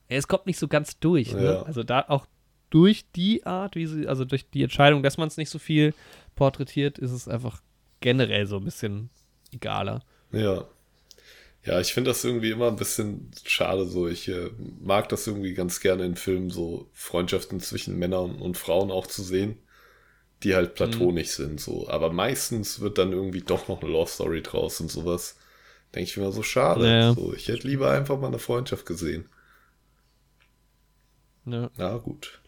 [0.08, 1.34] Ja, es kommt nicht so ganz durch.
[1.34, 1.44] Ne?
[1.44, 1.62] Ja.
[1.62, 2.26] Also da auch
[2.70, 5.92] durch die Art, wie sie, also durch die Entscheidung, dass man es nicht so viel
[6.36, 7.60] porträtiert, ist es einfach
[8.00, 9.10] generell so ein bisschen
[9.52, 10.00] egaler.
[10.32, 10.64] Ja.
[11.64, 14.08] Ja, ich finde das irgendwie immer ein bisschen schade so.
[14.08, 18.90] Ich äh, mag das irgendwie ganz gerne in Filmen, so Freundschaften zwischen Männern und Frauen
[18.90, 19.58] auch zu sehen,
[20.42, 21.88] die halt platonisch sind, so.
[21.88, 25.36] Aber meistens wird dann irgendwie doch noch eine Love Story draus und sowas.
[25.94, 26.88] Denke ich mir so schade.
[26.88, 27.14] Ja.
[27.14, 29.28] So, ich hätte lieber einfach mal eine Freundschaft gesehen.
[31.44, 31.70] Ne?
[31.76, 32.40] Na gut.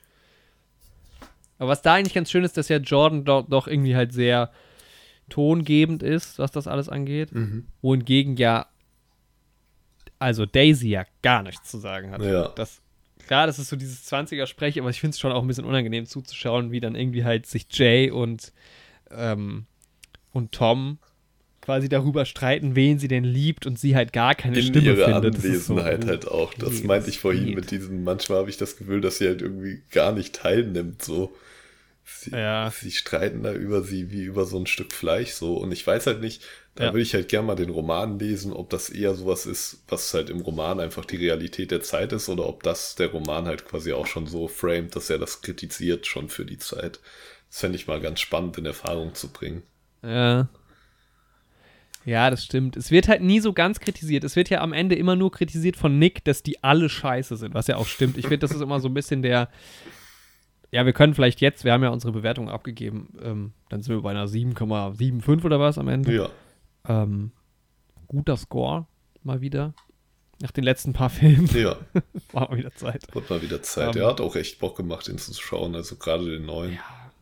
[1.59, 4.51] Aber was da eigentlich ganz schön ist, dass ja Jordan doch, doch irgendwie halt sehr
[5.29, 7.33] tongebend ist, was das alles angeht.
[7.33, 7.67] Mhm.
[7.83, 8.67] Wohingegen ja,
[10.21, 12.23] also Daisy ja gar nichts zu sagen hat.
[12.23, 12.49] Ja.
[12.55, 12.81] Das,
[13.27, 16.07] klar, das ist so dieses 20er-Sprech, aber ich finde es schon auch ein bisschen unangenehm
[16.07, 18.53] zuzuschauen, wie dann irgendwie halt sich Jay und,
[19.11, 19.67] ähm,
[20.33, 20.99] und Tom
[21.63, 25.21] quasi darüber streiten, wen sie denn liebt und sie halt gar keine In Stimme ihrer
[25.21, 25.37] findet.
[25.39, 26.55] Das ist so- Anwesenheit halt auch.
[26.55, 27.55] Das Nee, meinte ich vorhin geht.
[27.57, 31.35] mit diesem, manchmal habe ich das Gefühl, dass sie halt irgendwie gar nicht teilnimmt, so.
[32.05, 32.71] Sie, Ja.
[32.75, 35.55] sie streiten da über sie wie über so ein Stück Fleisch, so.
[35.57, 36.43] Und ich weiß halt nicht,
[36.81, 36.93] da Ja.
[36.93, 40.31] würde ich halt gerne mal den Roman lesen, ob das eher sowas ist, was halt
[40.31, 43.93] im Roman einfach die Realität der Zeit ist, oder ob das der Roman halt quasi
[43.93, 47.01] auch schon so framed, dass er das kritisiert schon für die Zeit.
[47.49, 49.63] Das fände ich mal ganz spannend in Erfahrung zu bringen.
[50.03, 50.49] Ja.
[52.07, 52.77] Ja, das stimmt.
[52.77, 54.25] Es wird halt nie so ganz kritisiert.
[54.25, 57.53] Es wird ja am Ende immer nur kritisiert von Nick, dass die alle scheiße sind,
[57.55, 58.17] was ja auch stimmt.
[58.17, 59.49] Ich finde, das ist immer so ein bisschen der.
[60.73, 64.03] Ja, wir können vielleicht jetzt, wir haben ja unsere Bewertung abgegeben, ähm, dann sind wir
[64.03, 66.15] bei einer 7,75 oder was am Ende.
[66.15, 66.29] Ja,
[66.87, 67.33] Ähm,
[68.07, 68.87] guter Score,
[69.23, 69.75] mal wieder.
[70.41, 71.77] Nach den letzten paar Filmen ja,
[72.33, 73.15] war mal wieder Zeit.
[73.15, 73.95] wird mal wieder Zeit.
[73.95, 76.75] Ähm, er hat auch echt Bock gemacht, ihn zu schauen, also gerade den neuen.
[76.75, 77.13] Ja,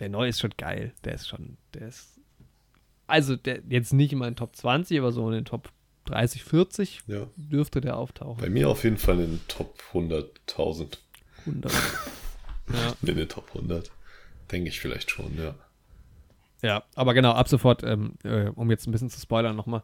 [0.00, 0.92] der neue ist schon geil.
[1.04, 2.18] Der ist schon, der ist.
[3.06, 5.70] Also, der jetzt nicht in meinen Top 20, aber so in den Top
[6.06, 7.28] 30, 40 Ja.
[7.36, 8.40] dürfte der auftauchen.
[8.40, 10.98] Bei mir auf jeden Fall in den Top 100.000.
[11.46, 11.72] 100.
[12.72, 12.94] ja.
[13.08, 13.92] In den Top 100.
[14.50, 15.54] Denke ich vielleicht schon, ja.
[16.62, 19.82] Ja, aber genau, ab sofort, ähm, äh, um jetzt ein bisschen zu spoilern nochmal,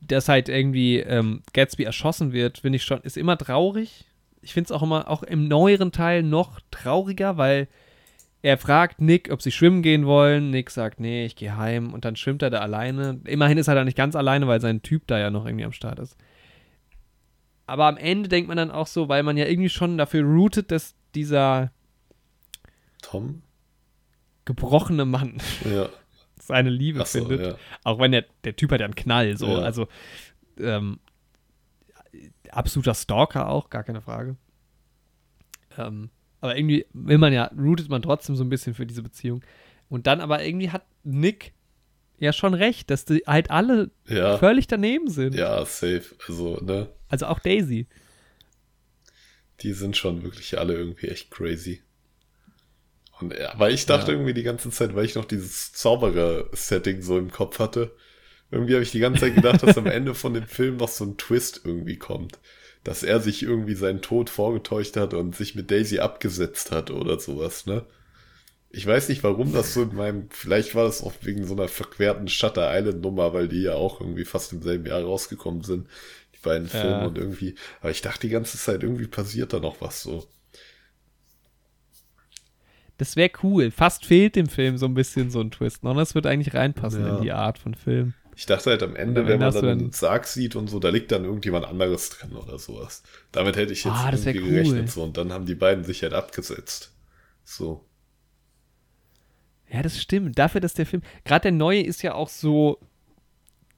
[0.00, 4.06] dass halt irgendwie ähm, Gatsby erschossen wird, finde ich schon, ist immer traurig.
[4.42, 7.68] Ich finde es auch immer, auch im neueren Teil noch trauriger, weil
[8.42, 10.50] er fragt Nick, ob sie schwimmen gehen wollen.
[10.50, 11.94] Nick sagt, nee, ich gehe heim.
[11.94, 13.18] Und dann schwimmt er da alleine.
[13.24, 15.72] Immerhin ist er da nicht ganz alleine, weil sein Typ da ja noch irgendwie am
[15.72, 16.18] Start ist.
[17.66, 20.70] Aber am Ende denkt man dann auch so, weil man ja irgendwie schon dafür rootet,
[20.70, 21.72] dass dieser
[23.00, 23.43] Tom?
[24.44, 25.88] Gebrochene Mann Ja.
[26.40, 27.40] seine Liebe so, findet.
[27.40, 27.56] ja.
[27.84, 29.46] Auch wenn der, der Typ hat ja einen Knall, so.
[29.46, 29.58] Ja.
[29.58, 29.88] Also,
[30.58, 30.98] ähm,
[32.50, 34.36] absoluter Stalker auch, gar keine Frage.
[35.78, 36.10] Ähm,
[36.40, 39.42] aber irgendwie will man ja, rootet man trotzdem so ein bisschen für diese Beziehung.
[39.88, 41.52] Und dann aber irgendwie hat Nick
[42.18, 45.34] ja schon recht, dass die halt alle Ja, völlig daneben sind.
[45.34, 46.04] ja, safe.
[46.28, 47.86] Also, ne, Also auch Daisy.
[49.60, 51.80] die sind schon wirklich alle irgendwie echt crazy.
[53.20, 54.12] Und, ja, aber ich dachte Ja.
[54.12, 57.92] irgendwie die ganze Zeit, weil ich noch dieses Zauberer-Setting so im Kopf hatte,
[58.50, 61.04] irgendwie habe ich die ganze Zeit gedacht, dass am Ende von dem Film noch so
[61.04, 62.38] ein Twist irgendwie kommt.
[62.84, 67.20] Dass er sich irgendwie seinen Tod vorgetäuscht hat und sich mit Daisy abgesetzt hat oder
[67.20, 67.86] sowas, ne?
[68.70, 71.68] Ich weiß nicht, warum das so in meinem, vielleicht war das auch wegen so einer
[71.68, 75.88] verquerten Shutter Island Nummer, weil die ja auch irgendwie fast im selben Jahr rausgekommen sind,
[76.34, 76.80] die beiden Ja.
[76.80, 80.26] Filme und irgendwie, aber ich dachte die ganze Zeit, irgendwie passiert da noch was so.
[82.96, 83.70] Das wäre cool.
[83.70, 85.82] Fast fehlt dem Film so ein bisschen so ein Twist.
[85.82, 85.96] noch.
[85.96, 87.16] Das wird eigentlich reinpassen Ja.
[87.16, 88.14] in die Art von Film.
[88.36, 90.78] Ich dachte halt am Ende, Und wenn man dann dann- einen Sarg sieht und so,
[90.80, 93.02] da liegt dann irgendjemand anderes drin oder sowas.
[93.32, 94.48] Damit hätte ich jetzt Ah, irgendwie cool.
[94.50, 96.92] gerechnet so und dann haben die beiden sich halt abgesetzt.
[97.44, 97.84] So.
[99.70, 100.38] Ja, das stimmt.
[100.38, 101.02] Dafür, dass der Film.
[101.24, 102.78] Gerade der neue ist ja auch so.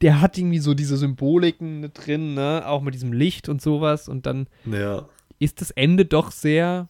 [0.03, 2.65] Der hat irgendwie so diese Symboliken mit drin, ne?
[2.67, 4.09] Auch mit diesem Licht und sowas.
[4.09, 6.89] Und dann Ja, ist das Ende doch sehr.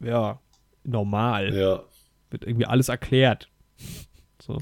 [0.00, 0.40] Ja,
[0.84, 1.54] normal.
[1.54, 1.84] ja.
[2.30, 3.48] Wird irgendwie alles erklärt.
[4.40, 4.58] So.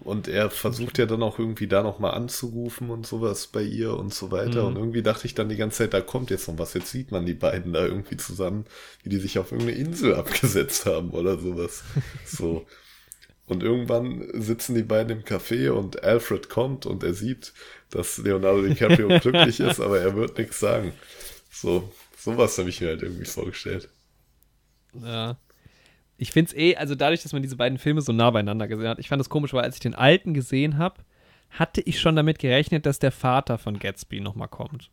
[0.00, 4.12] Und er versucht ja dann auch irgendwie da nochmal anzurufen und sowas bei ihr und
[4.12, 4.62] so weiter.
[4.62, 4.68] Mhm.
[4.68, 6.74] Und irgendwie dachte ich dann die ganze Zeit, da kommt jetzt noch was.
[6.74, 8.66] Jetzt sieht man die beiden da irgendwie zusammen,
[9.02, 11.84] wie die sich auf irgendeine Insel abgesetzt haben oder sowas.
[12.26, 12.66] So.
[13.46, 17.52] Und irgendwann sitzen die beiden im Café und Alfred kommt und er sieht,
[17.90, 20.92] dass Leonardo DiCaprio glücklich ist, aber er wird nichts sagen.
[21.50, 23.90] So, sowas habe ich mir halt irgendwie vorgestellt.
[24.94, 25.36] Ja.
[26.16, 28.88] Ich finde es eh, also dadurch, dass man diese beiden Filme so nah beieinander gesehen
[28.88, 31.02] hat, ich fand es komisch, weil als ich den alten gesehen habe,
[31.50, 34.90] hatte ich schon damit gerechnet, dass der Vater von Gatsby nochmal kommt.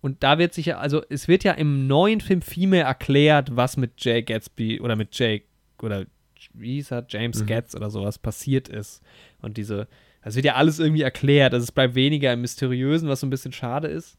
[0.00, 3.54] Und da wird sich ja, also es wird ja im neuen Film viel mehr erklärt,
[3.56, 5.44] was mit Jay Gatsby oder mit Jake
[5.80, 6.06] oder
[6.54, 7.46] wie hieß er, James Mhm.
[7.46, 9.00] Gatz oder sowas passiert ist.
[9.42, 9.86] Und diese,
[10.22, 11.54] das wird ja alles irgendwie erklärt.
[11.54, 14.18] Also es bleibt weniger im Mysteriösen, was so ein bisschen schade ist.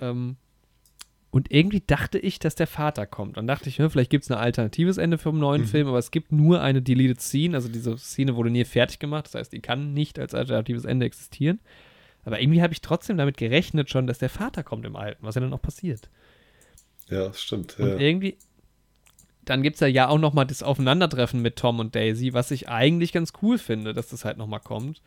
[0.00, 0.36] Ähm,
[1.30, 3.36] und irgendwie dachte ich, dass der Vater kommt.
[3.36, 5.66] Dann dachte ich, hm, vielleicht gibt es ein alternatives Ende für den neuen Mhm.
[5.66, 7.54] Film, aber es gibt nur eine Deleted Scene.
[7.56, 9.26] Also diese Szene wurde nie fertig gemacht.
[9.26, 11.60] Das heißt, die kann nicht als alternatives Ende existieren.
[12.24, 15.34] Aber irgendwie habe ich trotzdem damit gerechnet schon, dass der Vater kommt im Alten, was
[15.34, 16.08] ja dann auch passiert.
[17.08, 17.78] Ja, stimmt.
[17.78, 17.98] Und Ja.
[17.98, 18.36] irgendwie,
[19.44, 22.50] dann gibt es ja, ja auch noch mal das Aufeinandertreffen mit Tom und Daisy, was
[22.50, 25.02] ich eigentlich ganz cool finde, dass das halt noch mal kommt.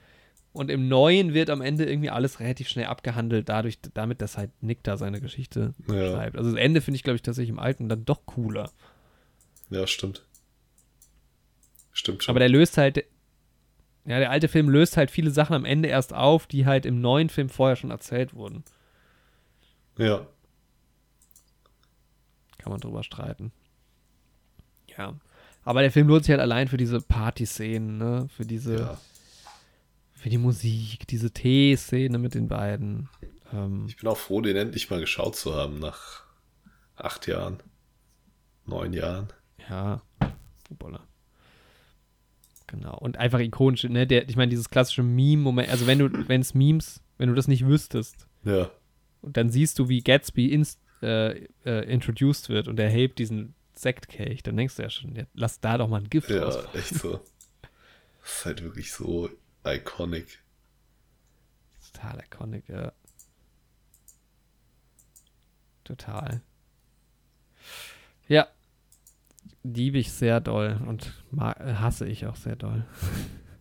[0.51, 4.51] Und im Neuen wird am Ende irgendwie alles relativ schnell abgehandelt, dadurch, damit, dass halt
[4.61, 6.11] Nick da seine Geschichte Ja.
[6.11, 6.37] schreibt.
[6.37, 8.71] Also das Ende finde ich, glaube ich, tatsächlich im Alten dann doch cooler.
[9.69, 10.25] ja, stimmt.
[11.91, 12.31] Stimmt schon.
[12.33, 12.97] Aber der löst halt,
[14.05, 16.99] ja, der alte Film löst halt viele Sachen am Ende erst auf, die halt im
[17.01, 18.63] neuen Film vorher schon erzählt wurden.
[19.97, 20.25] ja.
[22.57, 23.51] Kann man drüber streiten.
[24.97, 25.13] Ja.
[25.63, 28.27] Aber der Film lohnt sich halt allein für diese Party-Szenen, ne?
[28.35, 28.97] Für diese, ja.
[30.19, 33.09] Für die Musik, diese Tee-Szene mit den beiden.
[33.53, 36.23] Ähm, Ich bin auch froh, den endlich mal geschaut zu haben nach
[36.95, 37.57] acht Jahren,
[38.65, 39.27] neun Jahren.
[39.69, 40.01] ja,
[40.67, 41.07] Fußballer.
[42.67, 42.97] Genau.
[42.99, 44.05] Und einfach ikonisch, ne?
[44.05, 47.47] Der, ich meine, dieses klassische Meme-Moment, also wenn du, wenn es Memes, wenn du das
[47.47, 48.69] nicht wüsstest, Ja,
[49.21, 53.55] und dann siehst du, wie Gatsby inst, äh, äh, introduced wird und er hebt diesen
[53.73, 56.59] Sektkelch, dann denkst du ja schon, ja, lass da doch mal ein Gift ja, raus.
[56.75, 57.19] echt so.
[58.21, 59.29] Das ist halt wirklich so
[59.65, 60.39] iconic.
[61.91, 62.91] Total iconic, ja.
[65.83, 66.41] Total.
[68.27, 68.47] Ja.
[69.63, 72.85] Liebe ich sehr doll und hasse ich auch sehr doll.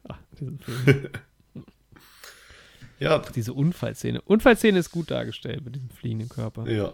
[0.08, 1.08] Ach, diesen Film.
[3.00, 4.20] Ja, Diese Unfallszene.
[4.22, 6.68] Unfallszene ist gut dargestellt mit diesem fliegenden Körper.
[6.68, 6.92] ja,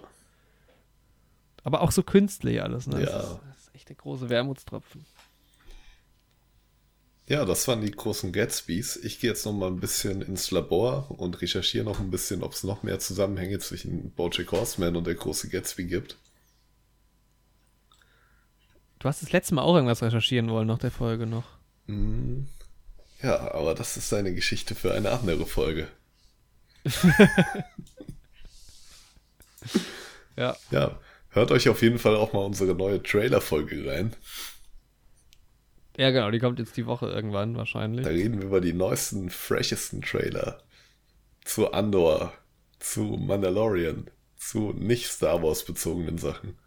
[1.62, 3.00] Aber auch so künstlich alles, ne?
[3.00, 3.06] Ja.
[3.06, 5.06] Das, ist, das ist echt der große Wermutstropfen.
[7.26, 8.96] Ja, das waren die großen Gatsbys.
[8.96, 12.52] Ich gehe jetzt noch mal ein bisschen ins Labor und recherchiere noch ein bisschen, ob
[12.52, 16.18] es noch mehr Zusammenhänge zwischen BoJack Horseman und der große Gatsby gibt.
[18.98, 21.44] Du hast das letzte Mal auch irgendwas recherchieren wollen, nach der Folge noch.
[21.86, 22.46] Hm,
[23.22, 25.88] Ja, aber das ist eine Geschichte für eine andere Folge.
[30.36, 30.56] Ja.
[30.70, 30.98] Ja,
[31.30, 34.14] hört euch auf jeden Fall auch mal unsere neue Trailer-Folge rein.
[35.96, 38.04] Ja, genau, die kommt jetzt die Woche irgendwann wahrscheinlich.
[38.04, 40.58] Da reden wir über die neuesten, freshesten Trailer
[41.44, 42.32] zu Andor,
[42.80, 46.58] zu Mandalorian, zu nicht Star Wars bezogenen Sachen.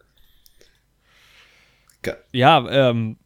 [2.01, 3.17] Ge Ja, ähm,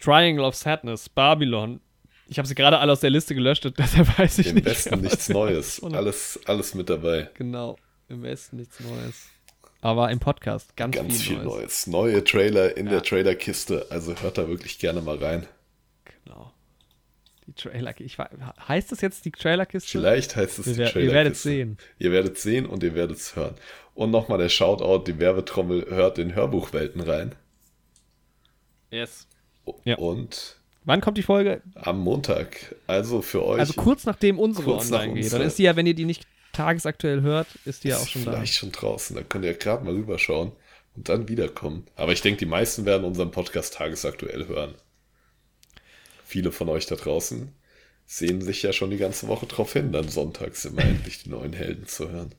[0.00, 1.80] Triangle of Sadness, Babylon.
[2.28, 4.66] Ich habe sie gerade alle aus der Liste gelöscht, deshalb weiß ich Im nicht.
[4.66, 5.82] Westen mehr, was nichts Neues.
[5.82, 7.30] Alles, alles mit dabei.
[7.34, 7.76] Genau,
[8.08, 9.28] im Westen nichts Neues.
[9.86, 11.86] Aber im Podcast ganz, Ganz viel, viel Neues.
[11.86, 11.86] Neues.
[11.86, 12.92] Neue Trailer in Ja.
[12.92, 13.86] der Trailerkiste.
[13.90, 15.46] Also hört da wirklich gerne mal rein.
[16.24, 16.52] Genau.
[17.46, 19.88] Die Trailer, ich, heißt das jetzt die Trailerkiste?
[19.90, 21.14] Vielleicht heißt es Wir, die wer- ihr Trailerkiste.
[21.14, 21.78] werdet sehen.
[21.98, 23.54] Ihr werdet sehen und ihr werdet es hören.
[23.94, 27.34] Und nochmal der Shoutout, die Werbetrommel hört in Hörbuchwelten rein.
[28.90, 29.26] Yes.
[29.84, 29.96] Ja.
[29.96, 31.62] Und Wann kommt die Folge?
[31.74, 32.74] am Montag.
[32.86, 33.58] Also für euch.
[33.60, 35.24] Also kurz nachdem unsere kurz nach online geht.
[35.24, 35.38] unserer.
[35.40, 36.26] Dann ist die ja, wenn ihr die nicht
[36.56, 38.32] tagesaktuell hört, ist die ja auch schon da.
[38.32, 39.14] vielleicht schon draußen.
[39.14, 40.52] Da könnt ihr gerade mal rüberschauen
[40.96, 41.86] und dann wiederkommen.
[41.94, 44.74] Aber ich denke, die meisten werden unseren Podcast tagesaktuell hören.
[46.24, 47.52] Viele von euch da draußen
[48.06, 51.52] sehen sich ja schon die ganze Woche drauf hin, dann sonntags immer endlich die neuen
[51.52, 52.34] Helden zu hören.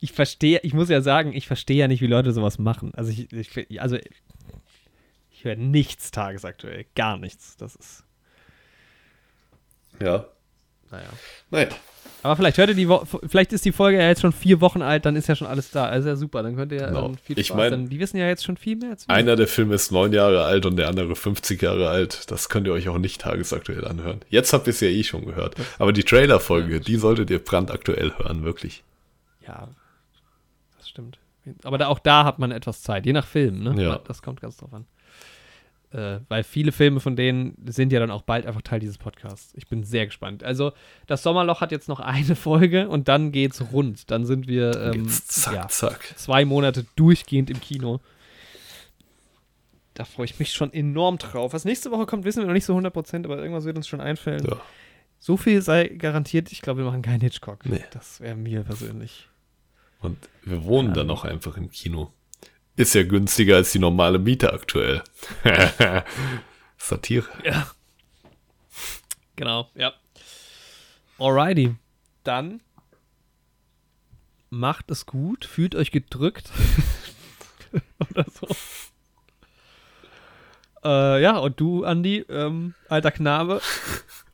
[0.00, 2.92] Ich verstehe, ich muss ja sagen, ich verstehe ja nicht, wie Leute sowas machen.
[2.94, 3.96] Also ich, ich also
[5.30, 7.56] ich höre nichts tagesaktuell, gar nichts.
[7.58, 8.04] Das ist,
[10.00, 10.26] Ja,
[10.90, 11.08] naja.
[11.50, 11.68] naja.
[12.22, 14.82] Aber vielleicht hört ihr die, Wo vielleicht ist die Folge ja jetzt schon vier Wochen
[14.82, 15.86] alt, dann ist ja schon alles da.
[15.86, 17.06] Also ja super, dann könnt ihr Genau.
[17.06, 17.56] ähm, viel Ich Spaß.
[17.56, 18.94] mein- dann, die wissen ja jetzt schon viel mehr.
[19.06, 22.30] Einer der Filme ist neun Jahre alt und der andere 50 Jahre alt.
[22.30, 24.20] Das könnt ihr euch auch nicht tagesaktuell anhören.
[24.28, 25.54] Jetzt habt ihr es ja eh schon gehört.
[25.78, 28.82] Aber die Trailerfolge, die solltet ihr brandaktuell hören, wirklich.
[29.46, 29.68] Ja,
[30.76, 31.18] das stimmt.
[31.64, 33.82] Aber da, auch da hat man etwas Zeit, je nach Film, ne?
[33.82, 33.98] Ja.
[34.06, 34.84] Das kommt ganz drauf an.
[35.92, 39.52] Äh, weil viele Filme von denen sind ja dann auch bald einfach Teil dieses Podcasts.
[39.56, 40.44] Ich bin sehr gespannt.
[40.44, 40.72] Also,
[41.08, 44.10] das Sommerloch hat jetzt noch eine Folge und dann geht's rund.
[44.10, 46.14] Dann sind wir ähm, zack, ja, zack.
[46.16, 48.00] zwei Monate durchgehend im Kino.
[49.94, 51.52] Da freue ich mich schon enorm drauf.
[51.52, 54.00] Was nächste Woche kommt, wissen wir noch nicht so 100%, aber irgendwas wird uns schon
[54.00, 54.46] einfallen.
[54.48, 54.60] Ja.
[55.18, 57.66] So viel sei garantiert, ich glaube, wir machen keinen Hitchcock.
[57.66, 57.84] Nee.
[57.90, 59.28] Das wäre mir persönlich.
[60.00, 62.12] Und wir wohnen dann noch einfach im Kino.
[62.76, 65.02] Ist ja günstiger als die normale Miete aktuell.
[66.78, 67.28] Satire.
[67.44, 67.70] Ja.
[69.36, 69.92] Genau, ja.
[71.18, 71.76] Alrighty.
[72.24, 72.60] Dann
[74.50, 76.50] macht es gut, fühlt euch gedrückt.
[78.10, 78.48] Oder so.
[80.84, 83.60] Äh, ja, und du, Andi, ähm, alter Knabe,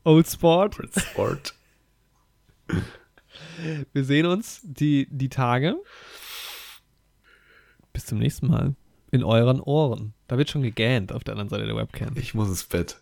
[0.04, 0.76] Old Sport.
[0.96, 1.54] Sport.
[3.92, 5.76] Wir sehen uns die, die Tage.
[7.96, 8.74] Bis zum nächsten Mal.
[9.10, 10.12] In euren Ohren.
[10.26, 12.14] Da wird schon gegähnt auf der anderen Seite der Webcam.
[12.14, 13.00] Ich muss ins Bett.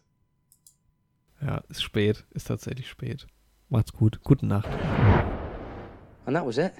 [1.40, 2.24] Ja, ist spät.
[2.30, 3.26] Ist tatsächlich spät.
[3.68, 4.22] Macht's gut.
[4.22, 4.68] Gute Nacht.
[6.26, 6.74] And that was it.